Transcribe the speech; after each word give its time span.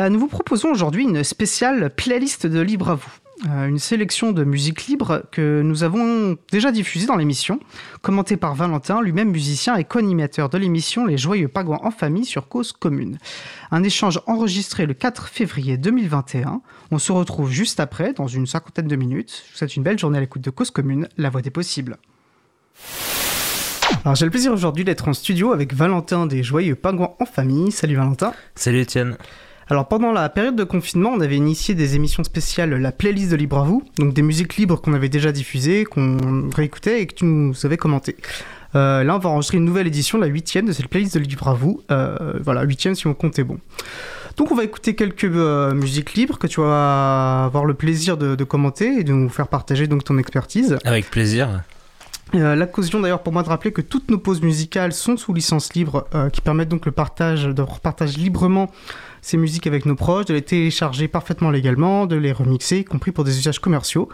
Euh, 0.00 0.08
nous 0.08 0.18
vous 0.18 0.28
proposons 0.28 0.70
aujourd'hui 0.70 1.04
une 1.04 1.22
spéciale 1.22 1.90
playlist 1.94 2.46
de 2.46 2.60
Libre 2.60 2.88
à 2.88 2.94
vous. 2.94 3.10
Euh, 3.48 3.66
une 3.66 3.78
sélection 3.78 4.32
de 4.32 4.44
musique 4.44 4.86
libre 4.86 5.24
que 5.30 5.60
nous 5.62 5.82
avons 5.82 6.36
déjà 6.50 6.72
diffusée 6.72 7.06
dans 7.06 7.16
l'émission, 7.16 7.60
commentée 8.00 8.38
par 8.38 8.54
Valentin, 8.54 9.02
lui-même 9.02 9.30
musicien 9.30 9.76
et 9.76 9.84
co-animateur 9.84 10.48
de 10.48 10.56
l'émission 10.56 11.04
Les 11.04 11.18
Joyeux 11.18 11.48
Pagouins 11.48 11.80
en 11.82 11.90
famille 11.90 12.24
sur 12.24 12.48
Cause 12.48 12.72
Commune. 12.72 13.18
Un 13.70 13.82
échange 13.82 14.20
enregistré 14.26 14.86
le 14.86 14.94
4 14.94 15.28
février 15.28 15.76
2021. 15.76 16.62
On 16.90 16.98
se 16.98 17.12
retrouve 17.12 17.50
juste 17.50 17.78
après, 17.78 18.14
dans 18.14 18.26
une 18.26 18.46
cinquantaine 18.46 18.88
de 18.88 18.96
minutes. 18.96 19.42
Je 19.46 19.52
vous 19.52 19.58
souhaite 19.58 19.76
une 19.76 19.82
belle 19.82 19.98
journée 19.98 20.16
à 20.18 20.20
l'écoute 20.22 20.42
de 20.42 20.50
Cause 20.50 20.70
Commune, 20.70 21.08
la 21.18 21.28
voix 21.28 21.42
des 21.42 21.50
possibles. 21.50 21.98
Alors 24.04 24.14
j'ai 24.14 24.24
le 24.24 24.30
plaisir 24.30 24.52
aujourd'hui 24.52 24.84
d'être 24.84 25.08
en 25.08 25.12
studio 25.12 25.52
avec 25.52 25.74
Valentin 25.74 26.26
des 26.26 26.42
Joyeux 26.42 26.74
Pagouins 26.74 27.14
en 27.20 27.26
famille. 27.26 27.70
Salut 27.70 27.96
Valentin. 27.96 28.32
Salut 28.54 28.80
Étienne. 28.80 29.16
Alors 29.70 29.86
pendant 29.86 30.10
la 30.10 30.28
période 30.28 30.56
de 30.56 30.64
confinement, 30.64 31.10
on 31.14 31.20
avait 31.20 31.36
initié 31.36 31.76
des 31.76 31.94
émissions 31.94 32.24
spéciales, 32.24 32.74
la 32.74 32.90
playlist 32.90 33.30
de 33.30 33.36
Libre 33.36 33.58
à 33.58 33.62
vous, 33.62 33.84
donc 33.98 34.12
des 34.12 34.22
musiques 34.22 34.56
libres 34.56 34.80
qu'on 34.80 34.94
avait 34.94 35.08
déjà 35.08 35.30
diffusées, 35.30 35.84
qu'on 35.84 36.50
réécoutait 36.50 37.02
et 37.02 37.06
que 37.06 37.14
tu 37.14 37.24
nous 37.24 37.54
avais 37.64 37.76
commentées. 37.76 38.16
Euh, 38.74 39.04
là, 39.04 39.14
on 39.14 39.18
va 39.18 39.30
enregistrer 39.30 39.58
une 39.58 39.64
nouvelle 39.64 39.86
édition, 39.86 40.18
la 40.18 40.26
huitième 40.26 40.66
de 40.66 40.72
cette 40.72 40.88
playlist 40.88 41.14
de 41.14 41.20
Libre 41.20 41.46
à 41.46 41.54
vous. 41.54 41.82
Euh, 41.92 42.34
voilà, 42.42 42.62
huitième 42.64 42.96
si 42.96 43.06
on 43.06 43.14
comptait 43.14 43.44
bon. 43.44 43.58
Donc 44.36 44.50
on 44.50 44.56
va 44.56 44.64
écouter 44.64 44.96
quelques 44.96 45.24
euh, 45.24 45.72
musiques 45.72 46.14
libres 46.14 46.38
que 46.38 46.48
tu 46.48 46.60
vas 46.60 47.44
avoir 47.44 47.64
le 47.64 47.74
plaisir 47.74 48.16
de, 48.16 48.34
de, 48.34 48.44
commenter 48.44 48.98
et 48.98 49.04
de 49.04 49.12
nous 49.12 49.28
faire 49.28 49.46
partager 49.46 49.86
donc 49.86 50.02
ton 50.02 50.18
expertise. 50.18 50.78
Avec 50.84 51.10
plaisir. 51.10 51.62
Euh, 52.34 52.54
L'occasion 52.54 53.00
d'ailleurs 53.00 53.22
pour 53.22 53.32
moi 53.32 53.42
de 53.42 53.48
rappeler 53.48 53.72
que 53.72 53.80
toutes 53.80 54.10
nos 54.10 54.18
pauses 54.18 54.42
musicales 54.42 54.92
sont 54.92 55.16
sous 55.16 55.34
licence 55.34 55.74
libre 55.74 56.06
euh, 56.14 56.30
qui 56.30 56.40
permettent 56.40 56.68
donc 56.68 56.86
le 56.86 56.92
partage, 56.92 57.44
de 57.44 57.62
repartage 57.62 58.16
librement 58.16 58.70
ces 59.22 59.36
musiques 59.36 59.66
avec 59.66 59.86
nos 59.86 59.94
proches, 59.94 60.26
de 60.26 60.34
les 60.34 60.42
télécharger 60.42 61.08
parfaitement 61.08 61.50
légalement, 61.50 62.06
de 62.06 62.16
les 62.16 62.32
remixer, 62.32 62.78
y 62.78 62.84
compris 62.84 63.12
pour 63.12 63.24
des 63.24 63.38
usages 63.38 63.58
commerciaux, 63.58 64.08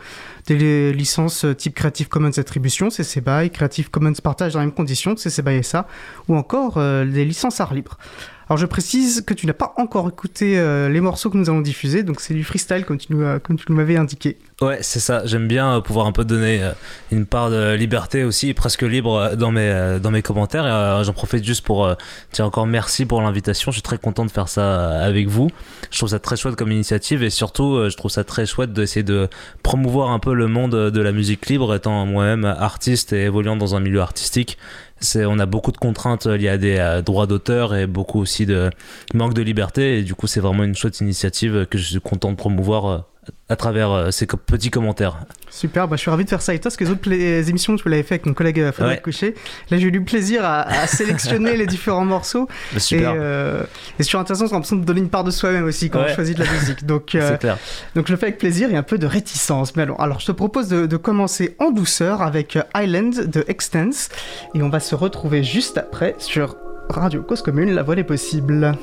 des 0.46 0.92
licences 0.92 1.46
type 1.56 1.74
Creative 1.74 2.08
Commons 2.08 2.38
Attribution, 2.38 2.90
CC 2.90 3.20
BY, 3.20 3.50
Creative 3.50 3.90
Commons 3.90 4.12
Partage 4.22 4.54
dans 4.54 4.60
les 4.60 4.66
mêmes 4.66 4.74
conditions, 4.74 5.16
CC 5.16 5.42
BY 5.42 5.62
SA, 5.62 5.86
ou 6.28 6.36
encore 6.36 6.74
euh, 6.76 7.04
des 7.04 7.24
licences 7.24 7.60
art 7.60 7.74
libre. 7.74 7.98
Alors 8.48 8.58
je 8.58 8.66
précise 8.66 9.22
que 9.22 9.34
tu 9.34 9.46
n'as 9.46 9.54
pas 9.54 9.74
encore 9.76 10.08
écouté 10.08 10.56
euh, 10.56 10.88
les 10.88 11.00
morceaux 11.00 11.30
que 11.30 11.36
nous 11.36 11.50
allons 11.50 11.62
diffuser, 11.62 12.04
donc 12.04 12.20
c'est 12.20 12.32
du 12.32 12.44
freestyle 12.44 12.84
comme 12.84 12.96
tu 12.96 13.12
nous, 13.12 13.22
euh, 13.22 13.40
m'avais 13.70 13.96
indiqué. 13.96 14.38
Ouais, 14.62 14.78
c'est 14.82 15.00
ça. 15.00 15.26
J'aime 15.26 15.48
bien 15.48 15.76
euh, 15.76 15.80
pouvoir 15.80 16.06
un 16.06 16.12
peu 16.12 16.24
donner 16.24 16.62
euh, 16.62 16.70
une 17.10 17.26
part 17.26 17.50
de 17.50 17.74
liberté 17.74 18.22
aussi, 18.22 18.54
presque 18.54 18.82
libre 18.82 19.34
dans 19.36 19.50
mes, 19.50 19.98
dans 20.00 20.12
mes 20.12 20.22
commentaires. 20.22 21.02
J'en 21.02 21.12
profite 21.12 21.44
juste 21.44 21.64
pour 21.64 21.92
dire 22.32 22.46
encore 22.46 22.68
merci 22.68 23.04
pour 23.04 23.20
l'invitation. 23.20 23.72
Je 23.72 23.76
suis 23.76 23.82
très 23.82 23.98
content 23.98 24.24
de 24.24 24.30
faire 24.30 24.48
ça 24.48 24.90
avec 25.02 25.26
vous. 25.26 25.50
Je 25.90 25.98
trouve 25.98 26.10
ça 26.10 26.20
très 26.20 26.36
chouette 26.36 26.54
comme 26.54 26.70
initiative 26.70 27.24
et 27.24 27.30
surtout, 27.30 27.88
je 27.90 27.96
trouve 27.96 28.12
ça 28.12 28.22
très 28.22 28.46
chouette 28.46 28.72
d'essayer 28.72 29.02
de 29.02 29.28
promouvoir 29.64 30.10
un 30.10 30.20
peu 30.20 30.32
le 30.32 30.46
monde 30.46 30.90
de 30.90 31.00
la 31.00 31.12
musique 31.12 31.46
libre, 31.48 31.74
étant 31.74 32.06
moi-même 32.06 32.44
artiste 32.44 33.12
et 33.12 33.24
évoluant 33.24 33.56
dans 33.56 33.74
un 33.74 33.80
milieu 33.80 34.00
artistique 34.00 34.56
on 35.16 35.38
a 35.38 35.46
beaucoup 35.46 35.72
de 35.72 35.76
contraintes 35.76 36.26
liées 36.26 36.48
à 36.48 36.58
des 36.58 37.02
droits 37.04 37.26
d'auteur 37.26 37.74
et 37.74 37.86
beaucoup 37.86 38.20
aussi 38.20 38.46
de 38.46 38.70
manque 39.14 39.34
de 39.34 39.42
liberté. 39.42 39.98
Et 39.98 40.02
du 40.02 40.14
coup 40.14 40.26
c'est 40.26 40.40
vraiment 40.40 40.64
une 40.64 40.74
chouette 40.74 41.00
initiative 41.00 41.66
que 41.66 41.78
je 41.78 41.84
suis 41.84 42.00
content 42.00 42.30
de 42.30 42.36
promouvoir 42.36 43.04
à 43.48 43.56
travers 43.56 43.90
euh, 43.90 44.10
ces 44.10 44.26
petits 44.26 44.70
commentaires. 44.70 45.18
Super, 45.48 45.86
bah, 45.86 45.96
je 45.96 46.02
suis 46.02 46.10
ravi 46.10 46.24
de 46.24 46.28
faire 46.28 46.42
ça 46.42 46.52
avec 46.52 46.62
toi, 46.62 46.68
parce 46.68 46.76
que 46.76 46.84
les 46.84 46.90
autres 46.90 47.08
les 47.08 47.48
émissions, 47.48 47.76
tu 47.76 47.88
l'avais 47.88 48.02
fait 48.02 48.16
avec 48.16 48.26
mon 48.26 48.34
collègue 48.34 48.60
euh, 48.60 48.72
Frédéric 48.72 48.98
ouais. 48.98 49.02
Coucher. 49.02 49.34
Là, 49.70 49.78
j'ai 49.78 49.86
eu 49.86 49.90
du 49.92 50.02
plaisir 50.02 50.44
à, 50.44 50.62
à 50.62 50.86
sélectionner 50.86 51.56
les 51.56 51.66
différents 51.66 52.04
morceaux. 52.04 52.48
Bah, 52.72 52.80
super. 52.80 53.12
Et, 53.12 53.18
euh, 53.18 53.62
et 53.98 54.02
c'est 54.02 54.16
intéressant, 54.16 54.48
c'est 54.48 54.54
l'impression 54.54 54.76
de 54.76 54.84
donner 54.84 55.00
une 55.00 55.08
part 55.08 55.24
de 55.24 55.30
soi-même 55.30 55.64
aussi 55.64 55.88
quand 55.88 56.00
ouais. 56.00 56.10
on 56.10 56.14
choisit 56.14 56.36
de 56.36 56.44
la 56.44 56.50
musique. 56.50 56.84
Donc, 56.86 57.14
euh, 57.14 57.36
clair. 57.36 57.58
donc 57.94 58.06
je 58.06 58.12
le 58.12 58.18
fais 58.18 58.26
avec 58.26 58.38
plaisir 58.38 58.70
et 58.70 58.76
un 58.76 58.82
peu 58.82 58.98
de 58.98 59.06
réticence. 59.06 59.76
Mais 59.76 59.82
alors, 59.82 60.00
alors 60.00 60.20
je 60.20 60.26
te 60.26 60.32
propose 60.32 60.68
de, 60.68 60.86
de 60.86 60.96
commencer 60.96 61.56
en 61.58 61.70
douceur 61.70 62.22
avec 62.22 62.58
Island 62.76 63.30
de 63.30 63.44
Extense, 63.48 64.08
et 64.54 64.62
on 64.62 64.68
va 64.68 64.80
se 64.80 64.94
retrouver 64.94 65.42
juste 65.42 65.78
après 65.78 66.14
sur 66.18 66.56
Radio 66.90 67.22
Cause 67.22 67.42
Commune, 67.42 67.72
la 67.72 67.82
voix 67.82 67.94
des 67.94 68.04
possibles. 68.04 68.76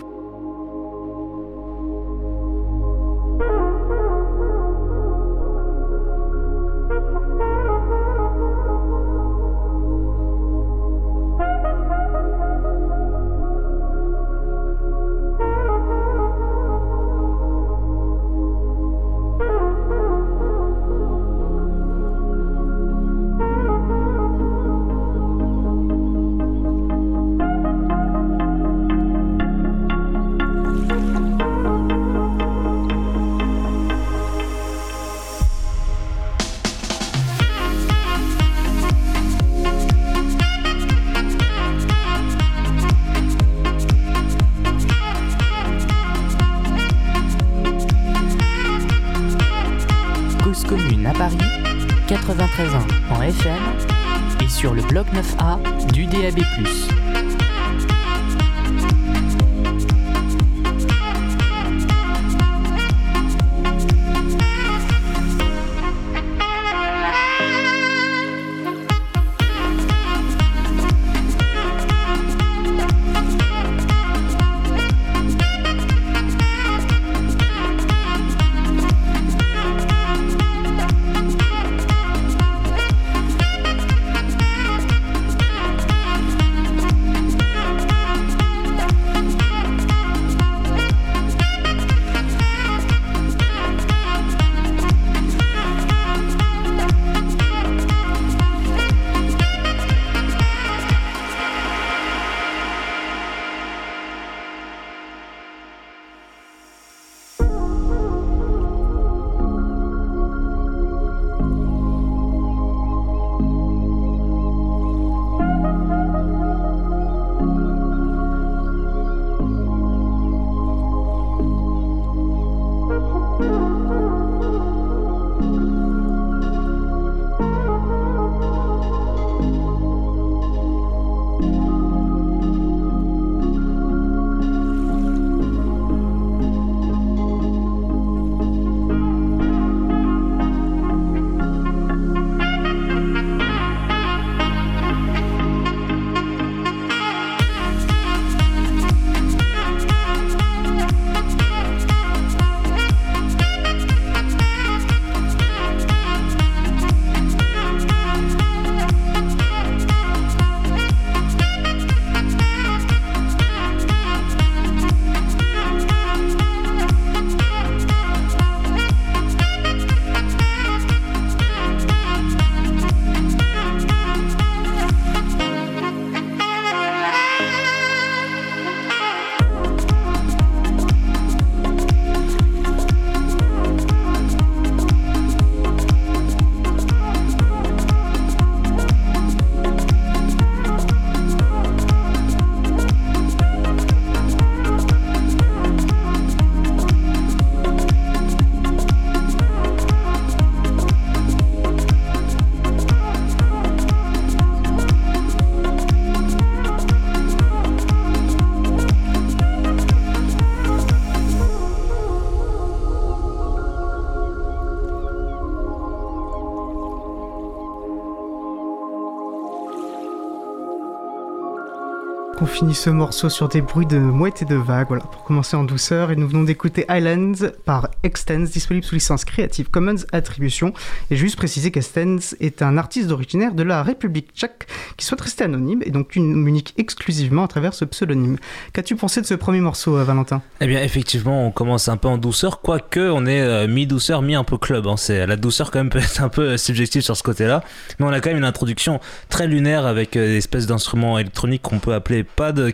Finit 222.64 222.76
ce 222.76 222.90
morceau 222.90 223.28
sur 223.28 223.50
des 223.50 223.60
bruits 223.60 223.86
de 223.86 223.98
mouettes 223.98 224.42
et 224.42 224.46
de 224.46 224.56
vagues. 224.56 224.88
Voilà, 224.88 225.04
pour 225.04 225.26
commencer 225.26 225.58
en 225.58 225.66
douceur. 225.66 226.12
Et 226.12 226.16
nous 226.16 226.30
venons 226.30 226.44
d'écouter 226.44 226.86
Islands 226.90 227.50
par 227.66 227.90
Extens, 228.04 228.46
disponible 228.54 228.86
sous 228.86 228.96
licence 228.96 229.26
Creative 229.26 229.70
Commons 229.70 230.06
Attribution. 230.14 230.72
Et 231.12 231.18
juste 231.18 231.36
préciser 231.36 231.72
qu'Extens 231.72 232.36
est 232.40 232.62
un 232.62 232.78
artiste 232.78 233.12
originaire 233.12 233.54
de 233.54 233.64
la 233.64 233.84
République 233.84 234.30
tchèque 234.34 234.68
qui 234.96 235.06
souhaite 235.06 235.20
rester 235.20 235.44
anonyme 235.44 235.82
et 235.86 235.92
donc 235.92 236.16
unique 236.16 236.74
exclusivement 236.78 237.44
à 237.44 237.48
travers 237.50 237.74
ce 237.74 237.84
pseudonyme. 237.84 238.38
Qu'as-tu 238.72 238.96
pensé 238.96 239.20
de 239.20 239.26
ce 239.26 239.34
premier 239.34 239.60
morceau, 239.60 239.98
euh, 239.98 240.06
Valentin? 240.06 240.42
Eh 240.62 240.68
bien, 240.68 240.82
effectivement, 240.82 241.46
on 241.46 241.52
commence 241.52 241.90
un 241.90 241.98
peu 241.98 242.08
en 242.08 242.18
douceur, 242.18 242.62
quoique 242.62 243.02
on 243.02 243.26
est 243.26 243.42
euh, 243.42 243.68
mi-douceur, 243.68 244.22
mi 244.22 244.36
un 244.36 244.46
peu 244.46 244.58
club. 244.58 244.88
Hein. 244.88 244.96
C'est 244.96 245.28
la 245.28 245.36
douceur 245.36 245.70
quand 245.70 245.80
même 245.80 245.90
peut 245.90 246.00
être 246.00 246.22
un 246.22 246.30
peu 246.30 246.52
euh, 246.52 246.58
subjective 246.58 247.02
sur 247.02 247.18
ce 247.18 247.24
côté-là, 247.24 247.62
mais 248.00 248.06
on 248.06 248.14
a 248.14 248.22
quand 248.22 248.30
même 248.30 248.38
une 248.38 248.46
introduction 248.46 249.02
très 249.28 249.48
lunaire 249.48 249.86
avec 249.86 250.14
des 250.14 250.38
espèces 250.38 250.66
d'instruments 250.66 251.20
électroniques 251.20 251.64
qu'on 251.64 251.80
peut 251.80 251.94
appeler 251.94 252.24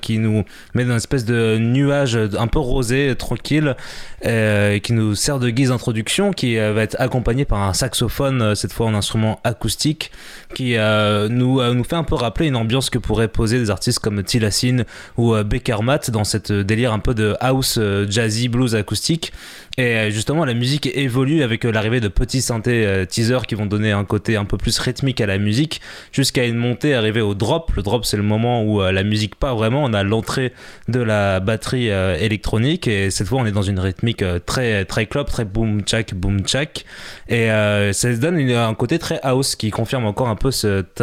qui 0.02 0.18
nous 0.18 0.44
met 0.74 0.84
dans 0.84 0.92
une 0.92 0.98
espèce 0.98 1.26
de 1.26 1.58
nuage 1.58 2.18
un 2.38 2.48
peu 2.48 2.60
rosé, 2.60 3.16
tranquille, 3.18 3.76
qui 4.24 4.94
nous 4.94 5.16
sert 5.16 5.40
de 5.40 5.50
guise 5.50 5.70
d'introduction, 5.70 6.32
qui 6.32 6.56
va 6.58 6.82
être 6.82 6.96
accompagné 7.00 7.46
par 7.46 7.62
un 7.62 7.74
saxophone, 7.74 8.56
cette 8.56 8.74
fois 8.74 8.88
en 8.88 8.94
instrument 8.94 9.40
acoustique, 9.44 10.12
qui 10.54 10.76
nous, 10.76 11.74
nous 11.74 11.84
fait 11.84 11.96
un 11.96 12.04
peu 12.04 12.16
rappeler 12.16 12.48
une 12.48 12.56
ambiance 12.56 12.90
que 12.90 12.98
pourraient 12.98 13.28
poser 13.28 13.60
des 13.60 13.70
artistes 13.70 14.00
comme 14.00 14.24
Tilassine 14.24 14.86
ou 15.18 15.36
Becker 15.44 15.82
Matt 15.84 16.12
dans 16.12 16.24
cette 16.24 16.52
délire 16.52 16.94
un 16.94 17.00
peu 17.00 17.14
de 17.14 17.36
house 17.40 17.80
jazzy 18.10 18.50
blues 18.50 18.76
acoustique 18.76 19.32
et 19.80 19.96
euh, 19.96 20.10
justement, 20.10 20.44
la 20.44 20.54
musique 20.54 20.90
évolue 20.94 21.42
avec 21.42 21.64
euh, 21.64 21.72
l'arrivée 21.72 22.02
de 22.02 22.10
petits 22.10 22.42
synthés 22.42 22.86
euh, 22.86 23.06
teasers 23.06 23.48
qui 23.48 23.56
vont 23.56 23.66
donner 23.66 23.94
un 23.94 24.04
côté 24.04 24.36
un 24.36 24.44
peu 24.44 24.58
plus 24.58 24.78
rythmique 24.78 25.22
à 25.22 25.26
la 25.26 25.38
musique, 25.38 25.80
jusqu'à 26.12 26.46
une 26.46 26.58
montée 26.58 26.94
arrivée 26.96 27.22
au 27.22 27.34
drop. 27.34 27.72
Le 27.78 27.82
drop, 27.82 28.04
c'est 28.04 28.18
le 28.18 28.24
moment 28.24 28.62
où 28.66 28.82
la 28.82 29.04
musique 29.04 29.36
part 29.36 29.56
vraiment. 29.60 29.84
On 29.84 29.94
a 29.94 30.04
l'entrée 30.04 30.54
de 30.88 31.00
la 31.00 31.40
batterie 31.40 31.88
électronique 31.90 32.88
et 32.88 33.12
cette 33.12 33.28
fois, 33.28 33.40
on 33.42 33.46
est 33.46 33.52
dans 33.52 33.62
une 33.62 33.80
rythmique 33.80 34.24
très 34.46 34.86
très 34.86 35.06
club, 35.06 35.28
très 35.28 35.46
boom 35.46 35.82
chak 35.86 36.16
boom 36.16 36.48
chak. 36.48 36.86
Et 37.28 37.50
ça 37.94 38.14
donne 38.14 38.40
un 38.40 38.74
côté 38.74 38.98
très 38.98 39.20
house 39.22 39.56
qui 39.56 39.70
confirme 39.70 40.06
encore 40.06 40.30
un 40.30 40.36
peu 40.36 40.50
cet, 40.52 41.02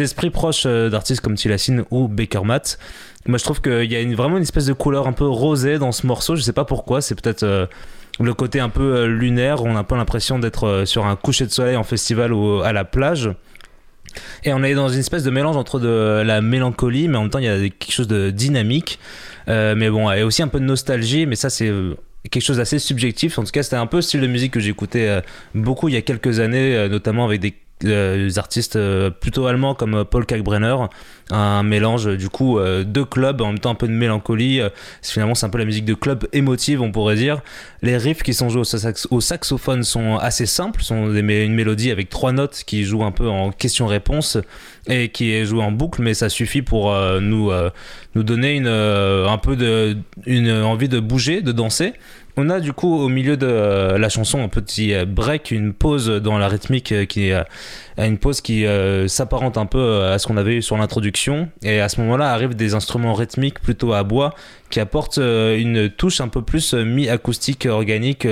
esprit 0.00 0.30
proche 0.30 0.66
d'artistes 0.66 1.20
comme 1.20 1.34
Tilassine 1.34 1.84
ou 1.90 2.08
Baker 2.08 2.42
Matt. 2.44 2.78
Moi, 3.26 3.38
je 3.38 3.44
trouve 3.44 3.60
qu'il 3.60 3.90
y 3.92 3.96
a 3.96 4.16
vraiment 4.16 4.36
une 4.36 4.42
espèce 4.42 4.66
de 4.66 4.72
couleur 4.72 5.06
un 5.06 5.12
peu 5.12 5.26
rosée 5.26 5.78
dans 5.78 5.92
ce 5.92 6.06
morceau. 6.06 6.34
Je 6.34 6.42
sais 6.42 6.52
pas 6.52 6.64
pourquoi. 6.64 7.00
C'est 7.00 7.14
peut-être 7.20 7.44
euh, 7.44 7.66
le 8.18 8.34
côté 8.34 8.58
un 8.58 8.68
peu 8.68 8.96
euh, 8.96 9.06
lunaire. 9.06 9.62
On 9.62 9.76
a 9.76 9.80
un 9.80 9.84
peu 9.84 9.94
l'impression 9.94 10.40
d'être 10.40 10.66
euh, 10.66 10.84
sur 10.86 11.06
un 11.06 11.14
coucher 11.14 11.46
de 11.46 11.52
soleil 11.52 11.76
en 11.76 11.84
festival 11.84 12.32
ou 12.32 12.62
à 12.62 12.72
la 12.72 12.84
plage. 12.84 13.30
Et 14.44 14.52
on 14.52 14.62
est 14.62 14.74
dans 14.74 14.88
une 14.88 15.00
espèce 15.00 15.24
de 15.24 15.30
mélange 15.30 15.56
entre 15.56 15.80
de 15.80 16.22
la 16.24 16.40
mélancolie, 16.40 17.08
mais 17.08 17.16
en 17.16 17.22
même 17.22 17.30
temps, 17.30 17.38
il 17.38 17.44
y 17.44 17.48
a 17.48 17.58
quelque 17.58 17.92
chose 17.92 18.08
de 18.08 18.30
dynamique. 18.30 18.98
mais 19.46 19.90
bon, 19.90 20.10
et 20.10 20.22
aussi 20.22 20.42
un 20.42 20.48
peu 20.48 20.60
de 20.60 20.64
nostalgie, 20.64 21.26
mais 21.26 21.36
ça, 21.36 21.50
c'est 21.50 21.72
quelque 22.30 22.42
chose 22.42 22.58
d'assez 22.58 22.78
subjectif. 22.78 23.38
En 23.38 23.44
tout 23.44 23.50
cas, 23.50 23.62
c'était 23.62 23.76
un 23.76 23.86
peu 23.86 23.98
le 23.98 24.02
style 24.02 24.20
de 24.20 24.26
musique 24.26 24.52
que 24.52 24.60
j'écoutais 24.60 25.22
beaucoup 25.54 25.88
il 25.88 25.94
y 25.94 25.98
a 25.98 26.02
quelques 26.02 26.40
années, 26.40 26.88
notamment 26.88 27.24
avec 27.24 27.40
des 27.40 27.54
des 27.84 28.38
artistes 28.38 28.76
euh, 28.76 29.10
plutôt 29.10 29.46
allemands 29.46 29.74
comme 29.74 29.94
euh, 29.94 30.04
Paul 30.04 30.26
Kalkbrenner, 30.26 30.76
un 31.30 31.62
mélange 31.62 32.16
du 32.16 32.28
coup 32.28 32.58
euh, 32.58 32.84
de 32.84 33.02
club, 33.02 33.40
en 33.40 33.48
même 33.48 33.58
temps 33.58 33.70
un 33.70 33.74
peu 33.74 33.88
de 33.88 33.92
mélancolie. 33.92 34.60
Finalement, 35.02 35.34
c'est 35.34 35.46
un 35.46 35.50
peu 35.50 35.58
la 35.58 35.64
musique 35.64 35.84
de 35.84 35.94
club 35.94 36.26
émotive, 36.32 36.82
on 36.82 36.92
pourrait 36.92 37.16
dire. 37.16 37.40
Les 37.82 37.96
riffs 37.96 38.22
qui 38.22 38.34
sont 38.34 38.48
joués 38.48 38.62
au, 39.10 39.20
saxophone 39.20 39.82
sont 39.82 40.16
assez 40.16 40.46
simples, 40.46 40.82
sont 40.82 41.12
une 41.12 41.54
mélodie 41.54 41.90
avec 41.90 42.08
trois 42.08 42.32
notes 42.32 42.62
qui 42.66 42.84
jouent 42.84 43.04
un 43.04 43.12
peu 43.12 43.28
en 43.28 43.50
question-réponse 43.50 44.38
et 44.88 45.08
qui 45.08 45.32
est 45.32 45.44
jouée 45.44 45.62
en 45.62 45.72
boucle, 45.72 46.02
mais 46.02 46.14
ça 46.14 46.28
suffit 46.28 46.62
pour 46.62 46.94
nous, 47.20 47.50
nous 48.14 48.22
donner 48.22 48.54
une, 48.54 48.68
un 48.68 49.38
peu 49.38 49.96
une 50.26 50.50
envie 50.50 50.88
de 50.88 51.00
bouger, 51.00 51.40
de 51.40 51.52
danser. 51.52 51.94
On 52.38 52.48
a 52.48 52.60
du 52.60 52.72
coup 52.72 52.94
au 52.98 53.08
milieu 53.08 53.36
de 53.36 53.46
euh, 53.46 53.98
la 53.98 54.08
chanson 54.08 54.42
un 54.42 54.48
petit 54.48 54.94
euh, 54.94 55.04
break, 55.04 55.50
une 55.50 55.74
pause 55.74 56.08
dans 56.08 56.38
la 56.38 56.48
rythmique 56.48 56.90
euh, 56.90 57.04
qui 57.04 57.28
est 57.28 57.44
une 57.98 58.16
pause 58.16 58.40
qui 58.40 58.64
s'apparente 59.06 59.58
un 59.58 59.66
peu 59.66 60.04
à 60.04 60.18
ce 60.18 60.26
qu'on 60.26 60.38
avait 60.38 60.56
eu 60.56 60.62
sur 60.62 60.78
l'introduction. 60.78 61.50
Et 61.62 61.80
à 61.80 61.90
ce 61.90 62.00
moment-là 62.00 62.32
arrivent 62.32 62.54
des 62.54 62.74
instruments 62.74 63.12
rythmiques 63.12 63.60
plutôt 63.60 63.92
à 63.92 64.02
bois 64.02 64.34
qui 64.70 64.80
apportent 64.80 65.18
une 65.18 65.90
touche 65.90 66.22
un 66.22 66.28
peu 66.28 66.40
plus 66.40 66.72
mi-acoustique 66.72 67.66
organique 67.66 68.26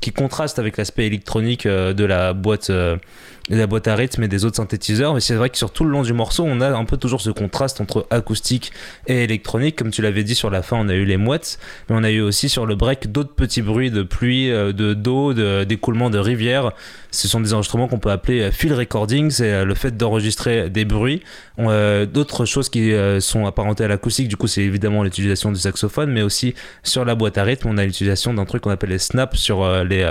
qui 0.00 0.12
contraste 0.12 0.58
avec 0.58 0.76
l'aspect 0.76 1.06
électronique 1.06 1.66
de 1.66 2.04
la 2.04 2.34
boîte 2.34 2.70
la 3.56 3.66
boîte 3.66 3.88
à 3.88 3.94
rythme 3.96 4.22
et 4.22 4.28
des 4.28 4.44
autres 4.44 4.56
synthétiseurs. 4.56 5.14
Mais 5.14 5.20
c'est 5.20 5.34
vrai 5.34 5.50
que 5.50 5.58
sur 5.58 5.72
tout 5.72 5.84
le 5.84 5.90
long 5.90 6.02
du 6.02 6.12
morceau, 6.12 6.44
on 6.46 6.60
a 6.60 6.70
un 6.70 6.84
peu 6.84 6.96
toujours 6.96 7.20
ce 7.20 7.30
contraste 7.30 7.80
entre 7.80 8.06
acoustique 8.10 8.72
et 9.06 9.24
électronique. 9.24 9.76
Comme 9.76 9.90
tu 9.90 10.02
l'avais 10.02 10.24
dit 10.24 10.34
sur 10.34 10.50
la 10.50 10.62
fin, 10.62 10.76
on 10.78 10.88
a 10.88 10.94
eu 10.94 11.04
les 11.04 11.16
mouettes, 11.16 11.58
mais 11.88 11.96
on 11.98 12.04
a 12.04 12.10
eu 12.10 12.20
aussi 12.20 12.48
sur 12.48 12.66
le 12.66 12.76
break 12.76 13.10
d'autres 13.10 13.34
petits 13.34 13.62
bruits 13.62 13.90
de 13.90 14.02
pluie, 14.02 14.50
euh, 14.50 14.72
de 14.72 14.94
d'eau, 14.94 15.34
d'écoulement 15.64 16.10
de, 16.10 16.18
rivières. 16.18 16.72
Ce 17.10 17.26
sont 17.26 17.40
des 17.40 17.54
enregistrements 17.54 17.88
qu'on 17.88 17.98
peut 17.98 18.10
appeler 18.10 18.42
euh, 18.42 18.52
field 18.52 18.76
recording, 18.76 19.30
c'est 19.30 19.52
euh, 19.52 19.64
le 19.64 19.74
fait 19.74 19.96
d'enregistrer 19.96 20.70
des 20.70 20.84
bruits. 20.84 21.22
D'autres 21.58 22.46
choses 22.46 22.70
qui 22.70 22.92
sont 23.20 23.44
apparentées 23.46 23.84
à 23.84 23.88
l'acoustique, 23.88 24.28
du 24.28 24.36
coup, 24.36 24.46
c'est 24.46 24.62
évidemment 24.62 25.02
l'utilisation 25.02 25.52
du 25.52 25.58
saxophone, 25.58 26.10
mais 26.10 26.22
aussi 26.22 26.54
sur 26.82 27.04
la 27.04 27.14
boîte 27.14 27.36
à 27.36 27.44
rythme, 27.44 27.68
on 27.68 27.76
a 27.76 27.84
l'utilisation 27.84 28.32
d'un 28.32 28.46
truc 28.46 28.62
qu'on 28.62 28.70
appelle 28.70 28.90
les 28.90 28.98
snaps 28.98 29.38
sur 29.38 29.84
les, 29.84 30.10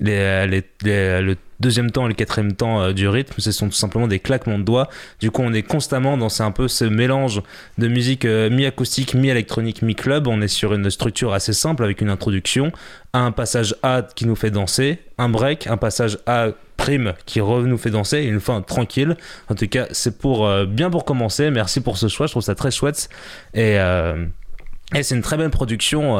les, 0.00 0.70
le 0.84 1.34
deuxième 1.60 1.90
temps 1.90 2.06
et 2.06 2.08
le 2.08 2.14
quatrième 2.14 2.52
temps 2.52 2.80
euh, 2.80 2.92
du 2.92 3.08
rythme, 3.08 3.34
ce 3.38 3.52
sont 3.52 3.66
tout 3.66 3.74
simplement 3.74 4.06
des 4.06 4.18
claquements 4.18 4.58
de 4.58 4.64
doigts. 4.64 4.88
Du 5.20 5.30
coup, 5.30 5.42
on 5.42 5.52
est 5.52 5.62
constamment 5.62 6.16
dans 6.16 6.42
un 6.42 6.50
peu 6.50 6.68
ce 6.68 6.84
mélange 6.84 7.42
de 7.78 7.88
musique 7.88 8.24
euh, 8.24 8.50
mi-acoustique, 8.50 9.14
mi-électronique, 9.14 9.82
mi-club. 9.82 10.26
On 10.26 10.40
est 10.40 10.48
sur 10.48 10.74
une 10.74 10.90
structure 10.90 11.32
assez 11.32 11.52
simple 11.52 11.84
avec 11.84 12.00
une 12.00 12.10
introduction, 12.10 12.72
un 13.12 13.32
passage 13.32 13.74
A 13.82 14.02
qui 14.02 14.26
nous 14.26 14.36
fait 14.36 14.50
danser, 14.50 14.98
un 15.18 15.28
break, 15.28 15.66
un 15.66 15.76
passage 15.76 16.18
A 16.26 16.48
prime 16.76 17.14
qui 17.24 17.40
nous 17.40 17.78
fait 17.78 17.90
danser 17.90 18.18
et 18.18 18.26
une 18.26 18.40
fin 18.40 18.60
tranquille. 18.60 19.16
En 19.48 19.54
tout 19.54 19.68
cas, 19.68 19.86
c'est 19.92 20.18
pour 20.18 20.46
euh, 20.46 20.66
bien 20.66 20.90
pour 20.90 21.04
commencer. 21.04 21.50
Merci 21.50 21.80
pour 21.80 21.96
ce 21.98 22.08
choix, 22.08 22.26
je 22.26 22.32
trouve 22.32 22.42
ça 22.42 22.54
très 22.54 22.70
chouette 22.70 23.08
et, 23.54 23.76
et 24.94 25.02
c'est 25.02 25.14
une 25.14 25.22
très 25.22 25.36
belle 25.36 25.50
production 25.50 26.18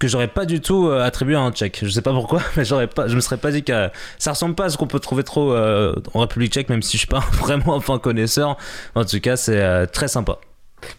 que 0.00 0.08
j'aurais 0.08 0.28
pas 0.28 0.46
du 0.46 0.60
tout 0.60 0.88
euh, 0.88 1.04
attribué 1.04 1.36
à 1.36 1.40
un 1.40 1.52
tchèque. 1.52 1.80
Je 1.82 1.88
sais 1.90 2.02
pas 2.02 2.12
pourquoi, 2.12 2.40
mais 2.56 2.64
j'aurais 2.64 2.88
pas, 2.88 3.06
je 3.06 3.14
me 3.14 3.20
serais 3.20 3.36
pas 3.36 3.52
dit 3.52 3.62
que 3.62 3.88
ça 4.18 4.32
ressemble 4.32 4.56
pas 4.56 4.64
à 4.64 4.70
ce 4.70 4.76
qu'on 4.76 4.88
peut 4.88 4.98
trouver 4.98 5.22
trop 5.22 5.52
euh, 5.52 5.94
en 6.14 6.20
République 6.20 6.52
tchèque, 6.52 6.70
même 6.70 6.82
si 6.82 6.94
je 6.94 7.02
suis 7.02 7.06
pas 7.06 7.20
vraiment 7.32 7.76
un 7.76 7.80
fin 7.80 7.98
connaisseur. 7.98 8.56
En 8.96 9.04
tout 9.04 9.20
cas, 9.20 9.36
c'est 9.36 9.60
euh, 9.60 9.86
très 9.86 10.08
sympa. 10.08 10.38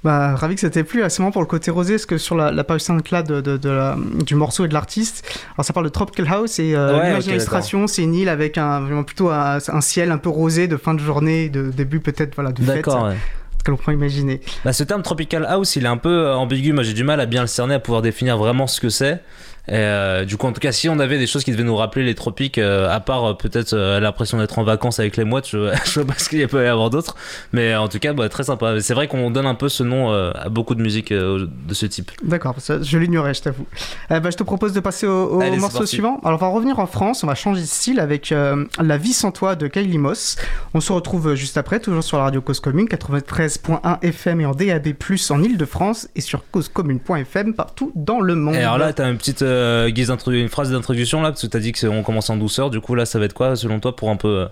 Bah, 0.03 0.35
ravi 0.35 0.53
que 0.53 0.61
ça 0.61 0.69
t'ait 0.69 0.83
plu. 0.83 1.01
C'est 1.09 1.17
vraiment 1.17 1.31
pour 1.31 1.41
le 1.41 1.47
côté 1.47 1.71
rosé, 1.71 1.93
parce 1.95 2.05
que 2.05 2.19
sur 2.19 2.35
la, 2.35 2.51
la 2.51 2.63
page 2.63 2.81
SoundCloud 2.81 3.25
de, 3.25 3.41
de, 3.41 3.57
de 3.57 4.23
du 4.23 4.35
morceau 4.35 4.65
et 4.65 4.67
de 4.67 4.73
l'artiste, 4.75 5.27
alors 5.55 5.65
ça 5.65 5.73
parle 5.73 5.87
de 5.87 5.91
Tropical 5.91 6.27
House 6.31 6.59
et 6.59 6.75
euh, 6.75 7.17
l'illustration, 7.17 7.87
c'est 7.87 8.03
une 8.03 8.13
île 8.13 8.29
avec 8.29 8.59
un, 8.59 8.81
vraiment 8.81 9.03
plutôt 9.03 9.31
un, 9.31 9.57
un, 9.67 9.81
ciel 9.81 10.11
un 10.11 10.19
peu 10.19 10.29
rosé 10.29 10.67
de 10.67 10.77
fin 10.77 10.93
de 10.93 10.99
journée, 10.99 11.49
de 11.49 11.71
début 11.71 11.99
peut-être 11.99 12.35
voilà, 12.35 12.51
de 12.51 12.61
fête. 12.61 12.75
D'accord, 12.75 13.05
ouais 13.05 13.17
peut 13.63 13.93
imaginer. 13.93 14.41
Bah, 14.65 14.73
ce 14.73 14.83
terme 14.83 15.01
tropical 15.01 15.45
house, 15.45 15.75
il 15.75 15.85
est 15.85 15.89
un 15.89 15.97
peu 15.97 16.27
euh, 16.27 16.35
ambigu. 16.35 16.73
Moi, 16.73 16.83
j'ai 16.83 16.93
du 16.93 17.03
mal 17.03 17.19
à 17.19 17.25
bien 17.25 17.41
le 17.41 17.47
cerner, 17.47 17.75
à 17.75 17.79
pouvoir 17.79 18.01
définir 18.01 18.37
vraiment 18.37 18.67
ce 18.67 18.81
que 18.81 18.89
c'est. 18.89 19.21
Euh, 19.69 20.25
du 20.25 20.37
coup, 20.37 20.47
en 20.47 20.53
tout 20.53 20.59
cas, 20.59 20.71
si 20.71 20.89
on 20.89 20.99
avait 20.99 21.19
des 21.19 21.27
choses 21.27 21.43
qui 21.43 21.51
devaient 21.51 21.63
nous 21.63 21.75
rappeler 21.75 22.03
les 22.03 22.15
tropiques, 22.15 22.57
euh, 22.57 22.89
à 22.89 22.99
part 22.99 23.25
euh, 23.25 23.33
peut-être 23.33 23.75
l'impression 23.75 24.37
d'être 24.37 24.57
en 24.59 24.63
vacances 24.63 24.99
avec 24.99 25.17
les 25.17 25.23
mouettes, 25.23 25.47
je, 25.49 25.73
je 25.85 25.99
vois 25.99 26.13
pas 26.13 26.19
ce 26.19 26.29
qu'il 26.29 26.47
peut 26.47 26.63
y 26.63 26.67
avoir 26.67 26.89
d'autre. 26.89 27.15
Mais 27.53 27.75
en 27.75 27.87
tout 27.87 27.99
cas, 27.99 28.13
bah, 28.13 28.29
très 28.29 28.43
sympa. 28.43 28.79
C'est 28.81 28.93
vrai 28.93 29.07
qu'on 29.07 29.31
donne 29.31 29.45
un 29.45 29.55
peu 29.55 29.69
ce 29.69 29.83
nom 29.83 30.11
à 30.11 30.49
beaucoup 30.49 30.75
de 30.75 30.81
musique 30.81 31.13
de 31.13 31.73
ce 31.73 31.85
type. 31.85 32.11
D'accord, 32.23 32.55
je 32.59 32.97
l'ignorais, 32.97 33.33
je 33.33 33.41
t'avoue. 33.41 33.65
bah, 34.09 34.21
je 34.23 34.37
te 34.37 34.43
propose 34.43 34.73
de 34.73 34.79
passer 34.79 35.07
au, 35.07 35.39
morceau 35.57 35.85
suivant. 35.85 36.19
Alors, 36.23 36.41
on 36.41 36.45
va 36.45 36.47
revenir 36.47 36.79
en 36.79 36.87
France, 36.87 37.23
on 37.23 37.27
va 37.27 37.35
changer 37.35 37.61
de 37.61 37.65
style 37.65 37.99
avec 37.99 38.33
La 38.79 38.97
vie 38.97 39.13
sans 39.13 39.31
toi 39.31 39.55
de 39.55 39.67
Kylie 39.67 39.97
Moss. 39.97 40.37
On 40.73 40.81
se 40.81 40.91
retrouve 40.91 41.35
juste 41.35 41.57
après, 41.57 41.79
toujours 41.79 42.03
sur 42.03 42.17
la 42.17 42.23
radio 42.23 42.41
Cause 42.41 42.59
Commune, 42.59 42.87
93.1 42.87 43.99
FM 44.01 44.41
et 44.41 44.45
en 44.45 44.53
DAB+, 44.53 44.93
en 45.29 45.43
Ile-de-France 45.43 46.09
et 46.15 46.21
sur 46.21 46.49
causecommune.fm 46.49 47.53
partout 47.53 47.91
dans 47.95 48.21
le 48.21 48.35
monde. 48.35 48.55
Et 48.55 48.59
alors 48.59 48.77
là, 48.77 48.93
t'as 48.93 49.09
une 49.09 49.17
petite 49.17 49.43
euh, 49.51 49.89
guise 49.89 50.11
une 50.27 50.49
phrase 50.49 50.71
d'introduction 50.71 51.21
là 51.21 51.29
Parce 51.29 51.41
que 51.41 51.47
tu 51.47 51.57
as 51.57 51.59
dit 51.59 51.71
qu'on 51.71 52.03
commence 52.03 52.29
en 52.29 52.37
douceur. 52.37 52.69
Du 52.69 52.81
coup, 52.81 52.95
là, 52.95 53.05
ça 53.05 53.19
va 53.19 53.25
être 53.25 53.33
quoi 53.33 53.55
selon 53.55 53.79
toi 53.79 53.95
pour 53.95 54.09
un 54.09 54.15
peu. 54.15 54.27
Euh, 54.27 54.45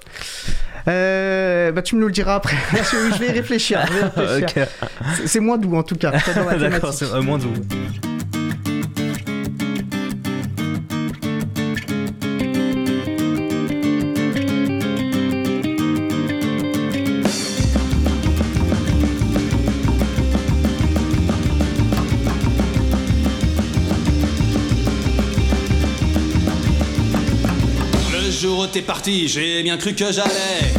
euh 0.88 1.72
bah, 1.72 1.82
tu 1.82 1.96
me 1.96 2.06
le 2.06 2.12
diras 2.12 2.36
après. 2.36 2.58
je 2.74 3.20
vais 3.20 3.32
réfléchir. 3.32 3.80
réfléchir. 4.16 4.68
C'est 5.26 5.40
moins 5.40 5.58
doux 5.58 5.76
en 5.76 5.84
tout 5.84 5.96
cas. 5.96 6.12
D'accord, 6.60 6.94
c'est 6.94 7.22
moins 7.22 7.38
doux. 7.38 7.54
T'es 28.72 28.82
parti, 28.82 29.28
j'ai 29.28 29.64
bien 29.64 29.78
cru 29.78 29.94
que 29.94 30.12
j'allais 30.12 30.74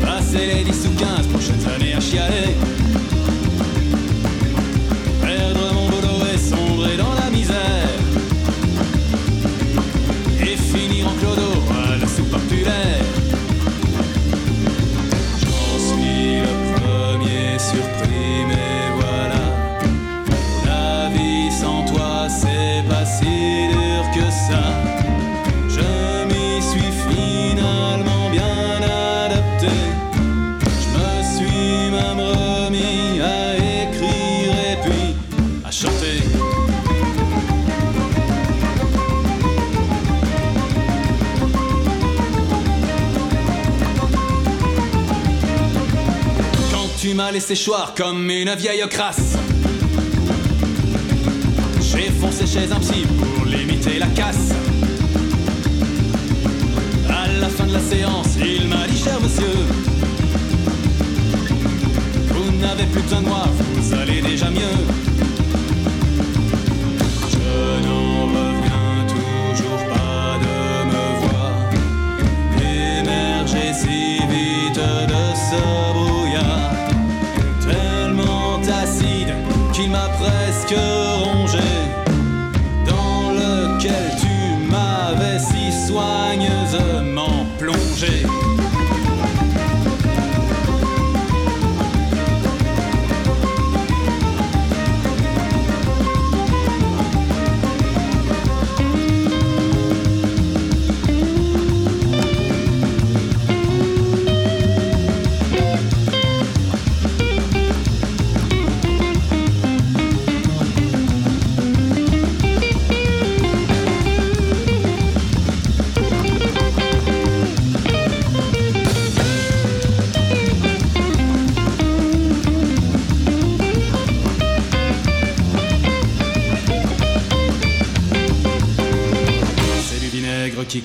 passer 0.00 0.46
les 0.46 0.64
10 0.64 0.86
ou 0.86 0.98
15 0.98 1.26
prochaines 1.28 1.68
années 1.74 1.94
à 1.94 2.00
chialer. 2.00 2.41
Laissé 47.32 47.56
choir 47.56 47.94
comme 47.94 48.28
une 48.28 48.54
vieille 48.56 48.86
crasse. 48.90 49.38
J'ai 51.80 52.10
foncé 52.10 52.46
chez 52.46 52.70
un 52.70 52.78
psy 52.78 53.06
pour 53.18 53.46
limiter 53.46 53.98
la 53.98 54.08
casse. 54.08 54.50
À 57.08 57.28
la 57.40 57.48
fin 57.48 57.64
de 57.64 57.72
la 57.72 57.80
séance, 57.80 58.36
il 58.36 58.68
m'a 58.68 58.86
dit 58.86 58.98
cher 58.98 59.18
monsieur. 59.22 59.46
Vous 62.28 62.52
n'avez 62.60 62.84
plus 62.84 63.00
besoin 63.00 63.22
de 63.22 63.28
moi, 63.28 63.44
vous 63.76 63.94
allez 63.94 64.20
déjà 64.20 64.50
mieux. 64.50 65.01
Qu'il 79.72 79.90
m'a 79.90 80.08
presque 80.08 80.74
rongé. 80.76 81.41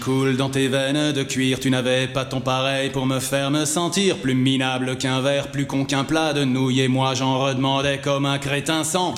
Dans 0.07 0.49
tes 0.49 0.69
veines 0.69 1.11
de 1.11 1.23
cuir. 1.23 1.59
Tu 1.59 1.69
n'avais 1.69 2.07
pas 2.07 2.23
ton 2.23 2.39
pareil 2.39 2.89
pour 2.89 3.05
me 3.05 3.19
faire 3.19 3.51
me 3.51 3.65
sentir 3.65 4.17
plus 4.17 4.35
minable 4.35 4.97
qu'un 4.97 5.19
verre, 5.19 5.51
plus 5.51 5.65
con 5.65 5.83
qu'un 5.83 6.05
plat 6.05 6.31
de 6.31 6.45
nouilles. 6.45 6.81
Et 6.81 6.87
moi 6.87 7.13
j'en 7.13 7.37
redemandais 7.37 7.99
comme 7.99 8.25
un 8.25 8.37
crétin 8.37 8.85
sans. 8.85 9.13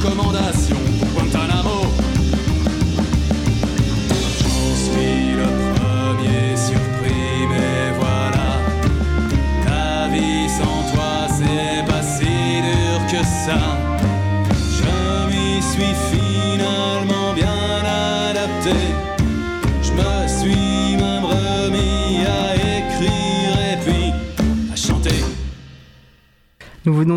Ferai 0.00 0.79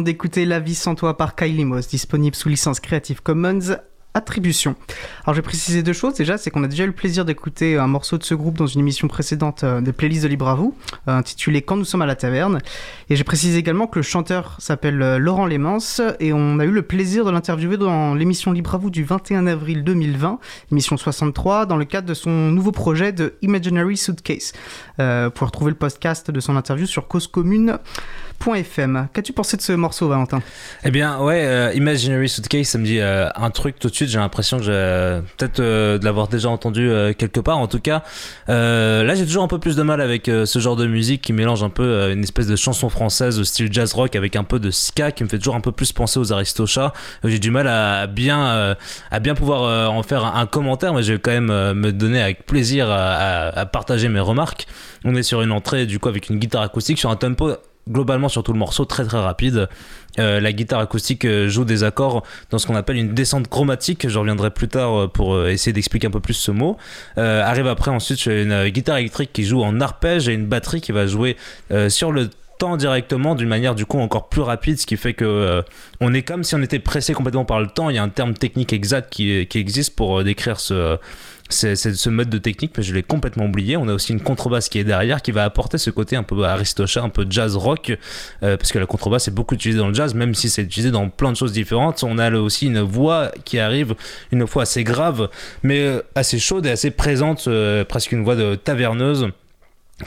d'écouter 0.03 0.45
La 0.45 0.59
vie 0.59 0.75
sans 0.75 0.95
toi 0.95 1.17
par 1.17 1.35
Kylie 1.35 1.65
Moss, 1.65 1.87
disponible 1.87 2.35
sous 2.35 2.49
licence 2.49 2.79
Creative 2.79 3.21
Commons. 3.21 3.77
Attribution. 4.15 4.75
Alors, 5.23 5.33
je 5.33 5.39
vais 5.39 5.45
préciser 5.45 5.81
deux 5.81 5.93
choses. 5.93 6.13
Déjà, 6.13 6.37
c'est 6.37 6.51
qu'on 6.51 6.63
a 6.63 6.67
déjà 6.67 6.83
eu 6.83 6.87
le 6.87 6.93
plaisir 6.93 7.25
d'écouter 7.25 7.77
un 7.77 7.87
morceau 7.87 8.19
de 8.19 8.23
ce 8.23 8.35
groupe 8.35 8.55
dans 8.55 8.67
une 8.67 8.81
émission 8.81 9.07
précédente 9.07 9.63
euh, 9.63 9.81
des 9.81 9.91
playlists 9.91 10.21
de 10.21 10.27
Libre 10.27 10.49
à 10.49 10.53
vous, 10.53 10.77
euh, 11.07 11.17
intitulée 11.17 11.63
Quand 11.63 11.77
nous 11.77 11.83
sommes 11.83 12.03
à 12.03 12.05
la 12.05 12.15
taverne. 12.15 12.59
Et 13.09 13.15
j'ai 13.15 13.23
précisé 13.23 13.57
également 13.57 13.87
que 13.87 13.97
le 13.97 14.03
chanteur 14.03 14.55
s'appelle 14.59 15.01
euh, 15.01 15.17
Laurent 15.17 15.47
Lémens 15.47 15.99
et 16.19 16.31
on 16.31 16.59
a 16.59 16.65
eu 16.65 16.69
le 16.69 16.83
plaisir 16.83 17.25
de 17.25 17.31
l'interviewer 17.31 17.77
dans 17.77 18.13
l'émission 18.13 18.51
Libre 18.51 18.75
à 18.75 18.77
vous 18.77 18.91
du 18.91 19.03
21 19.03 19.47
avril 19.47 19.83
2020, 19.83 20.37
émission 20.71 20.95
63, 20.95 21.65
dans 21.65 21.77
le 21.77 21.85
cadre 21.85 22.07
de 22.07 22.13
son 22.13 22.29
nouveau 22.29 22.71
projet 22.71 23.13
de 23.13 23.33
Imaginary 23.41 23.97
Suitcase. 23.97 24.53
Euh, 24.99 25.25
vous 25.25 25.31
pouvez 25.31 25.47
retrouver 25.47 25.71
le 25.71 25.77
podcast 25.77 26.29
de 26.29 26.39
son 26.39 26.55
interview 26.55 26.85
sur 26.85 27.07
causecommune.fm. 28.39 29.07
Qu'as-tu 29.13 29.33
pensé 29.33 29.57
de 29.57 29.61
ce 29.61 29.73
morceau, 29.73 30.07
Valentin? 30.07 30.41
Eh 30.83 30.91
bien, 30.91 31.19
ouais, 31.19 31.43
euh, 31.45 31.71
Imaginary 31.73 32.29
Suitcase, 32.29 32.67
ça 32.67 32.77
me 32.77 32.85
dit 32.85 32.99
euh, 32.99 33.29
un 33.35 33.49
truc 33.49 33.79
tout 33.79 33.89
de 33.89 33.95
suite. 33.95 34.09
J'ai 34.09 34.19
l'impression 34.19 34.57
que 34.57 34.63
j'ai 34.63 35.21
peut-être 35.37 35.59
euh, 35.59 35.97
de 35.97 36.05
l'avoir 36.05 36.27
déjà 36.27 36.49
entendu 36.49 36.89
euh, 36.89 37.13
quelque 37.13 37.39
part. 37.39 37.57
En 37.57 37.67
tout 37.67 37.79
cas, 37.79 38.03
euh, 38.49 39.03
là, 39.03 39.15
j'ai 39.15 39.25
toujours 39.25 39.43
un 39.43 39.47
peu 39.47 39.59
plus 39.59 39.75
de 39.75 39.83
mal 39.83 40.01
avec 40.01 40.29
euh, 40.29 40.45
ce 40.45 40.59
genre 40.59 40.75
de 40.75 40.85
musique 40.85 41.21
qui 41.21 41.33
mélange 41.33 41.63
un 41.63 41.69
peu 41.69 41.83
euh, 41.83 42.13
une 42.13 42.23
espèce 42.23 42.47
de 42.47 42.55
chanson 42.55 42.89
française 42.89 43.37
de 43.37 43.43
style 43.43 43.71
jazz 43.71 43.93
rock 43.93 44.15
avec 44.15 44.35
un 44.35 44.43
peu 44.43 44.59
de 44.59 44.71
ska 44.71 45.11
qui 45.11 45.23
me 45.23 45.29
fait 45.29 45.37
toujours 45.37 45.55
un 45.55 45.61
peu 45.61 45.71
plus 45.71 45.91
penser 45.91 46.19
aux 46.19 46.33
Aristochats. 46.33 46.93
Euh, 47.25 47.29
J'ai 47.29 47.39
du 47.39 47.51
mal 47.51 47.67
à 47.67 48.07
bien, 48.07 48.45
euh, 48.47 48.75
à 49.11 49.19
bien 49.19 49.35
pouvoir 49.35 49.63
euh, 49.63 49.87
en 49.87 50.03
faire 50.03 50.25
un, 50.25 50.45
commentaire, 50.45 50.93
mais 50.93 51.03
je 51.03 51.13
vais 51.13 51.19
quand 51.19 51.31
même 51.31 51.49
euh, 51.49 51.73
me 51.73 51.91
donner 51.91 52.21
avec 52.21 52.45
plaisir 52.45 52.87
à 52.89 53.65
partager 53.65 54.09
mes 54.09 54.19
remarques. 54.19 54.67
On 55.03 55.15
est 55.15 55.23
sur 55.23 55.41
une 55.41 55.51
entrée 55.51 55.85
du 55.85 55.99
coup 55.99 56.09
avec 56.09 56.29
une 56.29 56.37
guitare 56.37 56.61
acoustique 56.61 56.99
sur 56.99 57.09
un 57.09 57.15
tempo 57.15 57.55
globalement 57.89 58.29
sur 58.29 58.43
tout 58.43 58.53
le 58.53 58.59
morceau 58.59 58.85
très 58.85 59.05
très 59.05 59.19
rapide. 59.19 59.67
Euh, 60.19 60.39
la 60.39 60.53
guitare 60.53 60.79
acoustique 60.79 61.25
euh, 61.25 61.49
joue 61.49 61.65
des 61.65 61.83
accords 61.83 62.23
dans 62.51 62.59
ce 62.59 62.67
qu'on 62.67 62.75
appelle 62.75 62.97
une 62.97 63.13
descente 63.13 63.47
chromatique. 63.47 64.07
Je 64.07 64.19
reviendrai 64.19 64.51
plus 64.51 64.67
tard 64.67 64.93
euh, 64.95 65.07
pour 65.07 65.47
essayer 65.47 65.73
d'expliquer 65.73 66.07
un 66.07 66.11
peu 66.11 66.19
plus 66.19 66.35
ce 66.35 66.51
mot. 66.51 66.77
Arrive 67.17 67.67
après 67.67 67.91
ensuite 67.91 68.25
une 68.25 68.69
guitare 68.69 68.97
électrique 68.97 69.31
qui 69.33 69.43
joue 69.43 69.63
en 69.63 69.81
arpège 69.81 70.29
et 70.29 70.33
une 70.33 70.45
batterie 70.45 70.81
qui 70.81 70.91
va 70.91 71.07
jouer 71.07 71.37
sur 71.89 72.11
le 72.11 72.29
tend 72.57 72.77
directement 72.77 73.35
d'une 73.35 73.49
manière 73.49 73.75
du 73.75 73.85
coup 73.85 73.99
encore 73.99 74.29
plus 74.29 74.41
rapide, 74.41 74.79
ce 74.79 74.85
qui 74.85 74.97
fait 74.97 75.13
que 75.13 75.25
euh, 75.25 75.61
on 76.01 76.13
est 76.13 76.21
comme 76.21 76.43
si 76.43 76.55
on 76.55 76.61
était 76.61 76.79
pressé 76.79 77.13
complètement 77.13 77.45
par 77.45 77.59
le 77.59 77.67
temps. 77.67 77.89
Il 77.89 77.95
y 77.95 77.99
a 77.99 78.03
un 78.03 78.09
terme 78.09 78.33
technique 78.33 78.73
exact 78.73 79.11
qui, 79.11 79.47
existe 79.55 79.95
pour 79.95 80.19
euh, 80.19 80.23
décrire 80.23 80.59
ce, 80.59 80.97
ce 81.49 82.09
mode 82.09 82.29
de 82.29 82.37
technique, 82.37 82.73
mais 82.77 82.83
je 82.83 82.93
l'ai 82.93 83.03
complètement 83.03 83.45
oublié. 83.45 83.77
On 83.77 83.87
a 83.87 83.93
aussi 83.93 84.13
une 84.13 84.21
contrebasse 84.21 84.69
qui 84.69 84.79
est 84.79 84.83
derrière, 84.83 85.21
qui 85.21 85.31
va 85.31 85.43
apporter 85.43 85.77
ce 85.77 85.89
côté 85.89 86.15
un 86.15 86.23
peu 86.23 86.43
aristocha, 86.43 87.01
un 87.01 87.09
peu 87.09 87.25
jazz 87.29 87.55
rock, 87.55 87.97
euh, 88.43 88.57
parce 88.57 88.71
que 88.71 88.79
la 88.79 88.85
contrebasse 88.85 89.27
est 89.27 89.31
beaucoup 89.31 89.55
utilisée 89.55 89.79
dans 89.79 89.89
le 89.89 89.93
jazz, 89.93 90.13
même 90.13 90.33
si 90.35 90.49
c'est 90.49 90.63
utilisé 90.63 90.91
dans 90.91 91.09
plein 91.09 91.31
de 91.31 91.37
choses 91.37 91.51
différentes. 91.51 92.03
On 92.03 92.17
a 92.17 92.31
aussi 92.31 92.67
une 92.67 92.81
voix 92.81 93.31
qui 93.45 93.59
arrive, 93.59 93.95
une 94.31 94.43
voix 94.43 94.63
assez 94.63 94.83
grave, 94.83 95.29
mais 95.63 96.01
assez 96.15 96.39
chaude 96.39 96.65
et 96.65 96.71
assez 96.71 96.91
présente, 96.91 97.49
presque 97.87 98.11
une 98.11 98.23
voix 98.23 98.35
de 98.35 98.55
taverneuse 98.55 99.27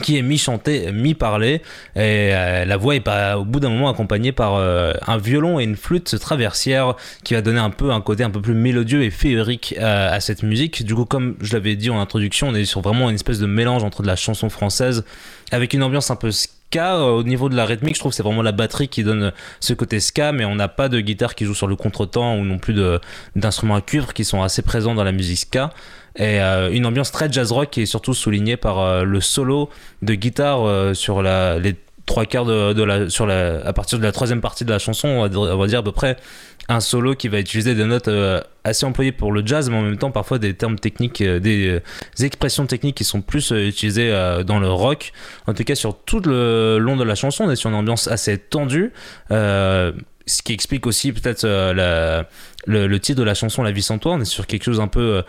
qui 0.01 0.17
est 0.17 0.21
mi-chanté, 0.21 0.91
mi-parlé, 0.91 1.55
et 1.55 1.61
euh, 1.95 2.65
la 2.65 2.77
voix 2.77 2.95
est 2.95 3.01
pas, 3.01 3.37
au 3.37 3.45
bout 3.45 3.59
d'un 3.59 3.69
moment 3.69 3.89
accompagnée 3.89 4.31
par 4.31 4.55
euh, 4.55 4.93
un 5.07 5.17
violon 5.17 5.59
et 5.59 5.63
une 5.63 5.77
flûte 5.77 6.19
traversière 6.19 6.95
qui 7.23 7.33
va 7.33 7.41
donner 7.41 7.59
un 7.59 7.69
peu 7.69 7.91
un 7.91 8.01
côté 8.01 8.23
un 8.23 8.29
peu 8.29 8.41
plus 8.41 8.53
mélodieux 8.53 9.03
et 9.03 9.09
féerique 9.09 9.75
à, 9.79 10.09
à 10.09 10.19
cette 10.19 10.43
musique. 10.43 10.83
Du 10.83 10.93
coup, 10.93 11.05
comme 11.05 11.37
je 11.41 11.53
l'avais 11.53 11.75
dit 11.75 11.89
en 11.89 11.99
introduction, 11.99 12.49
on 12.49 12.55
est 12.55 12.65
sur 12.65 12.81
vraiment 12.81 13.09
une 13.09 13.15
espèce 13.15 13.39
de 13.39 13.45
mélange 13.45 13.83
entre 13.83 14.01
de 14.01 14.07
la 14.07 14.15
chanson 14.15 14.49
française 14.49 15.05
avec 15.51 15.73
une 15.73 15.83
ambiance 15.83 16.11
un 16.11 16.17
peu 16.17 16.31
ska 16.31 16.97
euh, 16.97 17.11
au 17.11 17.23
niveau 17.23 17.47
de 17.47 17.55
la 17.55 17.65
rythmique. 17.65 17.95
Je 17.95 17.99
trouve 17.99 18.11
que 18.11 18.15
c'est 18.17 18.23
vraiment 18.23 18.43
la 18.43 18.51
batterie 18.51 18.89
qui 18.89 19.03
donne 19.03 19.31
ce 19.61 19.73
côté 19.73 20.01
ska, 20.01 20.33
mais 20.33 20.43
on 20.43 20.55
n'a 20.55 20.67
pas 20.67 20.89
de 20.89 20.99
guitare 20.99 21.33
qui 21.33 21.45
joue 21.45 21.55
sur 21.55 21.67
le 21.67 21.77
contretemps 21.77 22.35
ou 22.35 22.43
non 22.43 22.57
plus 22.57 22.75
d'instruments 23.37 23.75
à 23.75 23.81
cuivre 23.81 24.13
qui 24.13 24.25
sont 24.25 24.43
assez 24.43 24.61
présents 24.61 24.95
dans 24.95 25.05
la 25.05 25.13
musique 25.13 25.39
ska 25.39 25.71
et 26.17 26.41
euh, 26.41 26.71
une 26.71 26.85
ambiance 26.85 27.11
très 27.11 27.31
jazz 27.31 27.51
rock 27.51 27.69
qui 27.69 27.81
est 27.81 27.85
surtout 27.85 28.13
soulignée 28.13 28.57
par 28.57 28.79
euh, 28.79 29.03
le 29.03 29.21
solo 29.21 29.69
de 30.01 30.15
guitare 30.15 30.65
euh, 30.65 30.93
sur 30.93 31.21
les 31.21 31.75
trois 32.07 32.25
quarts 32.25 32.45
de, 32.45 32.83
la 32.83 33.09
sur 33.09 33.29
à 33.29 33.73
partir 33.73 33.99
de 33.99 34.03
la 34.03 34.11
troisième 34.11 34.41
partie 34.41 34.65
de 34.65 34.71
la 34.71 34.79
chanson 34.79 35.07
on 35.09 35.21
va, 35.21 35.67
dire- 35.67 35.79
à 35.79 35.83
peu 35.83 35.91
près 35.91 36.15
un 36.69 36.79
solo 36.79 37.15
qui 37.15 37.27
va 37.27 37.39
utiliser 37.39 37.75
des 37.75 37.83
notes 37.83 38.09
assez 38.63 38.85
employées 38.85 39.11
pour 39.11 39.33
le 39.33 39.45
jazz 39.45 39.69
mais 39.69 39.75
en 39.75 39.81
même 39.81 39.97
temps 39.97 40.11
parfois 40.11 40.39
des 40.39 40.53
termes 40.53 40.79
techniques 40.79 41.21
des, 41.21 41.39
des 41.39 42.25
expressions 42.25 42.65
techniques 42.65 42.95
qui 42.95 43.03
sont 43.03 43.19
plus 43.21 43.51
utilisées 43.51 44.09
dans 44.45 44.59
le 44.59 44.69
rock. 44.69 45.11
En 45.47 45.53
tout 45.53 45.65
cas 45.65 45.75
sur 45.75 45.97
tout 45.97 46.21
le 46.21 46.77
long 46.79 46.95
de 46.95 47.03
la 47.03 47.15
chanson 47.15 47.43
on 47.43 47.51
est 47.51 47.57
sur 47.57 47.69
une 47.69 47.75
ambiance 47.75 48.07
assez 48.07 48.37
tendue 48.37 48.93
ce 49.29 50.41
qui 50.43 50.53
explique 50.53 50.87
aussi 50.87 51.11
peut-être 51.11 51.45
le, 51.45 52.87
le 52.87 52.99
titre 52.99 53.19
de 53.19 53.23
la 53.25 53.33
chanson 53.33 53.63
La 53.63 53.71
vie 53.71 53.81
sans 53.81 53.97
toi. 53.97 54.13
On 54.13 54.21
est 54.21 54.25
sur 54.25 54.45
quelque 54.45 54.63
chose 54.63 54.79
un 54.79 54.87
peu 54.89 55.23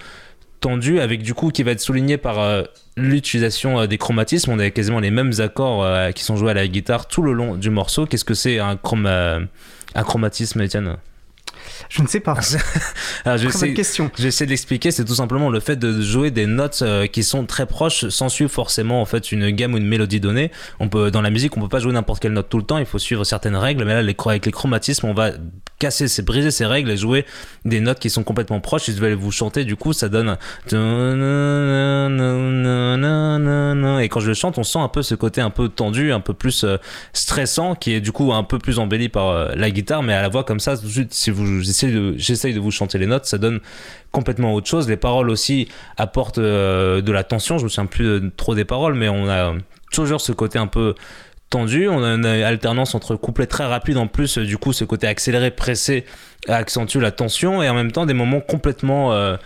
tendu 0.61 1.01
avec 1.01 1.23
du 1.23 1.35
coup 1.35 1.51
qui 1.51 1.63
va 1.63 1.71
être 1.73 1.81
souligné 1.81 2.17
par 2.17 2.39
euh, 2.41 2.63
l'utilisation 2.97 3.81
euh, 3.81 3.87
des 3.87 3.99
chromatismes 3.99 4.51
on 4.53 4.59
a 4.59 4.71
quasiment 4.71 5.01
les 5.01 5.11
mêmes 5.11 5.33
accords 5.39 5.85
euh, 5.85 6.11
qui 6.13 6.25
sont 6.25 6.37
joués 6.37 6.51
à 6.51 6.55
la 6.55 6.67
guitare 6.69 7.07
tout 7.09 7.23
le 7.23 7.33
long 7.33 7.55
du 7.57 7.71
morceau 7.71 8.07
qu'est-ce 8.07 8.25
que 8.25 8.35
c'est 8.35 8.59
un, 8.59 8.75
chroma- 8.77 9.47
un 9.95 10.03
chromatisme 10.03 10.61
Étienne? 10.61 10.97
Je 11.91 12.03
ne 12.03 12.07
sais 12.07 12.21
pas. 12.21 12.37
Alors, 13.25 13.39
je 13.39 13.45
bonne 13.45 13.53
sais- 13.53 13.73
question. 13.75 14.11
J'essaie 14.19 14.47
d'expliquer, 14.47 14.91
c'est 14.91 15.05
tout 15.05 15.15
simplement 15.15 15.49
le 15.49 15.61
fait 15.61 15.77
de 15.77 16.01
jouer 16.03 16.31
des 16.31 16.47
notes 16.47 16.81
euh, 16.83 17.07
qui 17.07 17.23
sont 17.23 17.47
très 17.47 17.67
proches 17.67 18.09
sans 18.09 18.29
suivre 18.29 18.51
forcément 18.51 19.01
en 19.01 19.05
fait 19.05 19.33
une 19.33 19.51
gamme 19.51 19.75
ou 19.75 19.77
une 19.79 19.87
mélodie 19.87 20.21
donnée. 20.21 20.51
On 20.81 20.89
peut 20.89 21.11
dans 21.11 21.23
la 21.23 21.31
musique, 21.31 21.57
on 21.57 21.61
peut 21.61 21.69
pas 21.69 21.79
jouer 21.79 21.93
n'importe 21.93 22.21
quelle 22.21 22.33
note 22.33 22.49
tout 22.49 22.59
le 22.59 22.65
temps, 22.65 22.79
il 22.79 22.87
faut 22.87 22.99
suivre 22.99 23.25
certaines 23.25 23.57
règles, 23.57 23.85
mais 23.85 23.95
là 23.95 24.03
les, 24.03 24.17
avec 24.27 24.47
les 24.47 24.53
chromatismes, 24.53 25.07
on 25.07 25.15
va 25.15 25.31
casser, 25.79 26.09
c'est 26.09 26.23
briser 26.23 26.51
ces 26.51 26.67
règles 26.67 26.91
et 26.91 26.97
jouer 26.97 27.25
des 27.65 27.81
notes 27.81 27.99
qui 27.99 28.11
sont 28.11 28.25
complètement 28.25 28.61
proches. 28.61 28.91
Je 28.91 28.93
vais 28.93 29.15
vous 29.15 29.33
chanter, 29.33 29.65
du 29.65 29.77
coup, 29.77 29.93
ça 29.93 30.09
donne 30.09 30.37
et 34.01 34.09
quand 34.09 34.21
je 34.21 34.29
le 34.29 34.35
chante, 34.35 34.59
on 34.59 34.63
sent 34.63 34.79
un 34.79 34.89
peu 34.89 35.03
ce 35.03 35.15
côté 35.15 35.41
un 35.41 35.51
peu 35.51 35.69
tendu, 35.69 36.13
un 36.13 36.21
peu 36.21 36.35
plus 36.35 36.65
euh, 36.65 36.77
stressant, 37.13 37.75
qui 37.75 37.93
est 37.93 38.01
du 38.01 38.13
coup 38.13 38.33
un 38.33 38.43
peu 38.43 38.59
plus 38.59 38.79
embelli 38.79 39.09
par 39.09 39.29
euh, 39.29 39.49
la 39.55 39.71
guitare, 39.71 40.03
mais 40.03 40.15
à 40.15 40.23
la 40.23 40.29
voix 40.29 40.45
comme 40.45 40.61
ça, 40.61 40.77
tout 40.77 40.87
de 40.87 40.91
suite, 40.91 41.15
si 41.15 41.31
vous 41.31 41.69
essayez 41.69 41.93
de, 41.93 42.15
j'essaye 42.17 42.55
de 42.55 42.61
vous 42.61 42.71
chanter 42.71 42.99
les 42.99 43.07
notes, 43.07 43.27
ça 43.27 43.39
donne 43.39 43.61
complètement 44.13 44.55
autre 44.55 44.69
chose. 44.69 44.89
Les 44.89 44.97
paroles 44.97 45.31
aussi 45.31 45.69
apportent 45.97 46.39
euh, 46.39 47.01
de 47.01 47.13
la 47.13 47.25
tension. 47.25 47.59
Je 47.59 47.65
me 47.65 47.69
souviens 47.69 47.87
plus 47.87 48.31
trop 48.37 48.55
des 48.55 48.65
paroles, 48.65 48.95
mais 48.95 49.09
on 49.09 49.29
a 49.29 49.55
toujours 49.93 50.21
ce 50.21 50.33
côté 50.33 50.59
un 50.59 50.67
peu 50.67 50.95
tendu. 51.51 51.89
On 51.89 52.03
a 52.03 52.15
une 52.15 52.27
alternance 52.27 52.95
entre 52.95 53.17
couplets 53.17 53.47
très 53.47 53.65
rapides 53.65 53.97
en 53.97 54.07
plus, 54.07 54.39
du 54.39 54.59
coup, 54.59 54.73
ce 54.73 54.85
côté 54.85 55.07
accéléré, 55.07 55.51
pressé 55.51 56.05
accentue 56.47 56.99
la 56.99 57.11
tension 57.11 57.63
et 57.63 57.69
en 57.69 57.75
même 57.75 57.93
temps 57.93 58.07
des 58.07 58.15
moments 58.15 58.41
complètement 58.41 59.13
euh, 59.13 59.37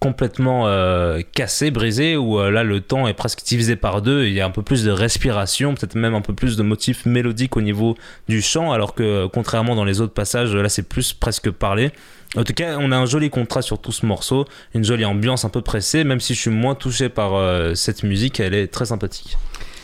complètement 0.00 0.66
euh, 0.66 1.20
cassés, 1.32 1.70
brisés, 1.70 2.16
où 2.16 2.40
euh, 2.40 2.50
là 2.50 2.64
le 2.64 2.80
temps 2.80 3.06
est 3.06 3.14
presque 3.14 3.44
divisé 3.44 3.76
par 3.76 4.02
deux, 4.02 4.26
il 4.26 4.32
y 4.32 4.40
a 4.40 4.46
un 4.46 4.50
peu 4.50 4.62
plus 4.62 4.82
de 4.82 4.90
respiration, 4.90 5.74
peut-être 5.74 5.94
même 5.94 6.14
un 6.14 6.20
peu 6.20 6.34
plus 6.34 6.56
de 6.56 6.64
motifs 6.64 7.06
mélodiques 7.06 7.56
au 7.56 7.60
niveau 7.60 7.96
du 8.28 8.42
chant, 8.42 8.72
alors 8.72 8.94
que 8.94 9.26
contrairement 9.26 9.76
dans 9.76 9.84
les 9.84 10.00
autres 10.00 10.12
passages, 10.12 10.56
là 10.56 10.68
c'est 10.68 10.88
plus 10.88 11.12
presque 11.12 11.50
parlé. 11.50 11.92
En 12.34 12.42
tout 12.42 12.54
cas, 12.54 12.78
on 12.80 12.90
a 12.90 12.96
un 12.96 13.06
joli 13.06 13.30
contraste 13.30 13.68
sur 13.68 13.78
tout 13.78 13.92
ce 13.92 14.04
morceau, 14.04 14.46
une 14.74 14.82
jolie 14.82 15.04
ambiance 15.04 15.44
un 15.44 15.50
peu 15.50 15.60
pressée, 15.60 16.02
même 16.02 16.18
si 16.18 16.34
je 16.34 16.40
suis 16.40 16.50
moins 16.50 16.74
touché 16.74 17.08
par 17.08 17.32
cette 17.76 18.02
musique, 18.02 18.40
elle 18.40 18.54
est 18.54 18.68
très 18.68 18.86
sympathique. 18.86 19.36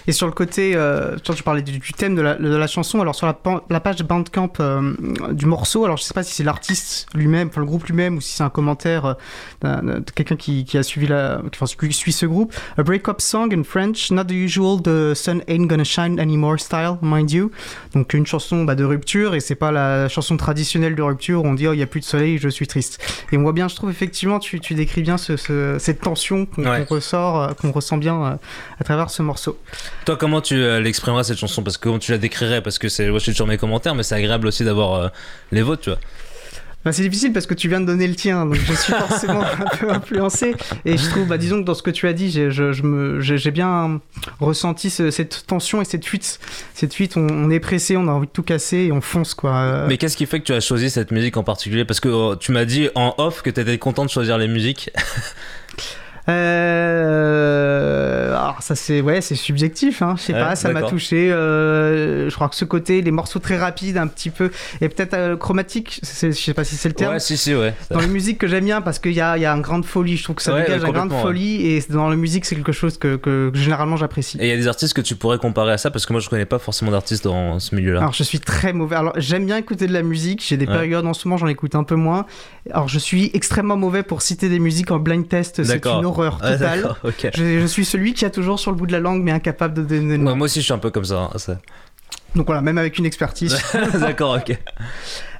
Et 0.09 0.13
sur 0.13 0.27
le 0.27 0.33
côté, 0.33 0.73
euh, 0.75 1.17
tu 1.23 1.43
parlais 1.45 1.63
du, 1.63 1.79
du 1.79 1.93
thème 1.93 2.17
de 2.17 2.23
la, 2.23 2.35
de 2.35 2.49
la 2.57 2.67
chanson, 2.67 3.01
alors 3.01 3.15
sur 3.15 3.27
la, 3.27 3.39
la 3.71 3.79
page 3.79 4.03
Bandcamp 4.03 4.53
euh, 4.59 4.95
du 5.33 5.45
morceau, 5.47 5.85
alors 5.85 5.99
je 5.99 6.03
sais 6.03 6.15
pas 6.15 6.23
si 6.25 6.35
c'est 6.35 6.43
l'artiste 6.45 7.07
lui-même, 7.15 7.49
enfin 7.49 7.61
le 7.61 7.67
groupe 7.67 7.85
lui-même, 7.85 8.17
ou 8.17 8.21
si 8.23 8.33
c'est 8.35 8.43
un 8.43 8.49
commentaire 8.49 9.17
euh, 9.65 10.01
de 10.01 10.11
quelqu'un 10.11 10.37
qui, 10.37 10.65
qui 10.65 10.79
a 10.79 10.83
suivi 10.83 11.07
la, 11.07 11.41
enfin, 11.53 11.67
qui 11.87 11.93
suit 11.93 12.13
ce 12.13 12.25
groupe. 12.27 12.55
A 12.79 12.83
break-up 12.83 13.21
song 13.21 13.53
in 13.53 13.63
French, 13.63 14.11
not 14.11 14.25
the 14.25 14.33
usual, 14.33 14.81
the 14.83 15.15
sun 15.15 15.43
ain't 15.47 15.67
gonna 15.69 15.85
shine 15.85 16.19
anymore 16.19 16.59
style, 16.59 16.97
mind 17.03 17.31
you. 17.31 17.51
Donc 17.95 18.15
une 18.15 18.27
chanson 18.27 18.65
bah, 18.65 18.75
de 18.75 18.85
rupture, 18.85 19.35
et 19.35 19.41
c'est 19.41 19.55
pas 19.57 19.71
la 19.73 20.09
chanson 20.09 20.37
traditionnelle 20.39 20.95
de 20.95 21.03
rupture 21.03 21.45
où 21.45 21.47
on 21.47 21.55
dit 21.55 21.67
oh 21.69 21.75
il 21.75 21.79
y 21.81 21.83
a 21.83 21.87
plus 21.87 22.01
de 22.01 22.07
soleil, 22.07 22.39
je 22.39 22.49
suis 22.49 22.67
triste. 22.67 22.99
Et 23.31 23.37
on 23.37 23.43
voit 23.43 23.53
bien, 23.53 23.69
je 23.69 23.77
trouve 23.77 23.91
effectivement, 23.91 24.39
tu, 24.39 24.59
tu 24.59 24.75
décris 24.75 25.03
bien 25.03 25.19
ce, 25.19 25.37
ce- 25.37 25.77
cette 25.79 26.01
tension 26.01 26.47
qu'on 26.47 26.65
Ouais. 26.65 26.85
qu'on 26.87 26.95
ressort, 26.97 27.43
euh, 27.43 27.49
qu'on 27.53 27.73
ressent 27.73 27.99
bien 27.99 28.23
euh, 28.25 28.31
à 28.81 28.85
travers 28.85 29.11
ce 29.11 29.23
morceau. 29.23 29.59
Toi, 30.05 30.17
comment 30.17 30.41
tu 30.41 30.55
euh, 30.57 30.81
l'exprimeras 30.81 31.25
cette 31.25 31.39
chanson? 31.39 31.63
Parce 31.63 31.77
que 31.77 31.83
comment 31.85 31.99
tu 31.99 32.13
la 32.13 32.19
décrirais? 32.19 32.63
Parce 32.63 32.79
que 32.79 32.89
c'est, 32.89 33.09
moi, 33.11 33.19
je 33.19 33.25
suis 33.25 33.35
sur 33.35 33.47
mes 33.47 33.59
commentaires, 33.59 33.95
mais 33.95 34.03
c'est 34.03 34.15
agréable 34.15 34.47
aussi 34.47 34.65
d'avoir 34.65 34.95
euh, 34.95 35.09
les 35.53 35.63
vôtres, 35.63 35.83
tu 35.83 35.91
vois. 35.91 35.99
Bah, 36.85 36.93
c'est 36.93 37.03
difficile 37.03 37.33
parce 37.33 37.45
que 37.45 37.55
tu 37.55 37.69
viens 37.69 37.81
de 37.81 37.87
donner 37.87 38.07
le 38.07 38.15
tien, 38.15 38.47
donc 38.47 38.55
je 38.55 38.73
suis 38.73 38.93
forcément 38.93 39.43
un 39.61 39.77
peu 39.77 39.91
influencé. 39.91 40.55
Et 40.85 40.97
je 40.97 41.11
trouve, 41.11 41.27
bah, 41.27 41.37
disons 41.37 41.61
que 41.61 41.65
dans 41.67 41.75
ce 41.75 41.83
que 41.83 41.91
tu 41.91 42.07
as 42.07 42.13
dit, 42.13 42.31
j'ai, 42.31 42.51
je, 42.53 42.73
je 42.73 42.85
me, 42.85 43.21
j'ai, 43.21 43.37
j'ai 43.37 43.51
bien 43.51 44.01
ressenti 44.41 44.89
ce- 44.89 45.11
cette 45.11 45.45
tension 45.47 45.83
et 45.83 45.85
cette 45.85 46.07
fuite. 46.07 46.39
Cette 46.75 46.95
fuite, 46.95 47.17
on, 47.17 47.27
on 47.29 47.51
est 47.51 47.59
pressé, 47.61 47.97
on 47.97 48.07
a 48.07 48.13
envie 48.13 48.29
de 48.29 48.33
tout 48.33 48.45
casser 48.45 48.77
et 48.79 48.93
on 48.93 49.01
fonce, 49.01 49.35
quoi. 49.35 49.87
Mais 49.89 49.99
qu'est-ce 49.99 50.17
qui 50.17 50.25
fait 50.25 50.39
que 50.39 50.45
tu 50.45 50.53
as 50.55 50.61
choisi 50.61 50.89
cette 50.89 51.11
musique 51.11 51.37
en 51.37 51.43
particulier? 51.43 51.85
Parce 51.85 51.99
que 52.01 52.09
euh, 52.09 52.37
tu 52.37 52.53
m'as 52.53 52.65
dit 52.65 52.89
en 52.95 53.13
off 53.19 53.43
que 53.43 53.51
tu 53.51 53.61
étais 53.61 53.77
content 53.77 54.05
de 54.05 54.11
choisir 54.11 54.39
les 54.39 54.49
musiques. 54.49 54.91
Euh, 57.09 58.35
alors 58.37 58.63
ça 58.63 58.75
c'est 58.75 59.01
ouais 59.01 59.21
c'est 59.21 59.35
subjectif 59.35 60.03
hein. 60.03 60.15
je 60.17 60.23
sais 60.23 60.33
Ouais, 60.35 60.41
pas 60.41 60.57
ça 60.57 60.71
m'a 60.71 60.83
touché 60.83 61.31
euh, 61.33 62.29
je 62.29 62.35
crois 62.35 62.49
que 62.49 62.55
ce 62.57 62.65
côté 62.65 63.01
les 63.03 63.11
morceaux 63.11 63.39
très 63.39 63.57
rapides 63.57 63.97
un 63.97 64.07
petit 64.07 64.31
peu 64.31 64.51
et 64.81 64.89
peut-être 64.89 65.15
euh, 65.15 65.37
chromatique 65.37 66.01
je 66.03 66.31
sais 66.33 66.55
pas 66.55 66.65
si 66.65 66.77
c'est 66.77 66.89
le 66.89 66.95
terme 66.95 67.15
Ouais, 67.15 67.21
si, 67.21 67.37
si, 67.37 67.55
ouais. 67.55 67.75
dans 67.91 68.01
les 68.01 68.07
musiques 68.07 68.39
que 68.39 68.47
j'aime 68.47 68.65
bien 68.65 68.81
parce 68.83 68.99
qu'il 68.99 69.13
y 69.13 69.21
a, 69.21 69.39
y 69.39 69.47
a 69.47 69.53
une 69.53 69.63
grande 69.63 69.85
folie 69.85 70.17
je 70.17 70.25
trouve 70.25 70.37
que 70.37 70.43
ça 70.43 70.53
Ouais, 70.55 70.63
dégage 70.63 70.81
grande 70.83 70.95
complètement, 70.95 71.17
ouais. 71.17 71.23
folie 71.23 71.67
et 71.67 71.83
dans 71.91 72.09
la 72.11 72.17
musique 72.17 72.45
c'est 72.45 72.55
quelque 72.57 72.73
chose 72.73 72.99
que, 72.99 73.17
que, 73.17 73.51
que 73.51 73.59
généralement 73.59 73.97
j'apprécie 73.97 74.39
Et 74.41 74.45
il 74.47 74.49
y 74.51 74.53
a 74.53 74.57
des 74.57 74.69
artistes 74.69 74.95
que 74.95 75.01
tu 75.01 75.17
pourrais 75.17 75.39
comparer 75.39 75.73
à 75.73 75.79
ça 75.79 75.91
parce 75.91 76.05
que 76.07 76.13
moi 76.13 76.21
je 76.21 76.29
connais 76.29 76.45
pas 76.47 76.59
forcément 76.59 76.91
d'artistes 76.91 77.25
dans 77.25 77.59
ce 77.59 77.75
milieu-là. 77.75 78.01
Alors 78.01 78.13
je 78.13 78.23
suis 78.23 78.41
très 78.41 78.73
mauvais. 78.73 78.97
Alors 78.97 79.13
j'aime 79.17 79.47
bien 79.47 79.57
écouter 79.57 79.87
de 79.87 79.93
la 79.93 80.03
musique. 80.03 80.43
J'ai 80.47 80.57
des 80.57 80.67
Ouais. 80.67 80.73
périodes 80.75 81.07
en 81.07 81.15
ce 81.15 81.27
moment, 81.27 81.39
j'en 81.39 81.47
écoute 81.47 81.75
un 81.75 81.85
peu 81.85 81.95
moins. 81.95 82.27
Alors 82.71 82.89
je 82.89 82.99
suis 82.99 83.31
extrêmement 83.35 83.77
mauvais 83.77 84.03
pour 84.03 84.21
citer 84.23 84.49
des 84.49 84.59
musiques 84.59 84.91
en 84.91 84.99
blind 84.99 85.27
test. 85.27 85.63
C'est 85.65 85.85
une 85.87 86.03
horreur 86.19 86.39
Ah, 86.43 86.53
totale. 86.53 86.95
je, 87.35 87.61
je 87.61 87.67
suis 87.67 87.85
celui 87.85 88.15
qui 88.15 88.25
a 88.25 88.31
toujours 88.31 88.59
sur 88.59 88.71
le 88.71 88.77
bout 88.77 88.87
de 88.87 88.93
la 88.93 89.01
langue 89.01 89.23
mais 89.23 89.33
incapable 89.33 89.75
de 89.75 89.83
donner. 89.83 90.17
Ouais, 90.17 90.35
moi 90.35 90.45
aussi 90.47 90.61
je 90.61 90.65
suis 90.65 90.73
un 90.75 90.79
peu 90.79 90.91
comme 90.91 91.05
ça. 91.05 91.31
hein, 91.33 91.39
ça. 91.39 91.59
Donc 92.35 92.45
voilà, 92.47 92.61
même 92.61 92.77
avec 92.77 92.99
une 92.99 93.07
expertise. 93.07 93.57
D'accord, 94.01 94.37
ok. 94.37 94.57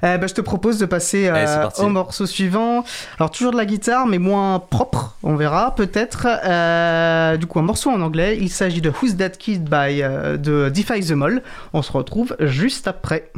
Euh, 0.01 0.17
bah, 0.17 0.27
je 0.27 0.33
te 0.33 0.39
propose 0.39 0.79
de 0.79 0.85
passer 0.85 1.27
euh, 1.27 1.33
Allez, 1.35 1.69
au 1.83 1.89
morceau 1.89 2.25
suivant. 2.25 2.85
Alors 3.19 3.31
toujours 3.31 3.51
de 3.51 3.57
la 3.57 3.65
guitare, 3.65 4.07
mais 4.07 4.17
moins 4.17 4.57
propre, 4.59 5.17
on 5.23 5.35
verra 5.35 5.75
peut-être. 5.75 6.25
Euh, 6.45 7.35
du 7.35 7.47
coup, 7.47 7.59
un 7.59 7.63
morceau 7.63 7.89
en 7.89 7.99
anglais. 7.99 8.37
Il 8.39 8.47
s'agit 8.49 8.79
de 8.79 8.89
Who's 8.89 9.17
That 9.17 9.31
Kid 9.31 9.65
by 9.65 10.01
euh, 10.01 10.37
de 10.37 10.69
Defy 10.69 11.01
the 11.05 11.11
Mall. 11.11 11.43
On 11.73 11.81
se 11.81 11.91
retrouve 11.91 12.33
juste 12.39 12.87
après. 12.87 13.29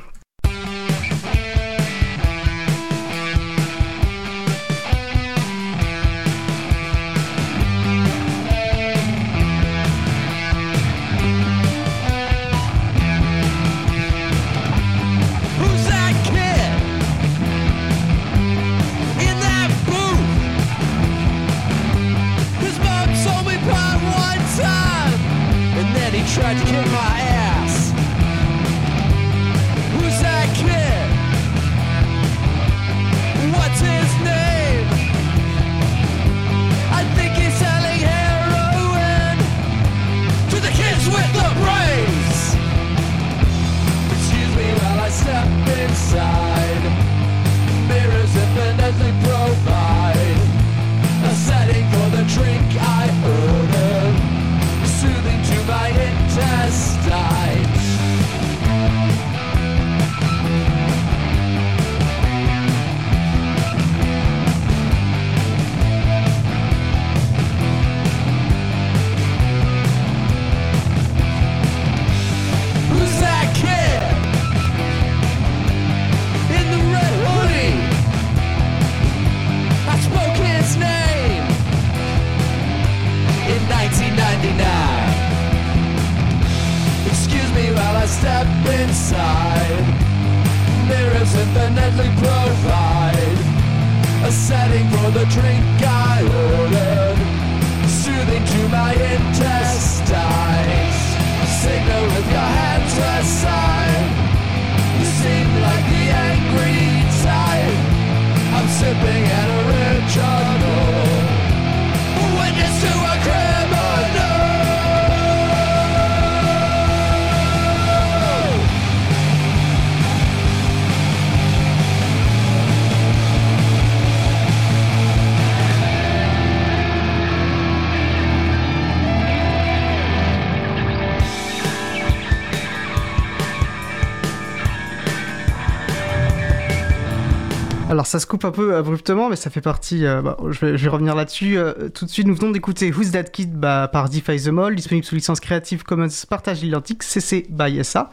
Ça 138.11 138.19
se 138.19 138.27
coupe 138.27 138.43
un 138.43 138.51
peu 138.51 138.75
abruptement, 138.75 139.29
mais 139.29 139.37
ça 139.37 139.49
fait 139.49 139.61
partie. 139.61 140.05
euh, 140.05 140.21
bah, 140.21 140.35
je, 140.49 140.65
vais, 140.65 140.89
revenir 140.89 141.15
là-dessus 141.15 141.57
euh, 141.57 141.87
tout 141.87 142.03
de 142.03 142.09
suite. 142.09 142.27
Nous 142.27 142.35
venons 142.35 142.51
d'écouter 142.51 142.91
Who's 142.91 143.11
That 143.11 143.23
Kid 143.23 143.53
bah, 143.53 143.87
par 143.89 144.09
Defy 144.09 144.35
the 144.35 144.49
Mall, 144.49 144.75
disponible 144.75 145.05
sous 145.05 145.15
licence 145.15 145.39
Creative 145.39 145.83
Commons 145.83 146.09
Partage 146.29 146.61
Identique 146.61 147.03
CC 147.03 147.45
by 147.49 147.81
SA. 147.85 148.09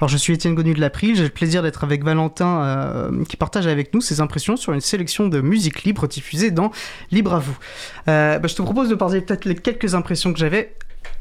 Alors 0.00 0.08
je 0.08 0.16
suis 0.16 0.34
Étienne 0.34 0.54
Gonu 0.54 0.72
de 0.72 0.80
l'April, 0.80 1.16
j'ai 1.16 1.24
le 1.24 1.30
plaisir 1.30 1.64
d'être 1.64 1.82
avec 1.82 2.04
Valentin 2.04 2.62
euh, 2.62 3.24
qui 3.24 3.36
partage 3.36 3.66
avec 3.66 3.92
nous 3.92 4.00
ses 4.00 4.20
impressions 4.20 4.56
sur 4.56 4.72
une 4.72 4.80
sélection 4.80 5.26
de 5.26 5.40
musique 5.40 5.82
libre 5.82 6.06
diffusée 6.06 6.52
dans 6.52 6.70
Libre 7.10 7.34
à 7.34 7.40
vous. 7.40 7.58
Bah, 8.06 8.40
je 8.46 8.54
te 8.54 8.62
propose 8.62 8.88
de 8.88 8.94
parler 8.94 9.20
peut-être 9.20 9.46
les 9.46 9.56
quelques 9.56 9.96
impressions 9.96 10.32
que 10.32 10.38
j'avais 10.38 10.76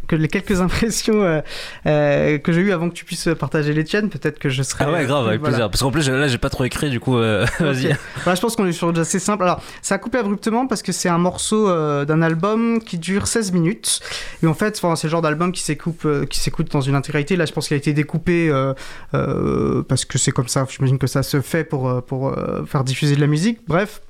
que 0.10 0.16
les 0.16 0.28
quelques 0.28 0.60
impressions 0.62 1.24
euh, 1.24 1.40
euh, 1.86 2.38
que 2.40 2.52
j'ai 2.52 2.62
eues 2.62 2.72
avant 2.74 2.90
que 2.90 2.96
tu 2.96 3.06
puisses 3.06 3.30
partager 3.40 3.74
les 3.74 3.86
tiennes, 3.86 4.10
peut-être 4.10 4.40
que 4.40 4.50
je 4.50 4.64
serais... 4.64 4.86
Ah 4.86 4.92
ouais, 4.92 5.06
grave, 5.06 5.28
avec 5.28 5.40
voilà. 5.40 5.56
plaisir. 5.56 5.70
Parce 5.70 5.82
qu'en 5.82 5.92
plus, 5.92 6.10
là, 6.10 6.28
j'ai 6.28 6.38
pas 6.38 6.50
trop 6.50 6.66
écrit, 6.66 6.90
du 6.90 7.00
coup, 7.00 7.18
euh, 7.18 7.46
vas-y. 7.60 7.96
Voilà, 8.24 8.36
je 8.36 8.42
pense 8.42 8.58
qu'on 8.58 8.66
est 8.66 8.74
sur 8.74 8.90
assez 9.00 9.20
simple. 9.20 9.44
Alors, 9.44 9.62
ça 9.82 9.96
a 9.96 9.98
coupé 10.00 10.18
abruptement 10.18 10.68
parce 10.68 10.82
que 10.82 10.92
c'est 10.92 11.10
un 11.10 11.20
morceau 11.20 11.70
d'un 12.06 12.22
album 12.22 12.82
qui 12.82 12.98
dure 12.98 13.28
16 13.28 13.52
minutes. 13.52 14.02
Et 14.44 14.48
en 14.48 14.54
fait, 14.54 14.82
c'est 14.96 15.04
le 15.08 15.10
genre 15.12 15.22
d'album 15.22 15.52
qui 15.52 15.62
s'écoute, 15.62 16.06
qui 16.28 16.40
s'écoute 16.40 16.72
dans 16.72 16.82
une 16.82 16.96
intégralité. 16.96 17.36
Là, 17.36 17.46
je 17.46 17.54
pense 17.54 17.68
qu'il 17.68 17.76
a 17.76 17.78
été 17.78 17.94
découpé 17.94 18.52
parce 19.12 20.06
que 20.06 20.18
c'est 20.18 20.32
comme 20.32 20.48
ça. 20.48 20.66
J'imagine 20.70 20.98
que 20.98 21.08
ça 21.08 21.22
se 21.22 21.40
fait 21.42 21.64
pour, 21.64 22.04
pour 22.04 22.36
faire 22.66 22.84
diffuser 22.84 23.16
de 23.16 23.22
la 23.22 23.28
musique. 23.28 23.60
Bref. 23.68 24.02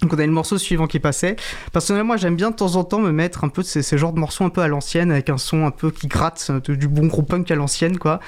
Donc 0.00 0.12
on 0.12 0.18
a 0.18 0.24
le 0.24 0.32
morceau 0.32 0.58
suivant 0.58 0.86
qui 0.86 1.00
passait. 1.00 1.36
Personnellement, 1.72 2.08
moi 2.08 2.16
j'aime 2.16 2.36
bien 2.36 2.50
de 2.50 2.56
temps 2.56 2.76
en 2.76 2.84
temps 2.84 3.00
me 3.00 3.10
mettre 3.10 3.42
un 3.44 3.48
peu 3.48 3.62
de 3.62 3.66
ces, 3.66 3.82
ces 3.82 3.98
genres 3.98 4.12
de 4.12 4.20
morceaux 4.20 4.44
un 4.44 4.48
peu 4.48 4.60
à 4.60 4.68
l'ancienne, 4.68 5.10
avec 5.10 5.28
un 5.28 5.38
son 5.38 5.66
un 5.66 5.70
peu 5.72 5.90
qui 5.90 6.06
gratte, 6.06 6.46
euh, 6.50 6.60
du 6.60 6.86
bon 6.86 7.06
gros 7.06 7.22
punk 7.22 7.50
à 7.50 7.56
l'ancienne, 7.56 7.98
quoi. 7.98 8.20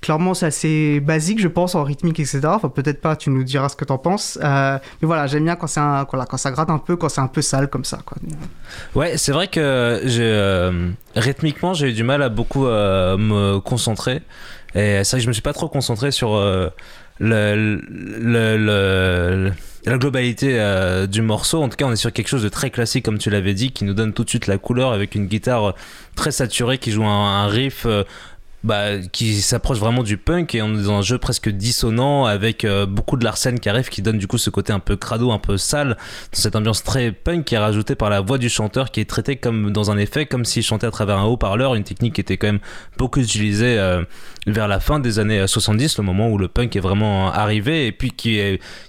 Clairement, 0.00 0.34
c'est 0.34 0.46
assez 0.46 1.00
basique, 1.00 1.40
je 1.40 1.48
pense, 1.48 1.74
en 1.74 1.82
rythmique, 1.82 2.20
etc. 2.20 2.42
Enfin, 2.44 2.68
peut-être 2.68 3.00
pas, 3.00 3.16
tu 3.16 3.30
nous 3.30 3.42
diras 3.42 3.68
ce 3.68 3.76
que 3.76 3.84
t'en 3.84 3.98
penses. 3.98 4.38
Euh, 4.42 4.78
mais 5.02 5.06
voilà, 5.06 5.26
j'aime 5.26 5.44
bien 5.44 5.56
quand, 5.56 5.66
un, 5.78 6.04
quand 6.04 6.36
ça 6.36 6.52
gratte 6.52 6.70
un 6.70 6.78
peu, 6.78 6.96
quand 6.96 7.08
c'est 7.08 7.20
un 7.20 7.26
peu 7.26 7.42
sale 7.42 7.68
comme 7.68 7.84
ça, 7.84 7.98
quoi. 8.04 8.16
Ouais, 8.94 9.16
c'est 9.16 9.32
vrai 9.32 9.48
que 9.48 9.60
euh, 9.60 10.90
rythmiquement 11.16 11.74
j'ai 11.74 11.90
eu 11.90 11.92
du 11.92 12.04
mal 12.04 12.22
à 12.22 12.28
beaucoup 12.28 12.64
me 12.64 13.58
concentrer 13.58 14.22
et 14.74 15.02
c'est 15.04 15.10
vrai 15.10 15.18
que 15.18 15.24
je 15.24 15.28
me 15.28 15.32
suis 15.32 15.42
pas 15.42 15.52
trop 15.52 15.68
concentré 15.68 16.10
sur 16.10 16.36
la 17.20 17.78
globalité 19.98 20.58
euh, 20.58 21.06
du 21.06 21.22
morceau. 21.22 21.62
En 21.62 21.68
tout 21.68 21.76
cas, 21.76 21.86
on 21.86 21.92
est 21.92 21.96
sur 21.96 22.12
quelque 22.12 22.28
chose 22.28 22.42
de 22.42 22.48
très 22.48 22.70
classique 22.70 23.04
comme 23.04 23.18
tu 23.18 23.30
l'avais 23.30 23.54
dit, 23.54 23.70
qui 23.72 23.84
nous 23.84 23.94
donne 23.94 24.12
tout 24.12 24.24
de 24.24 24.28
suite 24.28 24.46
la 24.46 24.58
couleur 24.58 24.92
avec 24.92 25.14
une 25.14 25.26
guitare 25.26 25.74
très 26.14 26.32
saturée 26.32 26.78
qui 26.78 26.90
joue 26.90 27.04
un, 27.04 27.44
un 27.44 27.46
riff. 27.48 27.86
Euh, 28.70 28.98
bah, 28.98 29.06
qui 29.12 29.40
s'approche 29.40 29.78
vraiment 29.78 30.02
du 30.02 30.16
punk 30.16 30.54
et 30.54 30.62
on 30.62 30.74
est 30.74 30.82
dans 30.82 30.98
un 30.98 31.02
jeu 31.02 31.18
presque 31.18 31.48
dissonant 31.48 32.26
avec 32.26 32.64
euh, 32.64 32.86
beaucoup 32.86 33.16
de 33.16 33.24
l'arsène 33.24 33.60
qui 33.60 33.68
arrive 33.68 33.88
qui 33.88 34.02
donne 34.02 34.18
du 34.18 34.26
coup 34.26 34.38
ce 34.38 34.50
côté 34.50 34.72
un 34.72 34.78
peu 34.78 34.96
crado, 34.96 35.30
un 35.30 35.38
peu 35.38 35.56
sale 35.56 35.96
dans 36.32 36.40
cette 36.40 36.56
ambiance 36.56 36.82
très 36.82 37.12
punk 37.12 37.44
qui 37.44 37.54
est 37.54 37.58
rajoutée 37.58 37.94
par 37.94 38.10
la 38.10 38.20
voix 38.20 38.38
du 38.38 38.48
chanteur 38.48 38.90
qui 38.90 39.00
est 39.00 39.08
traitée 39.08 39.36
comme 39.36 39.72
dans 39.72 39.90
un 39.90 39.98
effet 39.98 40.26
comme 40.26 40.44
s'il 40.44 40.62
chantait 40.62 40.86
à 40.86 40.90
travers 40.90 41.18
un 41.18 41.24
haut-parleur 41.24 41.74
une 41.74 41.84
technique 41.84 42.14
qui 42.14 42.20
était 42.20 42.36
quand 42.36 42.48
même 42.48 42.60
beaucoup 42.96 43.20
utilisée 43.20 43.78
euh, 43.78 44.02
vers 44.46 44.68
la 44.68 44.80
fin 44.80 45.00
des 45.00 45.18
années 45.18 45.46
70 45.46 45.98
le 45.98 46.04
moment 46.04 46.28
où 46.28 46.38
le 46.38 46.48
punk 46.48 46.76
est 46.76 46.80
vraiment 46.80 47.32
arrivé 47.32 47.86
et 47.86 47.92
puis 47.92 48.10
qui 48.10 48.40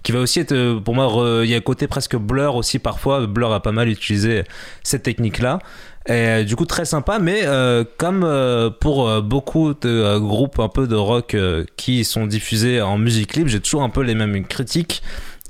qui 0.04 0.12
va 0.12 0.20
aussi 0.20 0.40
être 0.40 0.52
euh, 0.54 0.80
pour 0.80 0.96
moi 0.96 1.08
il 1.44 1.50
y 1.50 1.54
a 1.54 1.58
un 1.58 1.62
côté 1.62 1.88
presque 1.88 2.16
blur 2.16 2.56
aussi 2.56 2.80
parfois 2.80 3.26
blur 3.28 3.52
a 3.54 3.62
pas 3.62 3.72
mal 3.72 3.90
utilisé 3.90 4.44
cette 4.84 5.04
technique 5.04 5.40
là 5.40 5.60
et 6.08 6.12
euh, 6.12 6.44
du 6.44 6.56
coup 6.56 6.66
très 6.66 6.86
sympa 6.86 7.20
mais 7.20 7.42
euh, 7.44 7.84
comme 7.98 8.24
euh, 8.24 8.70
pour 8.70 9.22
beaucoup 9.22 9.74
de 9.74 10.18
groupes 10.20 10.60
un 10.60 10.70
peu 10.70 10.88
de 10.88 10.96
rock 10.96 11.36
qui 11.76 12.06
sont 12.06 12.26
diffusés 12.26 12.82
en 12.82 12.98
musique 12.98 13.36
libre 13.36 13.50
j'ai 13.50 13.60
toujours 13.60 13.84
un 13.84 13.90
peu 13.90 14.02
les 14.02 14.16
mêmes 14.16 14.46
critiques 14.46 15.02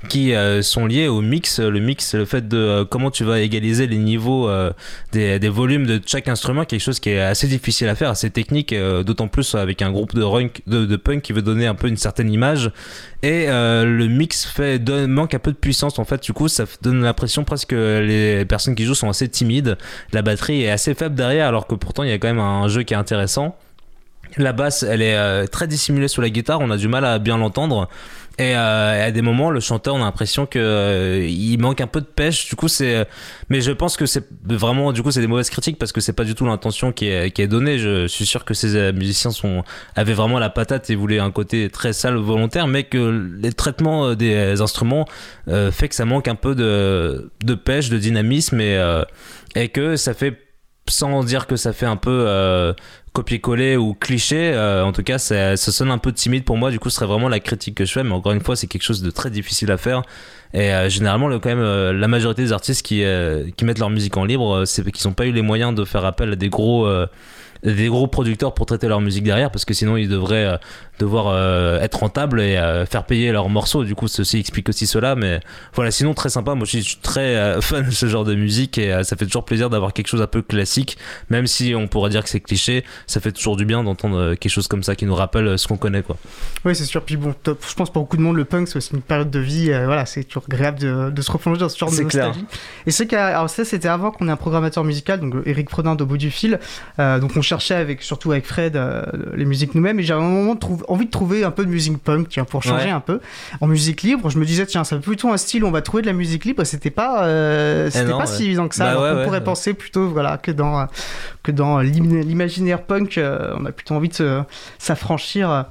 qui 0.08 0.34
euh, 0.34 0.62
sont 0.62 0.86
liés 0.86 1.08
au 1.08 1.20
mix. 1.20 1.58
Le 1.58 1.80
mix, 1.80 2.14
le 2.14 2.24
fait 2.24 2.46
de 2.46 2.56
euh, 2.56 2.84
comment 2.84 3.10
tu 3.10 3.24
vas 3.24 3.40
égaliser 3.40 3.86
les 3.86 3.96
niveaux 3.96 4.48
euh, 4.48 4.72
des, 5.12 5.48
volumes 5.48 5.86
de 5.86 6.00
chaque 6.04 6.28
instrument, 6.28 6.64
quelque 6.64 6.80
chose 6.80 7.00
qui 7.00 7.10
est 7.10 7.20
assez 7.20 7.48
difficile 7.48 7.88
à 7.88 7.94
faire, 7.94 8.10
assez 8.10 8.30
technique, 8.30 8.72
euh, 8.72 9.02
d'autant 9.02 9.28
plus 9.28 9.54
avec 9.54 9.82
un 9.82 9.90
groupe 9.90 10.14
de, 10.14 10.96
punk 10.96 11.22
qui 11.22 11.32
veut 11.32 11.42
donner 11.42 11.66
un 11.66 11.74
peu 11.74 11.88
une 11.88 11.96
certaine 11.96 12.30
image. 12.32 12.70
Et 13.22 13.46
euh, 13.48 13.84
le 13.84 14.06
mix 14.06 14.44
fait 14.44 14.78
donne, 14.78 15.10
manque 15.10 15.34
un 15.34 15.40
peu 15.40 15.50
de 15.50 15.56
puissance 15.56 15.98
en 15.98 16.04
fait. 16.04 16.22
Du 16.22 16.32
coup, 16.32 16.48
ça 16.48 16.64
donne 16.82 17.02
l'impression 17.02 17.44
presque 17.44 17.70
que 17.70 18.00
les 18.06 18.44
personnes 18.44 18.74
qui 18.74 18.84
jouent 18.84 18.94
sont 18.94 19.08
assez 19.08 19.28
timides. 19.28 19.76
La 20.12 20.22
batterie 20.22 20.62
est 20.62 20.70
assez 20.70 20.94
faible 20.94 21.16
derrière, 21.16 21.48
alors 21.48 21.66
que 21.66 21.74
pourtant 21.74 22.04
il 22.04 22.10
y 22.10 22.12
a 22.12 22.18
quand 22.18 22.28
même 22.28 22.38
un 22.38 22.68
jeu 22.68 22.84
qui 22.84 22.94
est 22.94 22.96
intéressant. 22.96 23.56
La 24.36 24.52
basse, 24.52 24.82
elle 24.82 25.02
est 25.02 25.16
euh, 25.16 25.46
très 25.46 25.66
dissimulée 25.66 26.08
sous 26.08 26.20
la 26.20 26.28
guitare, 26.28 26.60
on 26.60 26.70
a 26.70 26.76
du 26.76 26.88
mal 26.88 27.04
à 27.04 27.18
bien 27.18 27.38
l'entendre. 27.38 27.88
Et 28.38 28.54
euh, 28.54 29.06
à 29.06 29.10
des 29.10 29.22
moments, 29.22 29.50
le 29.50 29.58
chanteur, 29.58 29.96
on 29.96 30.02
a 30.02 30.04
l'impression 30.04 30.46
que 30.46 30.60
euh, 30.60 31.26
il 31.28 31.58
manque 31.58 31.80
un 31.80 31.88
peu 31.88 32.00
de 32.00 32.06
pêche. 32.06 32.48
Du 32.48 32.54
coup, 32.54 32.68
c'est. 32.68 33.06
Mais 33.48 33.60
je 33.60 33.72
pense 33.72 33.96
que 33.96 34.06
c'est 34.06 34.24
vraiment. 34.44 34.92
Du 34.92 35.02
coup, 35.02 35.10
c'est 35.10 35.20
des 35.20 35.26
mauvaises 35.26 35.50
critiques 35.50 35.76
parce 35.76 35.90
que 35.90 36.00
c'est 36.00 36.12
pas 36.12 36.22
du 36.22 36.36
tout 36.36 36.46
l'intention 36.46 36.92
qui 36.92 37.08
est, 37.08 37.32
qui 37.32 37.42
est 37.42 37.48
donnée. 37.48 37.78
Je 37.78 38.06
suis 38.06 38.26
sûr 38.26 38.44
que 38.44 38.54
ces 38.54 38.76
euh, 38.76 38.92
musiciens 38.92 39.32
sont 39.32 39.64
avaient 39.96 40.14
vraiment 40.14 40.38
la 40.38 40.50
patate 40.50 40.88
et 40.88 40.94
voulaient 40.94 41.18
un 41.18 41.32
côté 41.32 41.68
très 41.68 41.92
sale 41.92 42.14
volontaire, 42.14 42.68
mais 42.68 42.84
que 42.84 43.32
les 43.42 43.52
traitements 43.52 44.08
euh, 44.08 44.14
des 44.14 44.60
instruments 44.60 45.06
euh, 45.48 45.72
fait 45.72 45.88
que 45.88 45.96
ça 45.96 46.04
manque 46.04 46.28
un 46.28 46.36
peu 46.36 46.54
de, 46.54 47.32
de 47.44 47.54
pêche, 47.54 47.88
de 47.88 47.98
dynamisme 47.98 48.60
et 48.60 48.76
euh, 48.76 49.02
et 49.56 49.68
que 49.68 49.96
ça 49.96 50.14
fait 50.14 50.38
sans 50.90 51.22
dire 51.22 51.46
que 51.46 51.56
ça 51.56 51.72
fait 51.72 51.86
un 51.86 51.96
peu 51.96 52.24
euh, 52.26 52.72
copier-coller 53.18 53.76
ou 53.76 53.94
cliché, 53.94 54.52
euh, 54.54 54.84
en 54.84 54.92
tout 54.92 55.02
cas 55.02 55.18
ça, 55.18 55.56
sonne 55.56 55.90
un 55.90 55.98
peu 55.98 56.12
timide 56.12 56.44
pour 56.44 56.56
moi, 56.56 56.70
du 56.70 56.78
coup 56.78 56.88
ce 56.88 56.96
serait 56.96 57.06
vraiment 57.06 57.28
la 57.28 57.40
critique 57.40 57.74
que 57.74 57.84
je 57.84 57.92
fais, 57.92 58.04
mais 58.04 58.12
encore 58.12 58.30
une 58.30 58.40
fois 58.40 58.54
c'est 58.54 58.68
quelque 58.68 58.84
chose 58.84 59.02
de 59.02 59.10
très 59.10 59.28
difficile 59.28 59.72
à 59.72 59.76
faire. 59.76 60.02
Et 60.54 60.72
euh, 60.72 60.88
généralement, 60.88 61.26
le, 61.26 61.40
quand 61.40 61.48
même, 61.48 61.58
euh, 61.58 61.92
la 61.92 62.06
majorité 62.06 62.42
des 62.42 62.52
artistes 62.52 62.86
qui, 62.86 63.02
qui 63.56 63.64
mettent 63.64 63.80
leur 63.80 63.90
musique 63.90 64.16
en 64.16 64.24
libre, 64.24 64.64
c'est 64.66 64.88
qu'ils 64.92 65.08
n'ont 65.08 65.14
pas 65.14 65.26
eu 65.26 65.32
les 65.32 65.42
moyens 65.42 65.74
de 65.74 65.84
faire 65.84 66.04
appel 66.04 66.32
à 66.32 66.36
des 66.36 66.48
gros, 66.48 66.88
des 67.62 67.88
gros 67.88 68.06
producteurs 68.06 68.54
pour 68.54 68.66
traiter 68.66 68.88
leur 68.88 69.00
musique 69.00 69.24
derrière, 69.24 69.50
parce 69.50 69.64
que 69.64 69.74
sinon 69.74 69.96
ils 69.96 70.08
devraient 70.08 70.46
euh, 70.46 70.56
devoir 70.98 71.28
euh, 71.28 71.80
être 71.80 72.00
rentables 72.00 72.40
et 72.40 72.56
euh, 72.56 72.86
faire 72.86 73.04
payer 73.04 73.32
leurs 73.32 73.48
morceaux. 73.48 73.84
Du 73.84 73.94
coup, 73.94 74.08
ceci 74.08 74.38
explique 74.38 74.68
aussi 74.68 74.86
cela. 74.86 75.14
Mais 75.14 75.40
voilà, 75.74 75.90
sinon 75.90 76.14
très 76.14 76.28
sympa. 76.28 76.54
Moi, 76.54 76.66
je 76.70 76.78
suis 76.78 76.96
très 77.02 77.36
euh, 77.36 77.60
fan 77.62 77.84
de 77.86 77.90
ce 77.90 78.06
genre 78.06 78.24
de 78.24 78.34
musique 78.34 78.78
et 78.78 78.92
euh, 78.92 79.02
ça 79.04 79.16
fait 79.16 79.26
toujours 79.26 79.44
plaisir 79.44 79.70
d'avoir 79.70 79.92
quelque 79.92 80.08
chose 80.08 80.22
un 80.22 80.26
peu 80.26 80.42
classique, 80.42 80.98
même 81.30 81.46
si 81.46 81.74
on 81.74 81.88
pourrait 81.88 82.10
dire 82.10 82.22
que 82.22 82.28
c'est 82.28 82.40
cliché. 82.40 82.84
Ça 83.06 83.20
fait 83.20 83.32
toujours 83.32 83.56
du 83.56 83.64
bien 83.64 83.82
d'entendre 83.84 84.34
quelque 84.34 84.50
chose 84.52 84.68
comme 84.68 84.82
ça 84.82 84.94
qui 84.96 85.04
nous 85.06 85.14
rappelle 85.14 85.58
ce 85.58 85.66
qu'on 85.68 85.76
connaît, 85.76 86.02
quoi. 86.02 86.16
Oui, 86.64 86.74
c'est 86.74 86.84
sûr. 86.84 87.02
Puis 87.04 87.16
bon, 87.16 87.34
top. 87.42 87.64
je 87.68 87.74
pense 87.74 87.90
pour 87.92 88.02
beaucoup 88.02 88.16
de 88.16 88.22
monde, 88.22 88.36
le 88.36 88.44
punk, 88.44 88.68
c'est 88.68 88.76
aussi 88.76 88.94
une 88.94 89.02
période 89.02 89.30
de 89.30 89.38
vie. 89.38 89.70
euh, 89.72 89.86
voilà, 89.86 90.06
c'est 90.06 90.24
toujours 90.24 90.44
agréable 90.48 90.78
de, 90.80 91.10
de 91.10 91.22
se 91.22 91.30
replonger 91.30 91.60
dans 91.60 91.68
ce 91.68 91.78
genre 91.78 91.90
de 91.90 91.94
C'est 91.94 92.04
clair. 92.04 92.26
nostalgie. 92.28 92.46
Et 92.86 92.90
c'est 92.90 93.06
qu'à- 93.06 93.36
alors 93.36 93.50
ça, 93.50 93.64
c'était 93.64 93.88
avant 93.88 94.10
qu'on 94.10 94.28
ait 94.28 94.32
un 94.32 94.36
programmateur 94.36 94.84
musical, 94.84 95.20
donc 95.20 95.34
Eric 95.46 95.70
Frodin 95.70 95.94
d'au 95.94 96.06
bout 96.06 96.16
du 96.18 96.30
fil. 96.30 96.58
Euh, 96.98 97.18
donc 97.18 97.32
on 97.36 97.42
cherchait 97.48 97.74
avec, 97.74 98.02
surtout 98.02 98.30
avec 98.32 98.46
Fred, 98.46 98.76
euh, 98.76 99.02
les 99.34 99.44
musiques 99.44 99.74
nous-mêmes. 99.74 99.98
Et 99.98 100.02
j'avais 100.02 100.20
un 100.22 100.28
moment 100.28 100.54
de 100.54 100.60
envie 100.88 101.06
de 101.06 101.10
trouver 101.10 101.44
un 101.44 101.50
peu 101.50 101.64
de 101.64 101.70
musique 101.70 101.98
punk, 101.98 102.28
tiens, 102.28 102.44
pour 102.44 102.62
changer 102.62 102.86
Ouais. 102.86 102.90
un 102.90 103.00
peu. 103.00 103.20
En 103.60 103.66
musique 103.66 104.02
libre, 104.02 104.30
je 104.30 104.38
me 104.38 104.44
disais, 104.44 104.66
tiens, 104.66 104.84
c'est 104.84 104.98
plutôt 105.00 105.30
un 105.30 105.36
style 105.36 105.64
où 105.64 105.66
on 105.66 105.70
va 105.70 105.82
trouver 105.82 106.02
de 106.02 106.06
la 106.08 106.12
musique 106.12 106.44
libre. 106.44 106.62
C'était 106.64 106.90
pas, 106.90 107.24
euh, 107.24 107.90
c'était 107.90 108.04
Eh 108.04 108.10
non, 108.10 108.18
pas 108.18 108.24
ouais. 108.30 108.36
si 108.36 108.44
évident 108.44 108.68
que 108.68 108.74
ça. 108.74 108.94
Bah 108.94 109.00
ouais, 109.02 109.16
ouais, 109.18 109.24
pourrait 109.24 109.42
penser 109.44 109.74
plutôt, 109.74 110.08
voilà, 110.08 110.36
que 110.38 110.50
dans, 110.50 110.80
euh, 110.80 110.84
que 111.42 111.50
dans 111.52 111.78
l'im- 111.80 112.20
l'imaginaire 112.22 112.82
punk, 112.82 113.18
on 113.20 113.64
a 113.66 113.72
plutôt 113.72 113.94
envie 113.94 114.08
de 114.10 114.40
s'affranchir. 114.78 115.64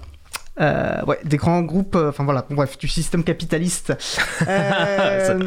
euh, 0.59 1.03
ouais, 1.05 1.19
des 1.23 1.37
grands 1.37 1.61
groupes, 1.61 1.95
euh, 1.95 2.09
enfin 2.09 2.23
voilà, 2.23 2.43
bon, 2.49 2.55
bref, 2.55 2.79
du 2.79 2.87
système 2.87 3.23
capitaliste. 3.23 3.93
Euh, 4.47 5.39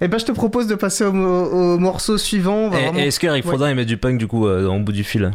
et 0.00 0.08
ben, 0.08 0.18
je 0.18 0.26
te 0.26 0.32
propose 0.32 0.66
de 0.66 0.74
passer 0.74 1.04
au, 1.04 1.12
mo- 1.12 1.44
au 1.46 1.78
morceau 1.78 2.18
suivant. 2.18 2.54
On 2.66 2.68
va 2.68 2.78
vraiment- 2.80 2.98
est-ce 2.98 3.18
que 3.18 3.26
Eric 3.26 3.44
Ouais. 3.46 3.50
Frodin 3.52 3.70
il 3.70 3.76
met 3.76 3.86
du 3.86 3.96
punk 3.96 4.18
du 4.18 4.26
coup 4.26 4.46
en 4.46 4.78
bout 4.80 4.92
du 4.92 5.04
fil? 5.04 5.30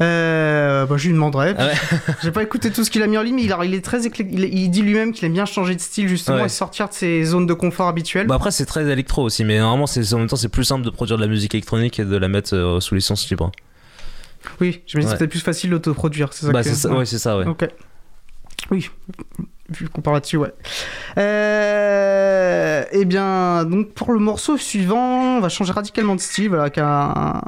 Euh, 0.00 0.86
bah, 0.86 0.96
je 0.96 1.06
lui 1.06 1.14
demanderai. 1.14 1.54
Ah 1.56 1.66
ouais. 1.66 1.72
J'ai 2.22 2.32
pas 2.32 2.42
écouté 2.42 2.70
tout 2.72 2.82
ce 2.84 2.90
qu'il 2.90 3.02
a 3.02 3.06
mis 3.06 3.16
en 3.16 3.22
ligne, 3.22 3.36
mais 3.36 3.44
il, 3.44 3.52
a- 3.52 3.64
il 3.64 3.74
est 3.74 3.84
très 3.84 4.06
éclec- 4.06 4.28
il, 4.30 4.42
il 4.44 4.68
dit 4.68 4.82
lui-même 4.82 5.12
qu'il 5.12 5.24
aime 5.26 5.32
bien 5.34 5.46
changer 5.46 5.74
de 5.76 5.80
style 5.80 6.08
justement 6.08 6.38
Ouais. 6.38 6.46
et 6.46 6.48
sortir 6.48 6.88
de 6.88 6.94
ses 6.94 7.22
zones 7.24 7.46
de 7.46 7.54
confort 7.54 7.86
habituelles. 7.88 8.26
Bah 8.26 8.34
après 8.34 8.50
c'est 8.50 8.66
très 8.66 8.84
électro 8.90 9.22
aussi, 9.22 9.44
mais 9.44 9.58
normalement 9.58 9.86
c'est 9.86 10.12
en 10.12 10.18
même 10.18 10.26
temps 10.28 10.34
c'est 10.36 10.48
plus 10.48 10.64
simple 10.64 10.84
de 10.84 10.90
produire 10.90 11.16
de 11.16 11.22
la 11.22 11.28
musique 11.28 11.54
électronique 11.54 12.00
et 12.00 12.04
de 12.04 12.16
la 12.16 12.26
mettre 12.28 12.54
euh, 12.56 12.80
sous 12.80 12.94
licence 12.96 13.28
libre. 13.30 13.52
oui, 14.60 14.82
je 14.86 14.96
me 14.98 15.02
dis 15.02 15.06
que 15.06 15.10
Ouais. 15.10 15.12
c'est 15.12 15.18
peut-être 15.18 15.30
plus 15.30 15.40
facile 15.40 15.70
d'autoproduire. 15.70 16.32
C'est 16.32 16.46
ça 16.46 16.52
Bah 16.52 16.62
que- 16.64 16.68
c'est 16.68 16.74
ça, 16.74 16.90
ouais 16.92 17.06
c'est 17.06 17.18
ça 17.18 17.38
ouais. 17.38 17.46
Ok. 17.46 17.68
Oui, 18.72 18.90
vu 19.74 19.88
là-dessus, 20.12 20.36
ouais. 20.36 20.52
Euh, 21.18 22.84
eh 22.92 23.04
bien, 23.04 23.64
donc 23.64 23.92
pour 23.92 24.12
le 24.12 24.18
morceau 24.18 24.56
suivant, 24.56 25.36
on 25.36 25.40
va 25.40 25.48
changer 25.48 25.72
radicalement 25.72 26.14
de 26.14 26.20
style, 26.20 26.48
voilà, 26.48 26.64
avec 26.64 26.78
un, 26.78 27.40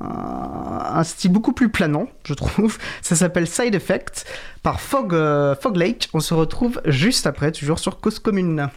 un 0.95 1.05
style 1.05 1.33
beaucoup 1.33 1.53
plus 1.53 1.69
planant, 1.69 2.09
je 2.25 2.35
trouve. 2.35 2.79
Ça 3.03 3.17
s'appelle 3.17 3.47
Side 3.47 3.75
Effect 3.75 4.27
par 4.63 4.81
Fog, 4.81 5.15
euh, 5.15 5.55
Fog 5.55 5.77
Lake. 5.77 6.09
On 6.15 6.21
se 6.21 6.35
retrouve 6.35 6.81
juste 6.87 7.27
après, 7.27 7.53
toujours 7.53 7.79
sur 7.79 8.01
Cause 8.01 8.19
Commune. 8.19 8.69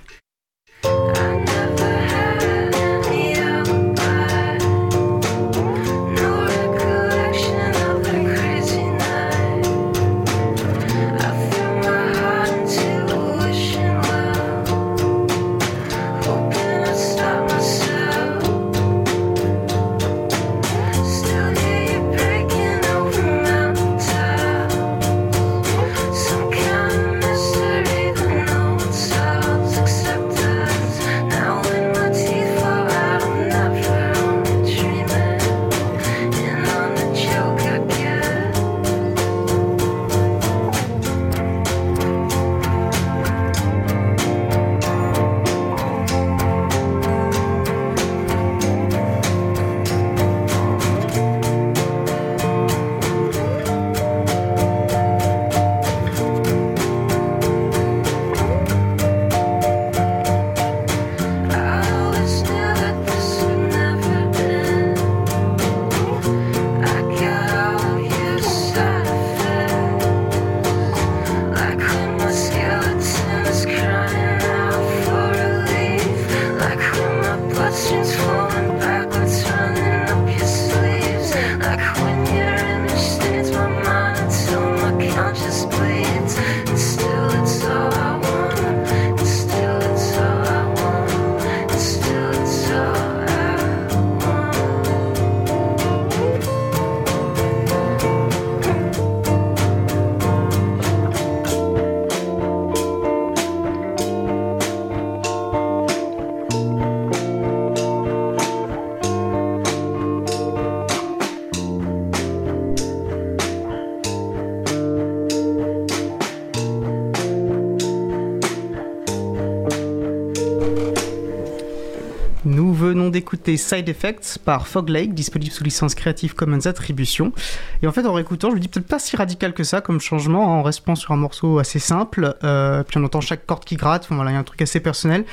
Venons 123.09 123.11
d'écouter 123.11 123.57
Side 123.57 123.89
Effects 123.89 124.37
par 124.43 124.67
Fog 124.67 124.89
Lake, 124.89 125.13
disponible 125.13 125.51
sous 125.51 125.63
licence 125.63 125.95
Creative 125.95 126.35
Commons 126.35 126.67
Attribution. 126.67 127.33
Et 127.81 127.87
en 127.87 127.91
fait, 127.91 128.05
en 128.05 128.13
réécoutant, 128.13 128.51
je 128.51 128.55
me 128.55 128.59
dis 128.59 128.67
peut-être 128.67 128.87
pas 128.87 128.99
si 128.99 129.15
radical 129.15 129.53
que 129.53 129.63
ça 129.63 129.81
comme 129.81 129.99
changement, 129.99 130.43
hein, 130.43 130.59
en 130.59 130.63
restant 130.63 130.95
sur 130.95 131.11
un 131.11 131.15
morceau 131.15 131.59
assez 131.59 131.79
simple. 131.79 132.35
Euh, 132.43 132.83
puis 132.83 132.97
on 132.99 133.03
entend 133.03 133.21
chaque 133.21 133.45
corde 133.45 133.65
qui 133.65 133.75
gratte, 133.77 134.03
enfin, 134.03 134.15
voilà, 134.15 134.31
il 134.31 134.33
y 134.35 134.37
a 134.37 134.39
un 134.39 134.43
truc 134.43 134.61
assez 134.61 134.79
personnel. 134.79 135.25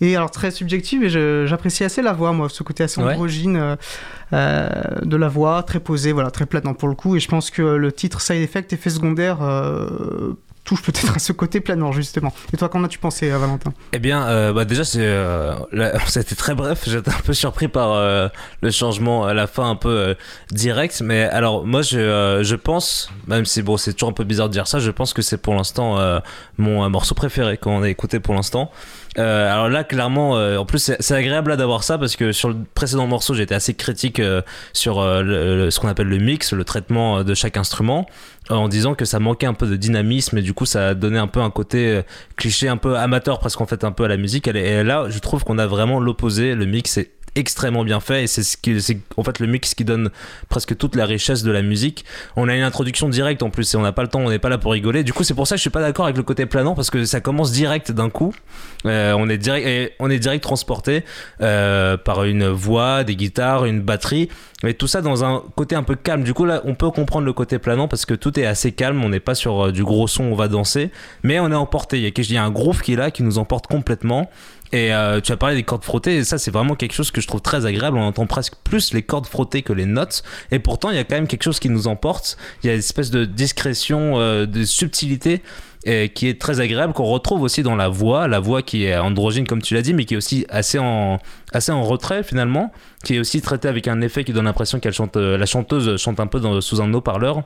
Et 0.00 0.14
alors 0.14 0.30
très 0.30 0.50
subjectif, 0.50 1.02
et 1.02 1.08
j'apprécie 1.46 1.84
assez 1.84 2.02
la 2.02 2.12
voix, 2.12 2.32
moi, 2.32 2.48
ce 2.48 2.62
côté 2.62 2.84
assez 2.84 3.00
Ouais. 3.00 3.14
androgyne 3.14 3.56
euh, 3.56 3.76
euh, 4.32 4.68
de 5.02 5.16
la 5.16 5.28
voix, 5.28 5.62
très 5.62 5.80
posée, 5.80 6.12
voilà, 6.12 6.30
très 6.30 6.46
planant 6.46 6.74
pour 6.74 6.88
le 6.88 6.94
coup. 6.94 7.16
Et 7.16 7.20
je 7.20 7.28
pense 7.28 7.50
que 7.50 7.62
le 7.62 7.92
titre 7.92 8.20
Side 8.20 8.42
Effect, 8.42 8.72
effet 8.72 8.90
secondaire, 8.90 9.38
peut-être 10.80 11.16
à 11.16 11.18
ce 11.18 11.32
côté 11.32 11.60
planant, 11.60 11.92
justement. 11.92 12.32
Et 12.52 12.56
toi, 12.56 12.68
qu'en 12.68 12.82
as-tu 12.84 12.98
pensé, 12.98 13.30
euh, 13.30 13.38
Valentin? 13.38 13.72
Eh 13.92 13.98
bien, 13.98 14.26
euh, 14.26 14.52
bah 14.52 14.64
déjà, 14.64 14.82
euh, 14.96 15.54
a 15.74 16.16
été 16.20 16.34
très 16.36 16.54
bref. 16.54 16.84
J'étais 16.86 17.10
un 17.10 17.20
peu 17.24 17.34
surpris 17.34 17.68
par 17.68 17.92
euh, 17.92 18.28
le 18.62 18.70
changement 18.70 19.24
à 19.24 19.34
la 19.34 19.46
fin, 19.46 19.68
un 19.68 19.76
peu 19.76 19.88
euh, 19.88 20.14
direct. 20.50 21.00
Mais 21.02 21.24
alors, 21.24 21.66
moi, 21.66 21.82
je, 21.82 21.98
euh, 21.98 22.42
je 22.44 22.56
pense, 22.56 23.10
même 23.26 23.44
si 23.44 23.62
bon, 23.62 23.76
c'est 23.76 23.92
toujours 23.92 24.10
un 24.10 24.14
peu 24.14 24.24
bizarre 24.24 24.48
de 24.48 24.52
dire 24.52 24.66
ça, 24.66 24.78
je 24.78 24.90
pense 24.90 25.12
que 25.12 25.22
c'est 25.22 25.38
pour 25.38 25.54
l'instant 25.54 25.98
euh, 25.98 26.20
mon 26.58 26.84
euh, 26.84 26.88
morceau 26.88 27.14
préféré 27.14 27.56
qu'on 27.56 27.82
a 27.82 27.88
écouté 27.88 28.20
pour 28.20 28.34
l'instant. 28.34 28.70
Euh, 29.18 29.52
alors 29.52 29.68
là, 29.68 29.84
clairement, 29.84 30.36
euh, 30.36 30.56
en 30.56 30.64
plus, 30.64 30.92
c'est 30.98 31.14
agréable 31.14 31.50
là, 31.50 31.56
d'avoir 31.56 31.84
ça 31.84 31.98
parce 31.98 32.16
que 32.16 32.32
sur 32.32 32.48
le 32.48 32.56
précédent 32.74 33.06
morceau, 33.06 33.34
j'étais 33.34 33.54
assez 33.54 33.74
critique 33.74 34.20
euh, 34.20 34.40
sur 34.72 35.00
euh, 35.00 35.68
ce 35.70 35.78
qu'on 35.78 35.88
appelle 35.88 36.08
le 36.08 36.18
mix, 36.18 36.52
le 36.52 36.64
traitement 36.64 37.18
euh, 37.18 37.22
de 37.22 37.34
chaque 37.34 37.58
instrument, 37.58 38.06
euh, 38.50 38.54
en 38.54 38.68
disant 38.68 38.94
que 38.94 39.04
ça 39.04 39.18
manquait 39.18 39.46
un 39.46 39.54
peu 39.54 39.66
de 39.66 39.76
dynamisme 39.76 40.38
et 40.38 40.42
du 40.42 40.54
coup, 40.54 40.64
ça 40.64 40.94
donnait 40.94 41.18
un 41.18 41.26
peu 41.26 41.40
un 41.40 41.50
côté 41.50 42.00
cliché, 42.36 42.68
un 42.68 42.78
peu 42.78 42.96
amateur 42.96 43.38
presque 43.38 43.60
en 43.60 43.66
fait, 43.66 43.84
un 43.84 43.92
peu 43.92 44.04
à 44.04 44.08
la 44.08 44.16
musique. 44.16 44.48
Et 44.48 44.82
là, 44.82 45.06
je 45.08 45.18
trouve 45.18 45.44
qu'on 45.44 45.58
a 45.58 45.66
vraiment 45.66 46.00
l'opposé. 46.00 46.54
Le 46.54 46.64
mix 46.64 46.96
est 46.96 47.10
extrêmement 47.34 47.84
bien 47.84 48.00
fait 48.00 48.24
et 48.24 48.26
c'est 48.26 48.42
ce 48.42 48.56
qui 48.56 48.80
c'est 48.80 48.98
en 49.16 49.22
fait 49.22 49.38
le 49.38 49.46
mix 49.46 49.74
qui 49.74 49.84
donne 49.84 50.10
presque 50.48 50.76
toute 50.76 50.96
la 50.96 51.06
richesse 51.06 51.42
de 51.42 51.50
la 51.50 51.62
musique 51.62 52.04
on 52.36 52.48
a 52.48 52.54
une 52.54 52.62
introduction 52.62 53.08
directe 53.08 53.42
en 53.42 53.50
plus 53.50 53.72
et 53.72 53.76
on 53.76 53.82
n'a 53.82 53.92
pas 53.92 54.02
le 54.02 54.08
temps 54.08 54.20
on 54.20 54.30
n'est 54.30 54.38
pas 54.38 54.48
là 54.48 54.58
pour 54.58 54.72
rigoler 54.72 55.02
du 55.04 55.12
coup 55.12 55.24
c'est 55.24 55.34
pour 55.34 55.46
ça 55.46 55.54
que 55.54 55.58
je 55.58 55.62
suis 55.62 55.70
pas 55.70 55.80
d'accord 55.80 56.04
avec 56.04 56.16
le 56.16 56.22
côté 56.22 56.46
planant 56.46 56.74
parce 56.74 56.90
que 56.90 57.04
ça 57.04 57.20
commence 57.20 57.52
direct 57.52 57.90
d'un 57.92 58.10
coup 58.10 58.34
euh, 58.84 59.14
on 59.16 59.28
est 59.28 59.38
direct 59.38 59.94
on 59.98 60.10
est 60.10 60.18
direct 60.18 60.42
transporté 60.42 61.04
euh, 61.40 61.96
par 61.96 62.24
une 62.24 62.48
voix, 62.48 63.04
des 63.04 63.16
guitares, 63.16 63.64
une 63.64 63.80
batterie, 63.80 64.28
mais 64.62 64.74
tout 64.74 64.86
ça 64.86 65.00
dans 65.00 65.24
un 65.24 65.42
côté 65.56 65.74
un 65.74 65.82
peu 65.82 65.94
calme. 65.94 66.22
Du 66.22 66.34
coup 66.34 66.44
là, 66.44 66.62
on 66.64 66.74
peut 66.74 66.90
comprendre 66.90 67.24
le 67.24 67.32
côté 67.32 67.58
planant 67.58 67.88
parce 67.88 68.06
que 68.06 68.14
tout 68.14 68.38
est 68.38 68.46
assez 68.46 68.72
calme. 68.72 69.02
On 69.04 69.08
n'est 69.08 69.20
pas 69.20 69.34
sur 69.34 69.66
euh, 69.66 69.72
du 69.72 69.84
gros 69.84 70.06
son, 70.06 70.24
on 70.24 70.34
va 70.34 70.48
danser, 70.48 70.90
mais 71.22 71.40
on 71.40 71.50
est 71.50 71.54
emporté. 71.54 71.98
Il 71.98 72.02
y 72.02 72.06
a, 72.06 72.10
il 72.16 72.32
y 72.32 72.36
a 72.36 72.44
un 72.44 72.50
groove 72.50 72.82
qui 72.82 72.92
est 72.94 72.96
là, 72.96 73.10
qui 73.10 73.22
nous 73.22 73.38
emporte 73.38 73.66
complètement. 73.66 74.30
Et 74.72 74.92
euh, 74.94 75.20
tu 75.20 75.32
as 75.32 75.36
parlé 75.36 75.54
des 75.54 75.62
cordes 75.62 75.84
frottées, 75.84 76.16
et 76.16 76.24
ça 76.24 76.38
c'est 76.38 76.50
vraiment 76.50 76.74
quelque 76.74 76.94
chose 76.94 77.10
que 77.10 77.20
je 77.20 77.26
trouve 77.26 77.42
très 77.42 77.66
agréable. 77.66 77.98
On 77.98 78.06
entend 78.06 78.26
presque 78.26 78.54
plus 78.64 78.94
les 78.94 79.02
cordes 79.02 79.26
frottées 79.26 79.62
que 79.62 79.74
les 79.74 79.84
notes, 79.84 80.22
et 80.50 80.58
pourtant 80.58 80.90
il 80.90 80.96
y 80.96 80.98
a 80.98 81.04
quand 81.04 81.14
même 81.14 81.26
quelque 81.26 81.42
chose 81.42 81.60
qui 81.60 81.68
nous 81.68 81.88
emporte. 81.88 82.38
Il 82.62 82.68
y 82.68 82.70
a 82.70 82.72
une 82.72 82.78
espèce 82.78 83.10
de 83.10 83.26
discrétion, 83.26 84.18
euh, 84.18 84.46
de 84.46 84.64
subtilité 84.64 85.42
et 85.84 86.10
qui 86.10 86.28
est 86.28 86.40
très 86.40 86.60
agréable 86.60 86.92
qu'on 86.92 87.04
retrouve 87.04 87.42
aussi 87.42 87.62
dans 87.62 87.74
la 87.74 87.88
voix, 87.88 88.28
la 88.28 88.38
voix 88.38 88.62
qui 88.62 88.84
est 88.84 88.96
androgyne 88.96 89.46
comme 89.46 89.60
tu 89.60 89.74
l'as 89.74 89.82
dit, 89.82 89.94
mais 89.94 90.04
qui 90.04 90.14
est 90.14 90.16
aussi 90.16 90.46
assez 90.48 90.78
en 90.78 91.18
assez 91.52 91.72
en 91.72 91.82
retrait 91.82 92.22
finalement, 92.22 92.72
qui 93.04 93.16
est 93.16 93.18
aussi 93.18 93.42
traitée 93.42 93.68
avec 93.68 93.88
un 93.88 94.00
effet 94.00 94.24
qui 94.24 94.32
donne 94.32 94.44
l'impression 94.44 94.80
qu'elle 94.80 94.92
chante, 94.94 95.16
euh, 95.16 95.36
la 95.36 95.46
chanteuse 95.46 96.00
chante 96.00 96.20
un 96.20 96.26
peu 96.26 96.60
sous 96.60 96.80
un 96.80 96.94
haut-parleur. 96.94 97.42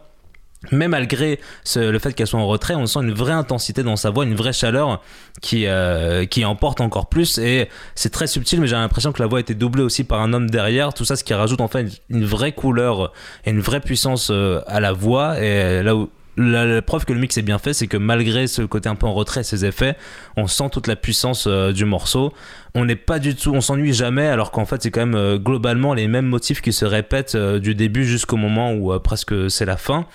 Mais 0.73 0.89
malgré 0.89 1.41
le 1.77 1.99
fait 1.99 2.13
qu'elle 2.13 2.27
soit 2.27 2.41
en 2.41 2.47
retrait, 2.47 2.75
on 2.75 2.87
sent 2.87 3.01
une 3.01 3.13
vraie 3.13 3.33
intensité 3.33 3.83
dans 3.83 3.97
sa 3.97 4.11
voix, 4.11 4.25
une 4.25 4.35
vraie 4.35 4.53
chaleur 4.53 5.03
qui, 5.41 5.67
euh, 5.67 6.25
qui 6.27 6.45
emporte 6.45 6.81
encore 6.81 7.09
plus. 7.09 7.39
Et 7.39 7.69
c'est 7.95 8.11
très 8.11 8.27
subtil, 8.27 8.61
mais 8.61 8.67
j'ai 8.67 8.77
l'impression 8.77 9.13
que 9.13 9.23
la 9.23 9.29
voix 9.29 9.39
a 9.39 9.41
été 9.41 9.55
doublée 9.55 9.83
aussi 9.83 10.05
par 10.05 10.21
un 10.21 10.33
homme 10.33 10.51
derrière. 10.51 10.95
Tout 10.95 11.05
ça, 11.05 11.17
ce 11.17 11.25
qui 11.25 11.35
rajoute 11.35 11.61
en 11.61 11.69
fait 11.69 12.03
une, 12.11 12.25
vraie 12.25 12.53
couleur 12.53 13.13
et 13.45 13.51
une 13.51 13.61
vraie 13.61 13.81
puissance 13.81 14.29
euh, 14.31 14.61
à 14.67 14.81
la 14.81 14.93
voix. 14.93 15.41
Et 15.41 15.83
là 15.83 15.95
où 15.95 16.11
la, 16.37 16.83
preuve 16.83 17.05
que 17.05 17.13
le 17.13 17.19
mix 17.19 17.37
est 17.39 17.43
bien 17.43 17.59
fait, 17.59 17.73
c'est 17.73 17.87
que 17.87 17.97
malgré 17.97 18.47
ce 18.47 18.63
côté 18.63 18.89
un 18.89 18.95
peu 18.95 19.07
en 19.07 19.15
retrait, 19.15 19.43
ces 19.43 19.65
effets, 19.65 19.97
on 20.37 20.47
sent 20.47 20.69
toute 20.71 20.87
la 20.87 20.97
puissance 20.97 21.47
euh, 21.47 21.73
du 21.73 21.85
morceau. 21.85 22.33
On 22.75 22.85
n'est 22.85 22.97
pas 22.97 23.19
du 23.19 23.35
tout, 23.35 23.53
on 23.55 23.63
s'ennuie 23.63 23.95
jamais, 23.95 24.27
alors 24.27 24.51
qu'en 24.51 24.67
fait 24.67 24.83
c'est 24.83 24.91
quand 24.91 25.07
même 25.07 25.39
globalement 25.39 25.95
les 25.95 26.09
mêmes 26.09 26.27
motifs 26.27 26.61
qui 26.61 26.75
se 26.75 26.85
répètent 26.85 27.37
du 27.37 27.75
début 27.75 28.05
jusqu'au 28.05 28.37
moment 28.37 28.75
où 28.75 28.99
presque 29.01 29.51
c'est 29.51 29.65
la 29.65 29.79
fin. 29.79 30.07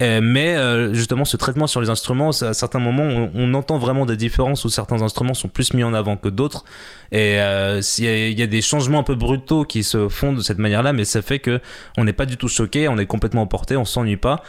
Euh, 0.00 0.20
mais 0.22 0.54
euh, 0.54 0.94
justement, 0.94 1.24
ce 1.24 1.36
traitement 1.36 1.66
sur 1.66 1.80
les 1.80 1.90
instruments, 1.90 2.30
à 2.30 2.54
certains 2.54 2.78
moments, 2.78 3.30
on, 3.34 3.54
entend 3.54 3.78
vraiment 3.78 4.06
des 4.06 4.16
différences 4.16 4.64
où 4.64 4.68
certains 4.68 5.02
instruments 5.02 5.34
sont 5.34 5.48
plus 5.48 5.74
mis 5.74 5.82
en 5.82 5.92
avant 5.92 6.16
que 6.16 6.28
d'autres. 6.28 6.64
Et 7.10 7.40
euh, 7.40 7.82
s'il 7.82 8.04
y, 8.04 8.08
a- 8.08 8.28
il 8.28 8.38
y 8.38 8.42
a 8.42 8.46
des 8.46 8.62
changements 8.62 9.00
un 9.00 9.02
peu 9.02 9.16
brutaux 9.16 9.64
qui 9.64 9.82
se 9.82 10.08
font 10.08 10.32
de 10.32 10.40
cette 10.40 10.58
manière-là, 10.58 10.92
mais 10.92 11.04
ça 11.04 11.20
fait 11.22 11.40
que 11.40 11.60
on 11.96 12.04
n'est 12.04 12.12
pas 12.12 12.26
du 12.26 12.36
tout 12.36 12.48
choqué, 12.48 12.88
on 12.88 12.96
est 12.98 13.06
complètement 13.06 13.42
emporté, 13.42 13.76
on 13.76 13.84
s'ennuie 13.84 14.16
pas. 14.16 14.42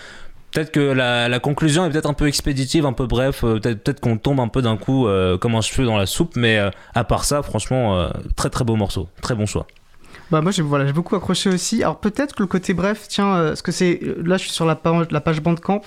Peut-être 0.51 0.71
que 0.71 0.79
la, 0.79 1.39
conclusion 1.39 1.85
est 1.85 1.91
peut-être 1.91 2.09
un 2.09 2.13
peu 2.13 2.27
expéditive, 2.27 2.85
un 2.85 2.93
peu 2.93 3.05
bref, 3.05 3.43
euh, 3.43 3.59
peut-être 3.59 3.99
qu'on 3.99 4.17
tombe 4.17 4.39
un 4.39 4.47
peu 4.47 4.61
d'un 4.61 4.77
coup 4.77 5.07
euh, 5.07 5.37
comme 5.37 5.55
un 5.55 5.61
cheveu 5.61 5.85
dans 5.85 5.97
la 5.97 6.07
soupe, 6.07 6.35
mais 6.35 6.57
euh, 6.57 6.71
à 6.95 7.03
part 7.03 7.23
ça, 7.25 7.43
franchement, 7.43 7.99
euh, 7.99 8.09
très 8.35 8.49
très 8.49 8.63
beau 8.65 8.75
morceau, 8.75 9.09
très 9.21 9.35
bon 9.35 9.45
choix. 9.45 9.67
Bah 10.31 10.41
moi 10.41 10.51
j'ai 10.51 10.61
voilà, 10.61 10.85
j'ai 10.85 10.93
beaucoup 10.93 11.15
accroché 11.15 11.49
aussi. 11.49 11.81
Alors 11.81 11.99
peut-être 11.99 12.35
que 12.35 12.43
le 12.43 12.47
côté 12.47 12.75
bref, 12.75 13.05
tiens, 13.07 13.33
euh, 13.35 13.47
parce 13.49 13.63
que 13.63 13.71
c'est 13.71 13.99
là 14.23 14.37
je 14.37 14.43
suis 14.43 14.51
sur 14.51 14.65
la 14.65 14.75
page, 14.75 15.07
la 15.09 15.21
page 15.21 15.41
Bandcamp 15.41 15.81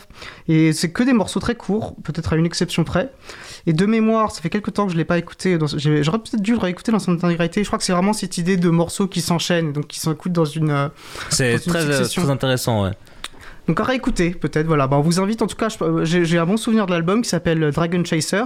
et 0.49 0.73
c'est 0.73 0.91
que 0.91 1.05
des 1.05 1.13
morceaux 1.13 1.39
très 1.39 1.55
courts, 1.55 1.95
peut-être 2.03 2.33
à 2.33 2.37
une 2.37 2.47
exception 2.47 2.83
près. 2.83 3.13
Et 3.67 3.73
de 3.73 3.87
mémoire, 3.87 4.33
ça 4.33 4.41
fait 4.43 4.51
quelques 4.51 4.73
temps 4.73 4.87
que 4.87 4.93
je 4.93 4.97
l'ai 4.97 5.05
pas 5.05 5.19
écouté. 5.19 5.59
dans- 5.59 5.69
j'ai- 5.69 6.03
J'aurais 6.03 6.19
peut-être 6.19 6.43
dû 6.43 6.53
le 6.53 6.59
réécouter 6.59 6.91
dans 6.91 6.99
son 6.99 7.13
intégralité. 7.13 7.63
Je 7.63 7.69
crois 7.69 7.79
que 7.79 7.85
c'est 7.85 7.93
vraiment 7.93 8.13
cette 8.13 8.37
idée 8.37 8.57
de 8.57 8.69
morceaux 8.69 9.07
qui 9.07 9.21
s'enchaînent, 9.21 9.73
donc 9.73 9.87
qui 9.87 10.01
s'écoutent 10.01 10.33
dans 10.33 10.45
une. 10.45 10.71
euh, 10.71 10.89
C'est 11.31 11.53
Dans 11.53 11.59
une 11.63 11.73
très, 11.73 11.85
euh, 11.85 12.05
très 12.09 12.31
intéressant, 12.31 12.83
ouais. 12.85 12.91
Donc 13.69 13.79
à 13.79 13.85
réécouter 13.85 14.31
peut-être. 14.31 14.67
Voilà, 14.67 14.89
bah, 14.89 14.97
on 14.97 15.03
vous 15.03 15.21
invite 15.21 15.41
en 15.41 15.47
tout 15.47 15.55
cas. 15.55 15.69
je- 15.69 15.85
euh, 15.85 16.05
J'ai 16.05 16.25
j'ai 16.25 16.39
un 16.39 16.47
bon 16.47 16.57
souvenir 16.57 16.87
de 16.87 16.91
l'album 16.91 17.23
qui 17.23 17.29
s'appelle 17.29 17.71
Dragon 17.71 18.03
Chaser. 18.05 18.43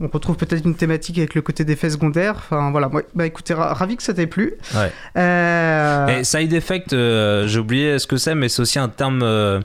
On 0.00 0.08
retrouve 0.08 0.36
peut-être 0.36 0.64
une 0.66 0.74
thématique 0.74 1.18
avec 1.18 1.34
le 1.34 1.42
côté 1.42 1.64
d'effets 1.64 1.90
secondaires. 1.90 2.34
Enfin 2.36 2.70
voilà, 2.72 2.90
bah 3.14 3.26
écoutez, 3.26 3.54
ra- 3.54 3.74
ravi 3.74 3.96
que 3.96 4.02
ça 4.02 4.12
t'ait 4.12 4.26
plu. 4.26 4.54
Ouais. 4.74 4.90
Euh, 5.16 6.18
Et 6.20 6.24
side 6.24 6.52
effect, 6.52 6.92
euh, 6.92 7.46
j'ai 7.46 7.60
oublié 7.60 7.98
ce 7.98 8.06
que 8.06 8.16
c'est, 8.16 8.34
mais 8.34 8.48
c'est 8.48 8.62
aussi 8.62 8.78
un 8.80 8.88
terme, 8.88 9.20
euh, 9.22 9.60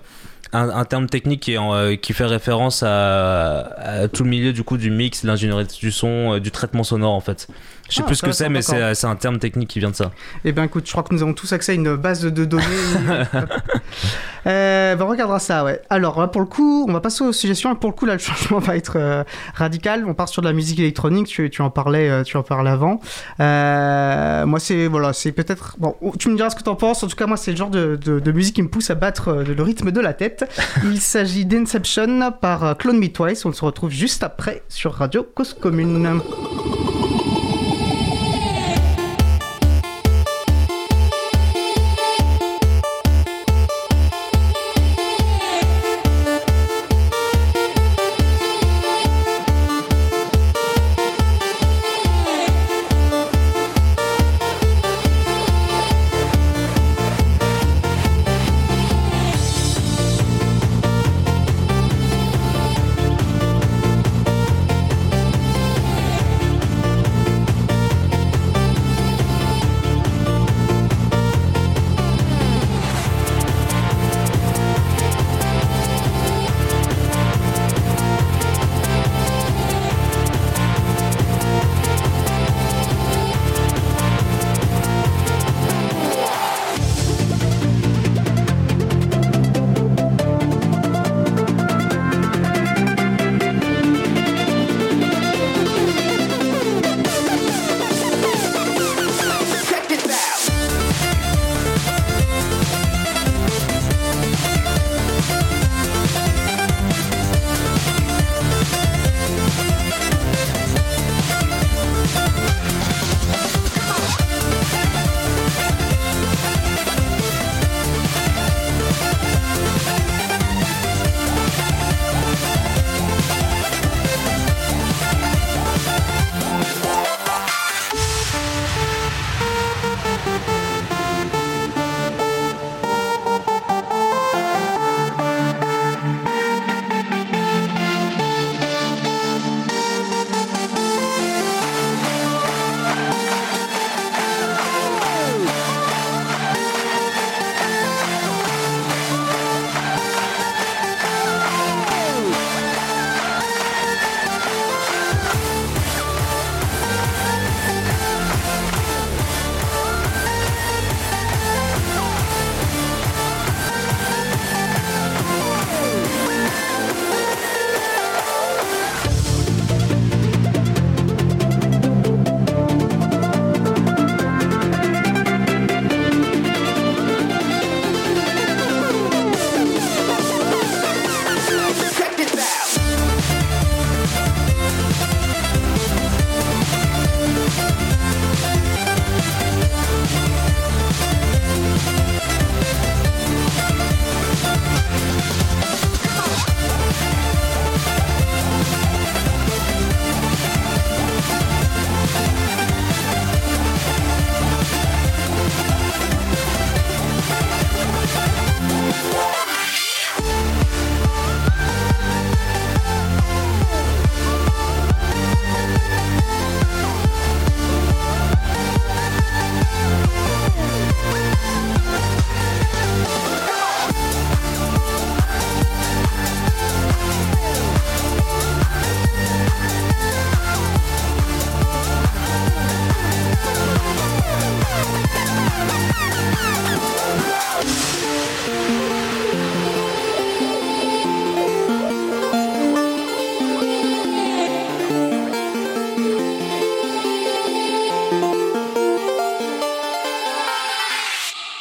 un, 0.53 0.69
un 0.69 0.85
terme 0.85 1.07
technique 1.07 1.41
qui, 1.41 1.57
euh, 1.57 1.95
qui 1.95 2.13
fait 2.13 2.25
référence 2.25 2.83
à, 2.83 3.59
à 3.77 4.07
tout 4.07 4.23
le 4.23 4.29
milieu 4.29 4.53
du 4.53 4.63
coup 4.63 4.77
du 4.77 4.91
mix, 4.91 5.23
de 5.23 5.27
l'ingénierie 5.27 5.65
du 5.79 5.91
son, 5.91 6.37
du 6.37 6.51
traitement 6.51 6.83
sonore 6.83 7.13
en 7.13 7.21
fait. 7.21 7.47
Je 7.89 7.95
sais 7.95 8.01
Ah, 8.03 8.05
plus 8.07 8.15
ce 8.15 8.21
que 8.21 8.31
c'est, 8.31 8.49
mais 8.49 8.59
d'accord. 8.61 8.95
c'est 8.95 9.07
un 9.07 9.15
terme 9.15 9.39
technique 9.39 9.69
qui 9.69 9.79
vient 9.79 9.89
de 9.91 9.95
ça. 9.95 10.11
Eh 10.45 10.51
bien, 10.51 10.63
écoute, 10.63 10.85
je 10.85 10.91
crois 10.91 11.03
que 11.03 11.13
nous 11.13 11.21
avons 11.23 11.33
tous 11.33 11.51
accès 11.53 11.71
à 11.71 11.75
une 11.75 11.95
base 11.95 12.21
de 12.21 12.45
données. 12.45 12.63
euh, 14.47 14.95
ben, 14.95 15.05
on 15.05 15.09
regardera 15.09 15.39
ça, 15.39 15.63
ouais. 15.63 15.81
Alors, 15.89 16.19
là, 16.19 16.27
pour 16.27 16.41
le 16.41 16.47
coup, 16.47 16.85
on 16.87 16.93
va 16.93 17.01
passer 17.01 17.23
aux 17.23 17.33
suggestions. 17.33 17.73
Et 17.73 17.75
pour 17.75 17.89
le 17.89 17.95
coup, 17.95 18.05
là, 18.05 18.13
le 18.13 18.19
changement 18.19 18.59
va 18.59 18.75
être 18.75 18.93
euh, 18.97 19.23
radical. 19.55 20.05
On 20.07 20.13
part 20.13 20.29
sur 20.29 20.41
de 20.41 20.47
la 20.47 20.53
musique 20.53 20.79
électronique. 20.79 21.27
Tu, 21.27 21.49
tu 21.49 21.61
en 21.61 21.69
parlais, 21.69 22.09
euh, 22.09 22.23
tu 22.23 22.37
en 22.37 22.43
parlais 22.43 22.69
avant. 22.71 22.99
Euh, 23.39 24.45
moi, 24.45 24.59
c'est 24.59 24.87
voilà, 24.87 25.13
c'est 25.13 25.31
peut-être. 25.31 25.75
Bon, 25.79 25.95
tu 26.19 26.29
me 26.29 26.35
diras 26.35 26.49
ce 26.51 26.55
que 26.55 26.63
t'en 26.63 26.75
penses. 26.75 27.03
En 27.03 27.07
tout 27.07 27.15
cas, 27.15 27.25
moi, 27.27 27.37
c'est 27.37 27.51
le 27.51 27.57
genre 27.57 27.69
de, 27.69 27.95
de- 27.95 28.19
de 28.19 28.31
musique 28.31 28.55
qui 28.55 28.61
me 28.63 28.69
pousse 28.69 28.89
à 28.89 28.95
battre 28.95 29.29
euh, 29.29 29.43
le 29.43 29.63
rythme 29.63 29.91
de 29.91 29.99
la 29.99 30.13
tête. 30.13 30.45
Il 30.83 30.99
s'agit 31.01 31.45
d'Inception 31.45 32.31
par 32.39 32.63
euh, 32.63 32.73
Clone 32.75 32.99
Me 32.99 33.07
Twice. 33.07 33.45
On 33.45 33.51
se 33.53 33.65
retrouve 33.65 33.89
juste 33.91 34.23
après 34.23 34.63
sur 34.69 34.93
Radio 34.93 35.23
Cause 35.35 35.53
Commune. 35.59 36.21